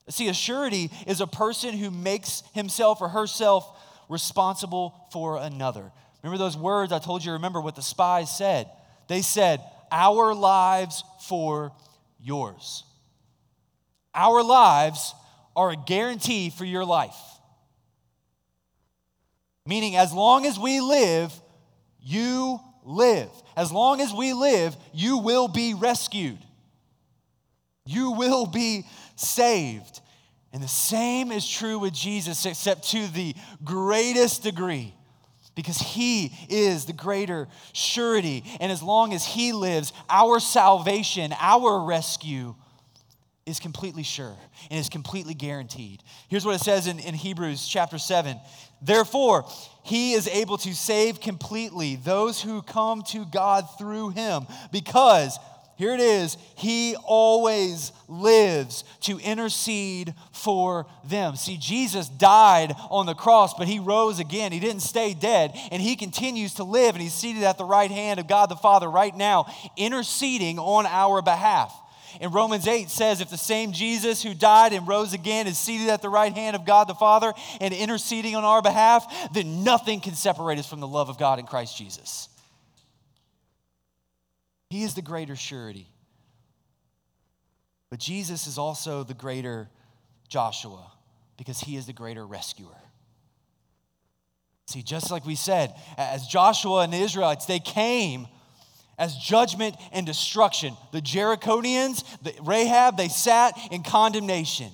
See, 0.08 0.28
a 0.28 0.34
surety 0.34 0.90
is 1.06 1.20
a 1.20 1.26
person 1.26 1.76
who 1.76 1.90
makes 1.90 2.42
himself 2.54 3.00
or 3.00 3.08
herself 3.08 3.68
responsible 4.08 5.08
for 5.12 5.38
another. 5.38 5.92
Remember 6.22 6.38
those 6.38 6.56
words 6.56 6.92
I 6.92 6.98
told 6.98 7.24
you, 7.24 7.32
remember 7.32 7.60
what 7.60 7.76
the 7.76 7.82
spies 7.82 8.34
said? 8.34 8.70
They 9.08 9.22
said, 9.22 9.60
Our 9.92 10.34
lives 10.34 11.04
for 11.26 11.72
yours. 12.20 12.84
Our 14.14 14.42
lives 14.42 15.14
are 15.54 15.70
a 15.70 15.76
guarantee 15.76 16.50
for 16.50 16.64
your 16.64 16.84
life. 16.84 17.16
Meaning, 19.66 19.96
as 19.96 20.12
long 20.12 20.46
as 20.46 20.58
we 20.58 20.80
live, 20.80 21.32
you 22.00 22.60
live. 22.84 23.30
As 23.56 23.70
long 23.72 24.00
as 24.00 24.12
we 24.12 24.32
live, 24.32 24.76
you 24.92 25.18
will 25.18 25.48
be 25.48 25.74
rescued. 25.74 26.38
You 27.84 28.12
will 28.12 28.46
be 28.46 28.86
saved. 29.16 30.00
And 30.52 30.62
the 30.62 30.68
same 30.68 31.30
is 31.30 31.48
true 31.48 31.78
with 31.78 31.92
Jesus, 31.92 32.46
except 32.46 32.90
to 32.90 33.06
the 33.08 33.34
greatest 33.64 34.42
degree, 34.42 34.94
because 35.54 35.78
he 35.78 36.32
is 36.48 36.86
the 36.86 36.92
greater 36.92 37.48
surety. 37.72 38.44
And 38.60 38.72
as 38.72 38.82
long 38.82 39.12
as 39.12 39.24
he 39.24 39.52
lives, 39.52 39.92
our 40.08 40.40
salvation, 40.40 41.34
our 41.38 41.84
rescue, 41.84 42.54
is 43.48 43.58
completely 43.58 44.02
sure 44.02 44.36
and 44.70 44.78
is 44.78 44.88
completely 44.88 45.34
guaranteed. 45.34 46.02
Here's 46.28 46.44
what 46.44 46.54
it 46.54 46.64
says 46.64 46.86
in, 46.86 46.98
in 46.98 47.14
Hebrews 47.14 47.66
chapter 47.66 47.98
7 47.98 48.38
Therefore, 48.80 49.44
he 49.82 50.12
is 50.12 50.28
able 50.28 50.58
to 50.58 50.74
save 50.74 51.20
completely 51.20 51.96
those 51.96 52.40
who 52.42 52.62
come 52.62 53.02
to 53.08 53.24
God 53.24 53.66
through 53.78 54.10
him 54.10 54.46
because, 54.70 55.38
here 55.76 55.94
it 55.94 56.00
is, 56.00 56.36
he 56.56 56.94
always 57.04 57.92
lives 58.06 58.84
to 59.02 59.18
intercede 59.18 60.14
for 60.32 60.86
them. 61.04 61.36
See, 61.36 61.56
Jesus 61.56 62.08
died 62.08 62.74
on 62.90 63.06
the 63.06 63.14
cross, 63.14 63.54
but 63.54 63.68
he 63.68 63.78
rose 63.78 64.18
again. 64.18 64.52
He 64.52 64.60
didn't 64.60 64.82
stay 64.82 65.14
dead, 65.14 65.52
and 65.70 65.80
he 65.80 65.96
continues 65.96 66.54
to 66.54 66.64
live, 66.64 66.94
and 66.94 67.02
he's 67.02 67.14
seated 67.14 67.44
at 67.44 67.58
the 67.58 67.64
right 67.64 67.90
hand 67.90 68.20
of 68.20 68.28
God 68.28 68.48
the 68.48 68.56
Father 68.56 68.90
right 68.90 69.16
now, 69.16 69.46
interceding 69.76 70.58
on 70.58 70.84
our 70.86 71.22
behalf. 71.22 71.72
In 72.20 72.30
Romans 72.30 72.66
8 72.66 72.88
says, 72.88 73.20
if 73.20 73.30
the 73.30 73.36
same 73.38 73.72
Jesus 73.72 74.22
who 74.22 74.34
died 74.34 74.72
and 74.72 74.86
rose 74.86 75.12
again 75.12 75.46
is 75.46 75.58
seated 75.58 75.88
at 75.88 76.02
the 76.02 76.08
right 76.08 76.32
hand 76.32 76.56
of 76.56 76.64
God 76.64 76.88
the 76.88 76.94
Father 76.94 77.32
and 77.60 77.72
interceding 77.74 78.34
on 78.34 78.44
our 78.44 78.62
behalf, 78.62 79.32
then 79.32 79.64
nothing 79.64 80.00
can 80.00 80.14
separate 80.14 80.58
us 80.58 80.68
from 80.68 80.80
the 80.80 80.88
love 80.88 81.08
of 81.08 81.18
God 81.18 81.38
in 81.38 81.46
Christ 81.46 81.76
Jesus. 81.76 82.28
He 84.70 84.82
is 84.82 84.94
the 84.94 85.02
greater 85.02 85.36
surety. 85.36 85.88
But 87.90 88.00
Jesus 88.00 88.46
is 88.46 88.58
also 88.58 89.02
the 89.02 89.14
greater 89.14 89.68
Joshua 90.28 90.92
because 91.36 91.60
he 91.60 91.76
is 91.76 91.86
the 91.86 91.92
greater 91.92 92.26
rescuer. 92.26 92.76
See, 94.66 94.82
just 94.82 95.10
like 95.10 95.24
we 95.24 95.34
said, 95.34 95.74
as 95.96 96.26
Joshua 96.26 96.82
and 96.82 96.92
the 96.92 96.98
Israelites, 96.98 97.46
they 97.46 97.58
came 97.58 98.28
as 98.98 99.16
judgment 99.16 99.76
and 99.92 100.04
destruction. 100.04 100.76
The 100.92 101.00
Jerichonians, 101.00 102.04
the 102.22 102.34
Rahab, 102.42 102.96
they 102.96 103.08
sat 103.08 103.56
in 103.70 103.82
condemnation. 103.82 104.70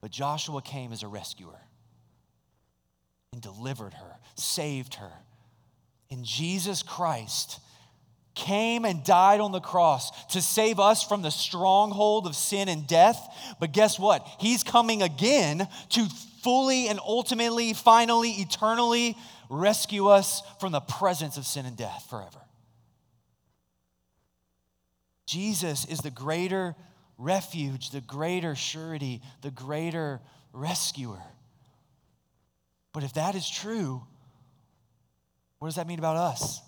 But 0.00 0.10
Joshua 0.10 0.60
came 0.60 0.92
as 0.92 1.02
a 1.02 1.08
rescuer 1.08 1.60
and 3.32 3.40
delivered 3.40 3.94
her, 3.94 4.16
saved 4.34 4.96
her. 4.96 5.12
And 6.10 6.24
Jesus 6.24 6.82
Christ 6.82 7.60
came 8.34 8.84
and 8.84 9.04
died 9.04 9.40
on 9.40 9.52
the 9.52 9.60
cross 9.60 10.10
to 10.26 10.42
save 10.42 10.80
us 10.80 11.02
from 11.02 11.22
the 11.22 11.30
stronghold 11.30 12.26
of 12.26 12.34
sin 12.34 12.68
and 12.68 12.86
death. 12.86 13.56
But 13.60 13.72
guess 13.72 13.98
what? 13.98 14.26
He's 14.40 14.62
coming 14.62 15.02
again 15.02 15.68
to 15.90 16.06
fully 16.42 16.88
and 16.88 16.98
ultimately, 17.00 17.72
finally, 17.72 18.30
eternally 18.32 19.16
rescue 19.50 20.08
us 20.08 20.42
from 20.60 20.72
the 20.72 20.80
presence 20.80 21.36
of 21.36 21.46
sin 21.46 21.66
and 21.66 21.76
death 21.76 22.06
forever. 22.08 22.40
Jesus 25.26 25.84
is 25.86 25.98
the 25.98 26.10
greater 26.10 26.74
refuge, 27.18 27.90
the 27.90 28.00
greater 28.00 28.54
surety, 28.54 29.22
the 29.42 29.50
greater 29.50 30.20
rescuer. 30.52 31.22
But 32.92 33.02
if 33.02 33.14
that 33.14 33.34
is 33.34 33.48
true, 33.48 34.02
what 35.58 35.68
does 35.68 35.76
that 35.76 35.86
mean 35.86 35.98
about 35.98 36.16
us? 36.16 36.60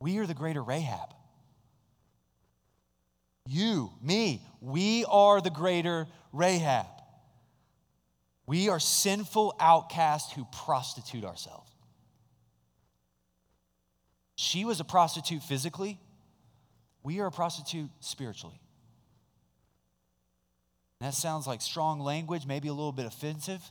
We 0.00 0.18
are 0.18 0.26
the 0.26 0.34
greater 0.34 0.62
Rahab. 0.62 1.14
You, 3.46 3.90
me, 4.02 4.42
we 4.60 5.04
are 5.06 5.40
the 5.40 5.50
greater 5.50 6.06
Rahab. 6.32 6.86
We 8.46 8.68
are 8.68 8.80
sinful 8.80 9.56
outcasts 9.58 10.32
who 10.32 10.46
prostitute 10.52 11.24
ourselves. 11.24 11.70
She 14.36 14.64
was 14.64 14.80
a 14.80 14.84
prostitute 14.84 15.42
physically, 15.42 15.98
we 17.02 17.20
are 17.20 17.26
a 17.26 17.30
prostitute 17.30 17.90
spiritually. 18.00 18.60
And 21.00 21.08
that 21.08 21.14
sounds 21.14 21.46
like 21.46 21.60
strong 21.60 22.00
language, 22.00 22.46
maybe 22.46 22.68
a 22.68 22.72
little 22.72 22.92
bit 22.92 23.06
offensive, 23.06 23.62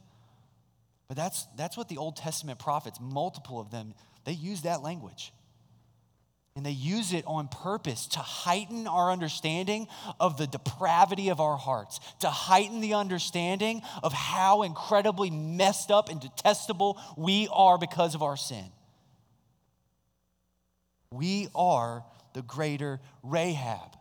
but 1.07 1.17
that's, 1.17 1.45
that's 1.57 1.75
what 1.75 1.89
the 1.89 1.97
Old 1.97 2.15
Testament 2.15 2.59
prophets, 2.59 2.99
multiple 3.01 3.59
of 3.59 3.71
them, 3.71 3.93
they 4.25 4.31
use 4.31 4.61
that 4.61 4.81
language. 4.81 5.33
And 6.55 6.63
they 6.63 6.71
use 6.71 7.13
it 7.13 7.23
on 7.25 7.47
purpose 7.47 8.05
to 8.07 8.19
heighten 8.19 8.85
our 8.85 9.11
understanding 9.11 9.87
of 10.19 10.37
the 10.37 10.45
depravity 10.45 11.29
of 11.29 11.39
our 11.39 11.57
hearts, 11.57 11.99
to 12.19 12.29
heighten 12.29 12.79
the 12.79 12.93
understanding 12.93 13.81
of 14.03 14.13
how 14.13 14.61
incredibly 14.61 15.31
messed 15.31 15.89
up 15.89 16.09
and 16.09 16.21
detestable 16.21 16.99
we 17.17 17.47
are 17.51 17.79
because 17.79 18.13
of 18.13 18.21
our 18.21 18.37
sin. 18.37 18.65
We 21.11 21.47
are 21.55 22.03
the 22.33 22.43
greater 22.43 22.99
Rahab. 23.23 23.97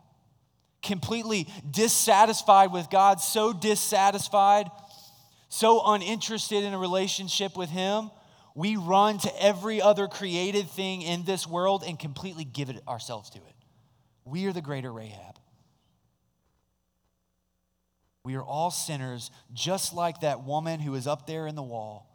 Completely 0.83 1.47
dissatisfied 1.69 2.71
with 2.71 2.89
God, 2.91 3.19
so 3.19 3.51
dissatisfied, 3.53 4.69
so 5.49 5.81
uninterested 5.85 6.63
in 6.63 6.73
a 6.73 6.77
relationship 6.77 7.57
with 7.57 7.69
Him 7.69 8.11
we 8.55 8.75
run 8.75 9.17
to 9.19 9.43
every 9.43 9.81
other 9.81 10.07
created 10.07 10.69
thing 10.69 11.01
in 11.01 11.23
this 11.23 11.47
world 11.47 11.83
and 11.85 11.97
completely 11.97 12.43
give 12.43 12.69
it 12.69 12.81
ourselves 12.87 13.29
to 13.31 13.39
it. 13.39 13.55
We 14.25 14.45
are 14.45 14.53
the 14.53 14.61
greater 14.61 14.91
Rahab. 14.91 15.39
We 18.23 18.35
are 18.35 18.43
all 18.43 18.71
sinners, 18.71 19.31
just 19.53 19.93
like 19.93 20.21
that 20.21 20.43
woman 20.43 20.79
who 20.79 20.95
is 20.95 21.07
up 21.07 21.27
there 21.27 21.45
in 21.45 21.55
the 21.55 21.63
wall, 21.63 22.09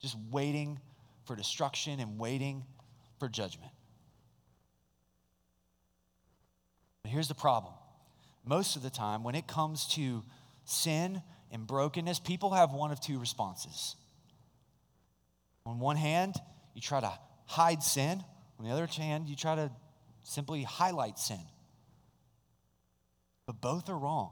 just 0.00 0.16
waiting 0.30 0.78
for 1.24 1.34
destruction 1.34 2.00
and 2.00 2.18
waiting 2.18 2.64
for 3.18 3.28
judgment. 3.28 3.72
But 7.02 7.12
here's 7.12 7.28
the 7.28 7.34
problem 7.34 7.72
most 8.44 8.76
of 8.76 8.82
the 8.82 8.90
time, 8.90 9.24
when 9.24 9.34
it 9.34 9.46
comes 9.46 9.86
to 9.94 10.22
sin 10.64 11.22
and 11.50 11.66
brokenness, 11.66 12.20
people 12.20 12.52
have 12.52 12.72
one 12.72 12.92
of 12.92 13.00
two 13.00 13.18
responses. 13.18 13.96
On 15.66 15.80
one 15.80 15.96
hand, 15.96 16.36
you 16.74 16.80
try 16.80 17.00
to 17.00 17.12
hide 17.44 17.82
sin, 17.82 18.22
on 18.58 18.64
the 18.64 18.70
other 18.70 18.86
hand, 18.86 19.28
you 19.28 19.36
try 19.36 19.56
to 19.56 19.70
simply 20.22 20.62
highlight 20.62 21.18
sin. 21.18 21.40
But 23.46 23.60
both 23.60 23.88
are 23.88 23.98
wrong. 23.98 24.30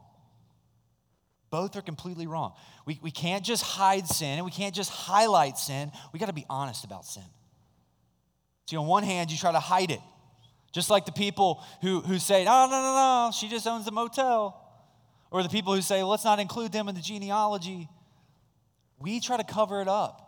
Both 1.51 1.77
are 1.77 1.83
completely 1.83 2.27
wrong. 2.27 2.55
We, 2.87 2.99
we 3.03 3.11
can't 3.11 3.45
just 3.45 3.63
hide 3.63 4.09
sin 4.09 4.39
and 4.39 4.45
we 4.45 4.51
can't 4.51 4.75
just 4.75 4.91
highlight 4.91 5.59
sin. 5.59 5.93
We 6.13 6.19
got 6.19 6.27
to 6.27 6.33
be 6.33 6.47
honest 6.49 6.85
about 6.85 7.05
sin. 7.05 7.23
See, 8.67 8.77
on 8.77 8.87
one 8.87 9.05
hand, 9.05 9.31
you 9.31 9.37
try 9.37 9.53
to 9.53 9.61
hide 9.61 9.91
it. 9.91 10.01
Just 10.73 10.91
like 10.91 11.05
the 11.05 11.13
people 11.13 11.63
who, 11.81 12.01
who 12.01 12.19
say, 12.19 12.45
no, 12.45 12.67
no, 12.67 12.71
no, 12.71 13.27
no, 13.27 13.31
she 13.33 13.49
just 13.49 13.67
owns 13.67 13.85
the 13.85 13.93
motel. 13.93 14.61
Or 15.31 15.43
the 15.43 15.49
people 15.49 15.75
who 15.75 15.83
say, 15.83 16.03
let's 16.03 16.25
not 16.25 16.41
include 16.41 16.73
them 16.73 16.89
in 16.89 16.95
the 16.95 17.01
genealogy. 17.01 17.89
We 18.99 19.21
try 19.21 19.37
to 19.37 19.45
cover 19.45 19.81
it 19.81 19.89
up. 19.89 20.24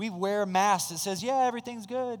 We 0.00 0.08
wear 0.08 0.40
a 0.40 0.46
mask 0.46 0.88
that 0.88 0.96
says, 0.96 1.22
yeah, 1.22 1.44
everything's 1.46 1.84
good. 1.84 2.18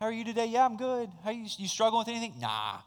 How 0.00 0.06
are 0.06 0.12
you 0.12 0.24
today? 0.24 0.46
Yeah, 0.46 0.64
I'm 0.64 0.76
good. 0.76 1.08
How 1.22 1.30
you, 1.30 1.46
you 1.56 1.68
struggling 1.68 2.00
with 2.00 2.08
anything? 2.08 2.34
Nah. 2.40 2.78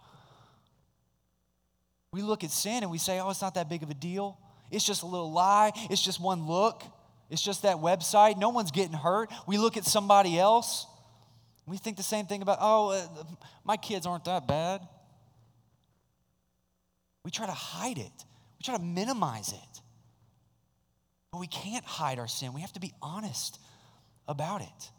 We 2.11 2.21
look 2.21 2.43
at 2.43 2.51
sin 2.51 2.83
and 2.83 2.91
we 2.91 2.97
say, 2.97 3.21
oh, 3.21 3.29
it's 3.29 3.41
not 3.41 3.55
that 3.55 3.69
big 3.69 3.83
of 3.83 3.89
a 3.89 3.93
deal. 3.93 4.37
It's 4.71 4.85
just 4.85 5.03
a 5.03 5.05
little 5.05 5.31
lie. 5.31 5.71
It's 5.89 6.03
just 6.03 6.19
one 6.19 6.47
look. 6.47 6.83
It's 7.29 7.41
just 7.41 7.61
that 7.61 7.77
website. 7.77 8.37
No 8.37 8.49
one's 8.49 8.71
getting 8.71 8.91
hurt. 8.91 9.31
We 9.47 9.57
look 9.57 9.77
at 9.77 9.85
somebody 9.85 10.37
else. 10.37 10.85
We 11.65 11.77
think 11.77 11.95
the 11.95 12.03
same 12.03 12.25
thing 12.25 12.41
about, 12.41 12.57
oh, 12.59 12.89
uh, 12.89 13.23
my 13.63 13.77
kids 13.77 14.05
aren't 14.05 14.25
that 14.25 14.49
bad. 14.49 14.81
We 17.23 17.31
try 17.31 17.45
to 17.45 17.53
hide 17.53 17.99
it, 17.99 18.25
we 18.59 18.65
try 18.65 18.75
to 18.75 18.83
minimize 18.83 19.53
it. 19.53 19.81
But 21.31 21.39
we 21.39 21.47
can't 21.47 21.85
hide 21.85 22.19
our 22.19 22.27
sin. 22.27 22.51
We 22.51 22.59
have 22.59 22.73
to 22.73 22.81
be 22.81 22.91
honest 23.01 23.59
about 24.27 24.61
it. 24.61 24.91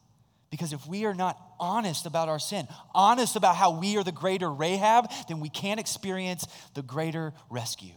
Because 0.51 0.73
if 0.73 0.87
we 0.87 1.05
are 1.05 1.15
not 1.15 1.39
honest 1.61 2.07
about 2.07 2.29
our 2.29 2.39
sin, 2.39 2.67
honest 2.95 3.37
about 3.37 3.57
how 3.57 3.79
we 3.79 3.97
are 3.99 4.05
the 4.05 4.13
greater 4.13 4.51
Rahab, 4.51 5.11
then 5.29 5.41
we 5.41 5.51
can't 5.51 5.79
experience 5.79 6.47
the 6.75 6.83
greater 6.83 7.35
rescue. 7.51 7.93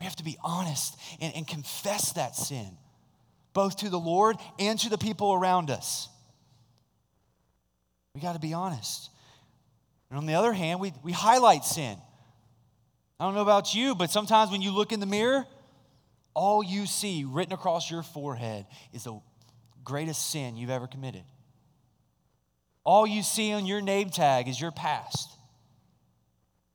We 0.00 0.04
have 0.04 0.16
to 0.16 0.24
be 0.24 0.36
honest 0.42 0.96
and, 1.20 1.34
and 1.36 1.46
confess 1.46 2.14
that 2.14 2.34
sin, 2.34 2.76
both 3.52 3.76
to 3.78 3.90
the 3.90 3.98
Lord 3.98 4.36
and 4.58 4.78
to 4.80 4.88
the 4.88 4.98
people 4.98 5.32
around 5.32 5.70
us. 5.70 6.08
We 8.14 8.20
got 8.20 8.32
to 8.32 8.40
be 8.40 8.52
honest. 8.52 9.10
And 10.08 10.18
on 10.18 10.26
the 10.26 10.34
other 10.34 10.52
hand, 10.52 10.80
we, 10.80 10.92
we 11.04 11.12
highlight 11.12 11.64
sin. 11.64 11.96
I 13.20 13.24
don't 13.24 13.34
know 13.34 13.42
about 13.42 13.74
you, 13.74 13.94
but 13.94 14.10
sometimes 14.10 14.50
when 14.50 14.62
you 14.62 14.72
look 14.72 14.90
in 14.92 14.98
the 14.98 15.06
mirror, 15.06 15.46
all 16.34 16.64
you 16.64 16.86
see 16.86 17.24
written 17.24 17.52
across 17.52 17.90
your 17.90 18.02
forehead 18.02 18.66
is 18.92 19.04
the 19.04 19.20
greatest 19.84 20.30
sin 20.30 20.56
you've 20.56 20.70
ever 20.70 20.86
committed. 20.86 21.22
All 22.84 23.06
you 23.06 23.22
see 23.22 23.52
on 23.52 23.66
your 23.66 23.80
name 23.80 24.10
tag 24.10 24.48
is 24.48 24.60
your 24.60 24.70
past. 24.70 25.28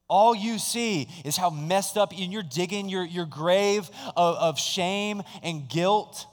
All 0.08 0.36
you 0.36 0.60
see 0.60 1.10
is 1.26 1.36
how 1.36 1.50
messed 1.50 1.98
up, 1.98 2.12
and 2.12 2.32
you're 2.32 2.44
digging 2.44 2.90
your, 2.90 3.04
your 3.04 3.26
grave 3.26 3.90
of, 4.16 4.36
of 4.38 4.60
shame 4.60 5.24
and 5.42 5.68
guilt. 5.68 6.28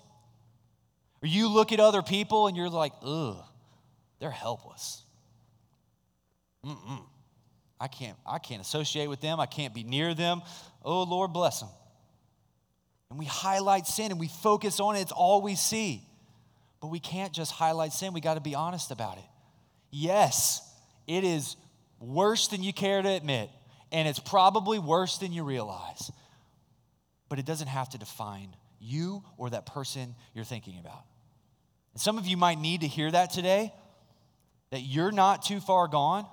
Or 1.22 1.26
you 1.26 1.48
look 1.48 1.72
at 1.72 1.80
other 1.80 2.02
people 2.02 2.48
and 2.48 2.56
you're 2.56 2.68
like, 2.68 2.92
ugh, 3.02 3.38
they're 4.20 4.30
helpless. 4.30 5.02
Mm-mm. 6.66 7.02
I 7.80 7.88
can't, 7.88 8.16
I 8.26 8.38
can't 8.38 8.60
associate 8.60 9.08
with 9.08 9.20
them. 9.20 9.40
I 9.40 9.46
can't 9.46 9.74
be 9.74 9.84
near 9.84 10.14
them. 10.14 10.42
Oh, 10.84 11.04
Lord, 11.04 11.32
bless 11.32 11.60
them. 11.60 11.70
And 13.10 13.18
we 13.18 13.24
highlight 13.24 13.86
sin 13.86 14.10
and 14.10 14.20
we 14.20 14.28
focus 14.28 14.80
on 14.80 14.96
it. 14.96 15.00
It's 15.00 15.12
all 15.12 15.42
we 15.42 15.54
see. 15.54 16.02
But 16.82 16.88
we 16.88 16.98
can't 16.98 17.32
just 17.32 17.52
highlight 17.52 17.92
sin. 17.92 18.12
We 18.12 18.20
got 18.20 18.34
to 18.34 18.40
be 18.40 18.56
honest 18.56 18.90
about 18.90 19.16
it. 19.16 19.24
Yes, 19.92 20.60
it 21.06 21.22
is 21.22 21.56
worse 22.00 22.48
than 22.48 22.64
you 22.64 22.72
care 22.72 23.00
to 23.00 23.08
admit, 23.08 23.50
and 23.92 24.08
it's 24.08 24.18
probably 24.18 24.80
worse 24.80 25.18
than 25.18 25.32
you 25.32 25.44
realize. 25.44 26.10
But 27.28 27.38
it 27.38 27.46
doesn't 27.46 27.68
have 27.68 27.88
to 27.90 27.98
define 27.98 28.56
you 28.80 29.22
or 29.38 29.50
that 29.50 29.64
person 29.64 30.16
you're 30.34 30.44
thinking 30.44 30.78
about. 30.80 31.04
And 31.92 32.00
some 32.00 32.18
of 32.18 32.26
you 32.26 32.36
might 32.36 32.58
need 32.58 32.80
to 32.80 32.88
hear 32.88 33.10
that 33.10 33.30
today 33.32 33.72
that 34.72 34.80
you're 34.80 35.12
not 35.12 35.42
too 35.44 35.60
far 35.60 35.86
gone, 35.86 36.26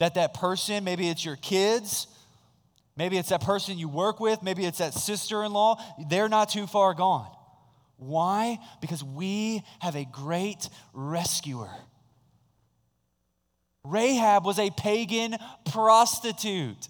that 0.00 0.14
that 0.14 0.34
person, 0.34 0.82
maybe 0.82 1.08
it's 1.08 1.24
your 1.24 1.36
kids, 1.36 2.08
maybe 2.96 3.16
it's 3.16 3.28
that 3.28 3.42
person 3.42 3.78
you 3.78 3.88
work 3.88 4.18
with, 4.18 4.42
maybe 4.42 4.64
it's 4.64 4.78
that 4.78 4.94
sister 4.94 5.44
in 5.44 5.52
law, 5.52 5.80
they're 6.08 6.30
not 6.30 6.48
too 6.48 6.66
far 6.66 6.94
gone. 6.94 7.30
Why? 7.96 8.58
Because 8.80 9.02
we 9.02 9.62
have 9.80 9.96
a 9.96 10.04
great 10.04 10.68
rescuer. 10.92 11.70
Rahab 13.84 14.44
was 14.44 14.58
a 14.58 14.70
pagan 14.70 15.36
prostitute, 15.70 16.88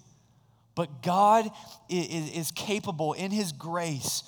but 0.75 1.01
God 1.01 1.49
is 1.89 2.51
capable 2.51 3.13
in 3.13 3.31
His 3.31 3.51
grace 3.51 4.23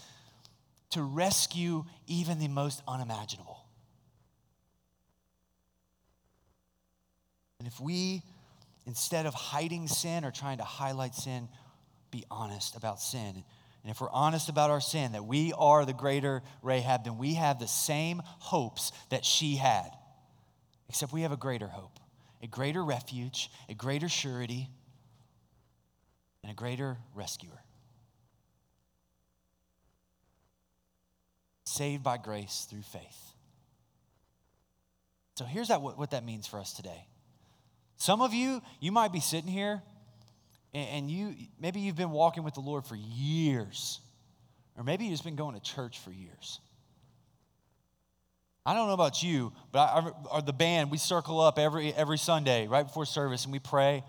to 0.91 1.03
rescue 1.03 1.85
even 2.07 2.39
the 2.39 2.47
most 2.47 2.81
unimaginable. 2.87 3.65
And 7.59 7.67
if 7.67 7.79
we, 7.79 8.23
instead 8.85 9.25
of 9.25 9.33
hiding 9.33 9.87
sin 9.87 10.23
or 10.23 10.31
trying 10.31 10.59
to 10.59 10.63
highlight 10.63 11.13
sin, 11.13 11.49
be 12.09 12.23
honest 12.31 12.75
about 12.75 13.01
sin 13.01 13.43
and 13.83 13.91
if 13.91 14.01
we're 14.01 14.11
honest 14.11 14.49
about 14.49 14.69
our 14.69 14.81
sin, 14.81 15.13
that 15.13 15.25
we 15.25 15.53
are 15.57 15.85
the 15.85 15.93
greater 15.93 16.41
Rahab, 16.61 17.05
then 17.05 17.17
we 17.17 17.35
have 17.35 17.59
the 17.59 17.67
same 17.67 18.21
hopes 18.25 18.91
that 19.09 19.23
she 19.23 19.55
had. 19.55 19.89
Except 20.89 21.13
we 21.13 21.21
have 21.21 21.31
a 21.31 21.37
greater 21.37 21.67
hope, 21.67 21.99
a 22.41 22.47
greater 22.47 22.83
refuge, 22.83 23.49
a 23.69 23.73
greater 23.73 24.09
surety, 24.09 24.69
and 26.43 26.51
a 26.51 26.55
greater 26.55 26.97
rescuer. 27.15 27.63
Saved 31.65 32.03
by 32.03 32.17
grace 32.17 32.67
through 32.69 32.81
faith. 32.81 33.33
So 35.35 35.45
here's 35.45 35.69
that, 35.69 35.81
what 35.81 36.11
that 36.11 36.25
means 36.25 36.47
for 36.47 36.59
us 36.59 36.73
today. 36.73 37.05
Some 37.95 38.21
of 38.21 38.33
you, 38.33 38.61
you 38.81 38.91
might 38.91 39.13
be 39.13 39.21
sitting 39.21 39.49
here 39.49 39.81
and 40.73 41.09
you 41.09 41.35
maybe 41.59 41.79
you've 41.79 41.95
been 41.95 42.11
walking 42.11 42.43
with 42.43 42.53
the 42.53 42.59
Lord 42.59 42.85
for 42.85 42.95
years, 42.95 43.99
or 44.77 44.83
maybe 44.83 45.05
you've 45.05 45.13
just 45.13 45.23
been 45.23 45.35
going 45.35 45.55
to 45.55 45.61
church 45.61 45.99
for 45.99 46.11
years. 46.11 46.59
I 48.65 48.73
don't 48.73 48.87
know 48.87 48.93
about 48.93 49.23
you, 49.23 49.51
but 49.71 49.79
I, 49.79 50.11
or 50.31 50.41
the 50.41 50.53
band, 50.53 50.91
we 50.91 50.97
circle 50.97 51.39
up 51.39 51.57
every 51.57 51.93
every 51.93 52.17
Sunday 52.17 52.67
right 52.67 52.83
before 52.83 53.05
service 53.05 53.45
and 53.45 53.51
we 53.51 53.59
pray. 53.59 54.03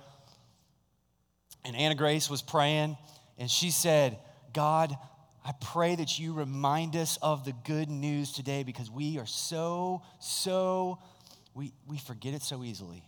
And 1.64 1.76
Anna 1.76 1.94
Grace 1.94 2.30
was 2.30 2.40
praying, 2.40 2.96
and 3.38 3.50
she 3.50 3.70
said, 3.70 4.18
God, 4.54 4.96
I 5.44 5.52
pray 5.60 5.94
that 5.96 6.18
you 6.18 6.34
remind 6.34 6.96
us 6.96 7.18
of 7.22 7.44
the 7.44 7.52
good 7.64 7.88
news 7.88 8.32
today 8.32 8.62
because 8.62 8.90
we 8.90 9.18
are 9.18 9.26
so, 9.26 10.02
so, 10.20 10.98
we, 11.54 11.72
we 11.86 11.98
forget 11.98 12.34
it 12.34 12.42
so 12.42 12.62
easily. 12.62 13.02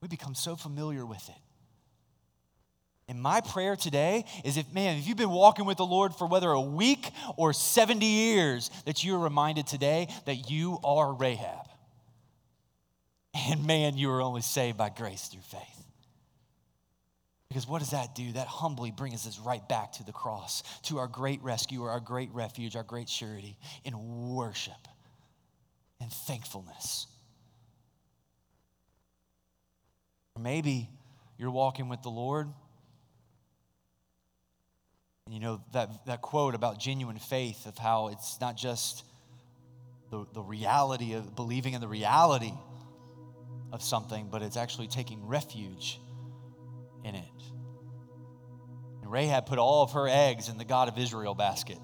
We 0.00 0.08
become 0.08 0.34
so 0.34 0.56
familiar 0.56 1.04
with 1.04 1.28
it. 1.28 1.45
And 3.08 3.22
my 3.22 3.40
prayer 3.40 3.76
today 3.76 4.24
is 4.44 4.56
if, 4.56 4.72
man, 4.72 4.98
if 4.98 5.06
you've 5.06 5.16
been 5.16 5.30
walking 5.30 5.64
with 5.64 5.76
the 5.76 5.86
Lord 5.86 6.14
for 6.14 6.26
whether 6.26 6.50
a 6.50 6.60
week 6.60 7.10
or 7.36 7.52
70 7.52 8.04
years, 8.04 8.70
that 8.84 9.04
you're 9.04 9.18
reminded 9.18 9.66
today 9.66 10.08
that 10.24 10.50
you 10.50 10.78
are 10.82 11.14
Rahab. 11.14 11.68
And 13.48 13.64
man, 13.66 13.96
you 13.96 14.10
are 14.10 14.22
only 14.22 14.40
saved 14.40 14.76
by 14.76 14.88
grace 14.88 15.28
through 15.28 15.42
faith. 15.42 15.76
Because 17.48 17.68
what 17.68 17.78
does 17.78 17.92
that 17.92 18.14
do? 18.16 18.32
That 18.32 18.48
humbly 18.48 18.90
brings 18.90 19.26
us 19.26 19.38
right 19.38 19.66
back 19.68 19.92
to 19.92 20.04
the 20.04 20.12
cross, 20.12 20.64
to 20.84 20.98
our 20.98 21.06
great 21.06 21.42
rescuer, 21.42 21.90
our 21.90 22.00
great 22.00 22.30
refuge, 22.32 22.74
our 22.74 22.82
great 22.82 23.08
surety 23.08 23.56
in 23.84 24.34
worship 24.34 24.88
and 26.00 26.10
thankfulness. 26.10 27.06
Maybe 30.38 30.90
you're 31.38 31.50
walking 31.50 31.88
with 31.88 32.02
the 32.02 32.10
Lord 32.10 32.48
you 35.28 35.40
know, 35.40 35.60
that, 35.72 36.06
that 36.06 36.22
quote 36.22 36.54
about 36.54 36.78
genuine 36.78 37.18
faith, 37.18 37.66
of 37.66 37.76
how 37.78 38.08
it's 38.08 38.40
not 38.40 38.56
just 38.56 39.04
the, 40.10 40.26
the 40.32 40.42
reality 40.42 41.14
of 41.14 41.34
believing 41.34 41.74
in 41.74 41.80
the 41.80 41.88
reality 41.88 42.52
of 43.72 43.82
something, 43.82 44.28
but 44.30 44.42
it's 44.42 44.56
actually 44.56 44.86
taking 44.86 45.26
refuge 45.26 46.00
in 47.04 47.14
it. 47.14 47.24
And 49.02 49.10
Rahab 49.10 49.46
put 49.46 49.58
all 49.58 49.82
of 49.82 49.92
her 49.92 50.08
eggs 50.08 50.48
in 50.48 50.58
the 50.58 50.64
God 50.64 50.88
of 50.88 50.98
Israel 50.98 51.34
basket. 51.34 51.78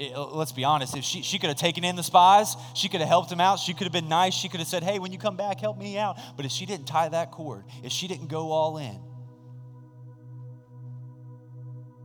it, 0.00 0.14
uh, 0.14 0.26
let's 0.26 0.52
be 0.52 0.64
honest, 0.64 0.96
if 0.96 1.04
she, 1.04 1.22
she 1.22 1.38
could 1.38 1.48
have 1.48 1.58
taken 1.58 1.84
in 1.84 1.94
the 1.94 2.02
spies, 2.02 2.56
she 2.74 2.88
could 2.88 3.00
have 3.00 3.08
helped 3.08 3.28
them 3.28 3.40
out, 3.40 3.58
she 3.58 3.74
could 3.74 3.84
have 3.84 3.92
been 3.92 4.08
nice, 4.08 4.34
she 4.34 4.48
could 4.48 4.58
have 4.58 4.68
said, 4.68 4.82
hey, 4.82 4.98
when 4.98 5.12
you 5.12 5.18
come 5.18 5.36
back, 5.36 5.60
help 5.60 5.76
me 5.76 5.98
out. 5.98 6.18
But 6.36 6.46
if 6.46 6.50
she 6.50 6.64
didn't 6.64 6.86
tie 6.86 7.10
that 7.10 7.30
cord, 7.30 7.64
if 7.84 7.92
she 7.92 8.08
didn't 8.08 8.28
go 8.28 8.50
all 8.50 8.78
in, 8.78 8.98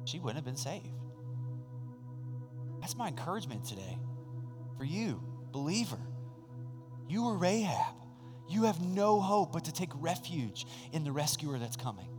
she 0.06 0.20
wouldn't 0.20 0.38
have 0.38 0.45
been 0.45 0.56
saved. 0.56 0.88
That's 2.80 2.95
my 2.95 3.08
encouragement 3.08 3.66
today 3.66 3.97
for 4.78 4.84
you, 4.84 5.22
believer. 5.51 5.99
You 7.08 7.26
were 7.26 7.38
Rahab. 7.38 7.95
You 8.47 8.64
have 8.64 8.80
no 8.82 9.20
hope 9.20 9.53
but 9.53 9.66
to 9.66 9.74
take 9.74 9.89
refuge 9.95 10.66
in 10.93 11.03
the 11.03 11.12
rescuer 11.12 11.58
that's 11.58 11.76
coming. 11.76 12.10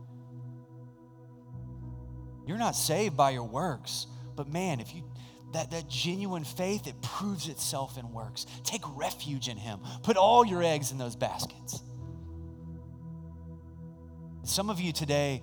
You're 2.45 2.57
not 2.57 2.75
saved 2.75 3.15
by 3.15 3.31
your 3.31 3.43
works, 3.43 4.07
but 4.35 4.47
man, 4.47 4.79
if 4.79 4.93
you 4.93 5.03
that, 5.53 5.71
that 5.71 5.87
genuine 5.87 6.43
faith, 6.43 6.87
it 6.87 7.01
proves 7.01 7.47
itself 7.47 7.97
in 7.97 8.11
works. 8.11 8.45
Take 8.63 8.81
refuge 8.95 9.47
in 9.47 9.57
Him. 9.57 9.79
Put 10.03 10.17
all 10.17 10.45
your 10.45 10.61
eggs 10.61 10.91
in 10.91 10.97
those 10.97 11.15
baskets. 11.15 11.81
Some 14.43 14.69
of 14.69 14.79
you 14.79 14.91
today, 14.91 15.41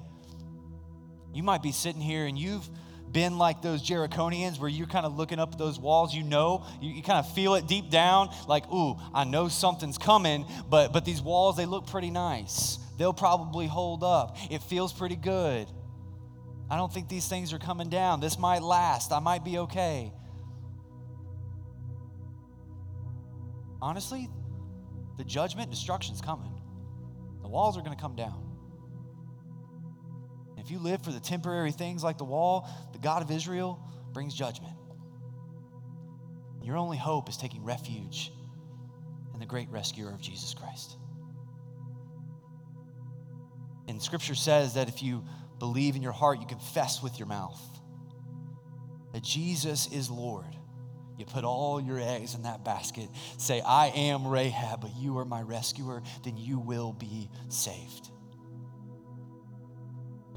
you 1.35 1.43
might 1.43 1.63
be 1.63 1.73
sitting 1.73 2.01
here 2.01 2.27
and 2.27 2.39
you've 2.39 2.69
been 3.11 3.39
like 3.39 3.63
those 3.63 3.83
Jerichoans 3.83 4.59
where 4.59 4.69
you're 4.69 4.87
kind 4.87 5.07
of 5.07 5.17
looking 5.17 5.39
up 5.39 5.53
at 5.53 5.59
those 5.59 5.79
walls. 5.79 6.15
You 6.15 6.25
know, 6.25 6.67
you, 6.83 6.91
you 6.91 7.03
kind 7.03 7.19
of 7.19 7.33
feel 7.33 7.55
it 7.55 7.67
deep 7.67 7.91
down, 7.91 8.29
like, 8.49 8.71
ooh, 8.73 8.97
I 9.15 9.25
know 9.25 9.49
something's 9.49 9.97
coming, 9.99 10.45
but, 10.69 10.93
but 10.93 11.05
these 11.05 11.23
walls, 11.23 11.57
they 11.57 11.65
look 11.65 11.87
pretty 11.87 12.11
nice. 12.11 12.79
They'll 12.99 13.15
probably 13.15 13.67
hold 13.67 14.05
up. 14.05 14.37
It 14.51 14.63
feels 14.63 14.93
pretty 14.93 15.17
good. 15.17 15.67
I 16.71 16.77
don't 16.77 16.93
think 16.93 17.09
these 17.09 17.29
things 17.29 17.53
are 17.53 17.59
coming 17.59 17.89
down. 17.89 18.21
This 18.21 18.39
might 18.39 18.63
last. 18.63 19.13
I 19.13 19.21
might 19.21 19.45
be 19.45 19.59
okay. 19.59 20.13
Honestly, 23.81 24.29
the 25.19 25.25
judgment, 25.25 25.71
destruction's 25.71 26.21
coming. 26.21 26.51
The 27.43 27.49
walls 27.49 27.77
are 27.77 27.83
going 27.83 27.95
to 27.95 28.01
come 28.01 28.17
down. 28.17 28.44
If 30.65 30.71
you 30.71 30.79
live 30.79 31.03
for 31.03 31.13
the 31.13 31.21
temporary 31.21 31.73
things 31.73 32.03
like 32.03 32.17
the 32.17 32.25
wall, 32.25 32.69
the 32.93 32.99
God 32.99 33.23
of 33.23 33.31
Israel 33.31 33.79
brings 34.15 34.35
judgment. 34.35 34.75
Your 36.63 36.79
only 36.79 36.97
hope 36.97 37.29
is 37.29 37.37
taking 37.37 37.63
refuge 37.63 38.33
in 39.35 39.41
the 39.41 39.47
great 39.47 39.69
rescuer 39.69 40.09
of 40.11 40.23
Jesus 40.23 40.55
Christ. 40.55 40.97
And 43.89 44.03
scripture 44.03 44.35
says 44.35 44.75
that 44.75 44.89
if 44.89 45.03
you 45.03 45.25
believe 45.59 45.97
in 45.97 46.03
your 46.03 46.13
heart, 46.13 46.41
you 46.41 46.47
confess 46.47 47.03
with 47.03 47.19
your 47.19 47.29
mouth 47.29 47.61
that 49.13 49.23
Jesus 49.23 49.93
is 49.93 50.09
Lord. 50.09 50.57
You 51.19 51.27
put 51.27 51.45
all 51.45 51.79
your 51.79 52.01
eggs 52.01 52.35
in 52.35 52.43
that 52.45 52.65
basket. 52.65 53.09
Say, 53.37 53.61
I 53.61 53.89
am 53.89 54.27
Rahab, 54.27 54.81
but 54.81 54.97
you 54.97 55.19
are 55.19 55.27
my 55.27 55.43
rescuer, 55.43 56.03
then 56.25 56.39
you 56.39 56.59
will 56.59 56.95
be 56.95 57.29
saved. 57.51 58.09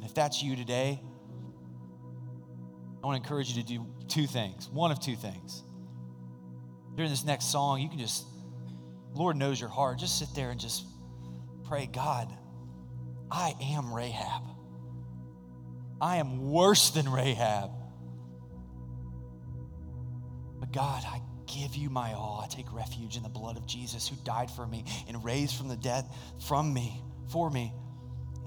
If 0.07 0.13
that's 0.13 0.41
you 0.41 0.55
today, 0.55 1.01
I 3.03 3.05
want 3.05 3.21
to 3.21 3.21
encourage 3.21 3.49
you 3.49 3.61
to 3.61 3.67
do 3.67 3.85
two 4.07 4.25
things. 4.25 4.69
One 4.69 4.89
of 4.89 5.01
two 5.01 5.17
things. 5.17 5.63
During 6.95 7.11
this 7.11 7.25
next 7.25 7.51
song, 7.51 7.81
you 7.81 7.89
can 7.89 7.99
just, 7.99 8.25
Lord 9.13 9.35
knows 9.35 9.59
your 9.59 9.69
heart. 9.69 9.99
Just 9.99 10.17
sit 10.17 10.29
there 10.33 10.49
and 10.49 10.57
just 10.61 10.85
pray, 11.65 11.89
God, 11.91 12.31
I 13.29 13.53
am 13.61 13.93
Rahab. 13.93 14.43
I 15.99 16.15
am 16.17 16.51
worse 16.51 16.91
than 16.91 17.11
Rahab. 17.11 17.69
But 20.61 20.71
God, 20.71 21.03
I 21.05 21.19
give 21.53 21.75
you 21.75 21.89
my 21.89 22.13
all. 22.13 22.41
I 22.41 22.47
take 22.47 22.71
refuge 22.71 23.17
in 23.17 23.23
the 23.23 23.29
blood 23.29 23.57
of 23.57 23.67
Jesus 23.67 24.07
who 24.07 24.15
died 24.23 24.49
for 24.51 24.65
me 24.65 24.85
and 25.09 25.21
raised 25.21 25.57
from 25.57 25.67
the 25.67 25.75
dead 25.75 26.05
from 26.47 26.73
me, 26.73 27.03
for 27.29 27.49
me, 27.49 27.73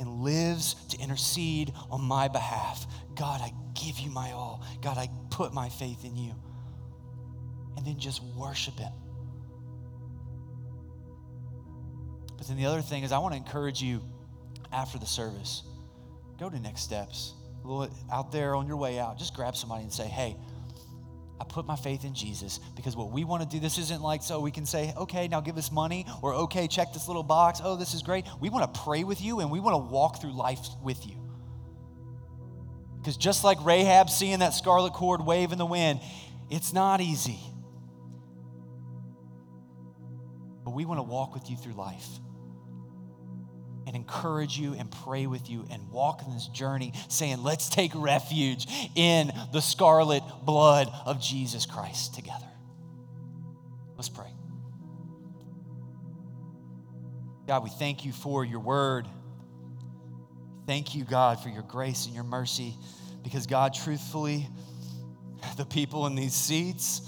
and 0.01 0.22
lives 0.22 0.74
to 0.88 0.98
intercede 0.98 1.72
on 1.90 2.01
my 2.01 2.26
behalf. 2.26 2.86
God, 3.14 3.40
I 3.40 3.53
give 3.74 4.01
you 4.01 4.11
my 4.11 4.32
all. 4.32 4.64
God, 4.82 4.98
I 4.98 5.09
put 5.30 5.53
my 5.55 5.68
faith 5.68 6.05
in 6.05 6.16
you. 6.16 6.32
And 7.76 7.86
then 7.86 7.98
just 7.98 8.22
worship 8.36 8.78
Him. 8.78 8.92
But 12.36 12.48
then 12.48 12.57
the 12.57 12.66
other 12.66 12.82
thing 12.82 13.05
is, 13.05 13.12
I 13.12 13.18
want 13.18 13.34
to 13.34 13.36
encourage 13.36 13.82
you 13.82 14.03
after 14.72 14.98
the 14.98 15.07
service 15.07 15.62
go 16.38 16.48
to 16.48 16.59
next 16.59 16.80
steps 16.80 17.34
out 18.11 18.32
there 18.32 18.55
on 18.55 18.66
your 18.66 18.78
way 18.78 18.98
out, 18.98 19.18
just 19.18 19.34
grab 19.34 19.55
somebody 19.55 19.82
and 19.82 19.92
say, 19.92 20.07
hey, 20.07 20.36
I 21.41 21.45
put 21.45 21.66
my 21.66 21.76
faith 21.76 22.05
in 22.05 22.14
Jesus 22.14 22.61
because 22.76 22.95
what 22.95 23.11
we 23.11 23.24
want 23.24 23.43
to 23.43 23.49
do, 23.49 23.61
this 23.61 23.78
isn't 23.78 24.03
like 24.03 24.22
so 24.22 24.41
we 24.41 24.51
can 24.51 24.66
say, 24.66 24.93
okay, 24.97 25.26
now 25.26 25.41
give 25.41 25.57
us 25.57 25.72
money, 25.72 26.05
or 26.20 26.34
okay, 26.34 26.68
check 26.68 26.93
this 26.93 27.09
little 27.09 27.22
box. 27.22 27.61
Oh, 27.64 27.76
this 27.76 27.95
is 27.95 28.03
great. 28.03 28.26
We 28.41 28.51
want 28.51 28.72
to 28.72 28.80
pray 28.82 29.05
with 29.05 29.22
you 29.22 29.41
and 29.41 29.51
we 29.51 29.59
want 29.59 29.74
to 29.74 29.93
walk 29.93 30.20
through 30.20 30.36
life 30.36 30.61
with 30.82 31.07
you. 31.07 31.16
Because 32.99 33.16
just 33.16 33.43
like 33.43 33.57
Rahab 33.64 34.11
seeing 34.11 34.41
that 34.41 34.51
scarlet 34.51 34.93
cord 34.93 35.24
wave 35.24 35.53
in 35.53 35.59
the 35.59 35.64
wind, 35.64 36.01
it's 36.51 36.74
not 36.74 37.01
easy. 37.01 37.41
But 40.62 40.72
we 40.72 40.84
want 40.84 40.99
to 40.99 41.05
walk 41.05 41.32
with 41.32 41.49
you 41.49 41.57
through 41.57 41.72
life 41.72 42.07
and 43.87 43.97
encourage 43.97 44.59
you 44.59 44.74
and 44.74 44.91
pray 45.05 45.26
with 45.26 45.49
you 45.49 45.66
and 45.70 45.91
walk 45.91 46.22
in 46.26 46.33
this 46.33 46.47
journey 46.49 46.93
saying, 47.09 47.43
let's 47.43 47.68
take 47.68 47.93
refuge 47.95 48.66
in 48.95 49.33
the 49.53 49.61
scarlet 49.61 50.22
blood 50.45 50.89
of 51.07 51.20
Jesus 51.20 51.66
Christ 51.66 52.14
together. 52.14 52.47
Let's 53.97 54.09
pray. 54.09 54.33
God, 57.47 57.64
we 57.64 57.70
thank 57.70 58.05
you 58.05 58.12
for 58.12 58.45
your 58.45 58.61
word. 58.61 59.09
Thank 60.66 60.95
you, 60.95 61.05
God, 61.05 61.43
for 61.43 61.49
your 61.49 61.64
grace 61.64 62.07
and 62.07 62.14
your 62.14 62.24
mercy. 62.24 62.74
Because, 63.24 63.47
God, 63.47 63.74
truthfully, 63.74 64.47
the 65.57 65.64
people 65.64 66.07
in 66.07 66.14
these 66.14 66.35
seats, 66.35 67.03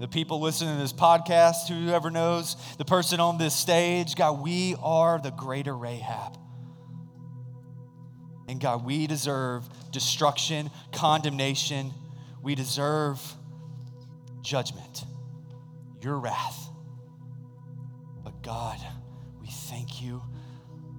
the 0.00 0.08
people 0.08 0.40
listening 0.40 0.74
to 0.76 0.80
this 0.80 0.94
podcast, 0.94 1.68
whoever 1.68 2.10
knows, 2.10 2.56
the 2.78 2.86
person 2.86 3.20
on 3.20 3.36
this 3.36 3.54
stage, 3.54 4.16
God, 4.16 4.40
we 4.42 4.74
are 4.82 5.20
the 5.20 5.30
greater 5.30 5.76
Rahab. 5.76 6.38
And 8.48 8.58
God, 8.58 8.82
we 8.82 9.06
deserve 9.06 9.68
destruction, 9.90 10.70
condemnation. 10.90 11.92
We 12.42 12.54
deserve 12.54 13.20
judgment, 14.40 15.04
your 16.00 16.18
wrath. 16.18 16.70
But 18.24 18.42
God, 18.42 18.78
we 19.38 19.48
thank 19.48 20.00
you 20.00 20.22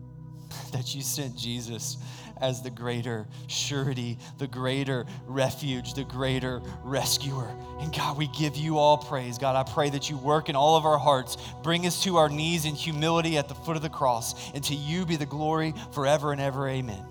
that 0.73 0.93
you 0.93 1.01
sent 1.01 1.35
Jesus 1.35 1.97
as 2.41 2.61
the 2.61 2.69
greater 2.69 3.27
surety, 3.47 4.17
the 4.37 4.47
greater 4.47 5.05
refuge, 5.27 5.93
the 5.93 6.03
greater 6.03 6.61
rescuer. 6.83 7.55
And 7.79 7.93
God, 7.93 8.17
we 8.17 8.27
give 8.27 8.55
you 8.55 8.77
all 8.77 8.97
praise. 8.97 9.37
God, 9.37 9.55
I 9.55 9.71
pray 9.71 9.89
that 9.91 10.09
you 10.09 10.17
work 10.17 10.49
in 10.49 10.55
all 10.55 10.75
of 10.75 10.85
our 10.85 10.97
hearts. 10.97 11.37
Bring 11.63 11.85
us 11.85 12.03
to 12.03 12.17
our 12.17 12.29
knees 12.29 12.65
in 12.65 12.75
humility 12.75 13.37
at 13.37 13.47
the 13.47 13.55
foot 13.55 13.75
of 13.75 13.81
the 13.81 13.89
cross. 13.89 14.51
And 14.53 14.63
to 14.65 14.75
you 14.75 15.05
be 15.05 15.15
the 15.15 15.25
glory 15.25 15.73
forever 15.91 16.31
and 16.31 16.41
ever. 16.41 16.67
Amen. 16.67 17.10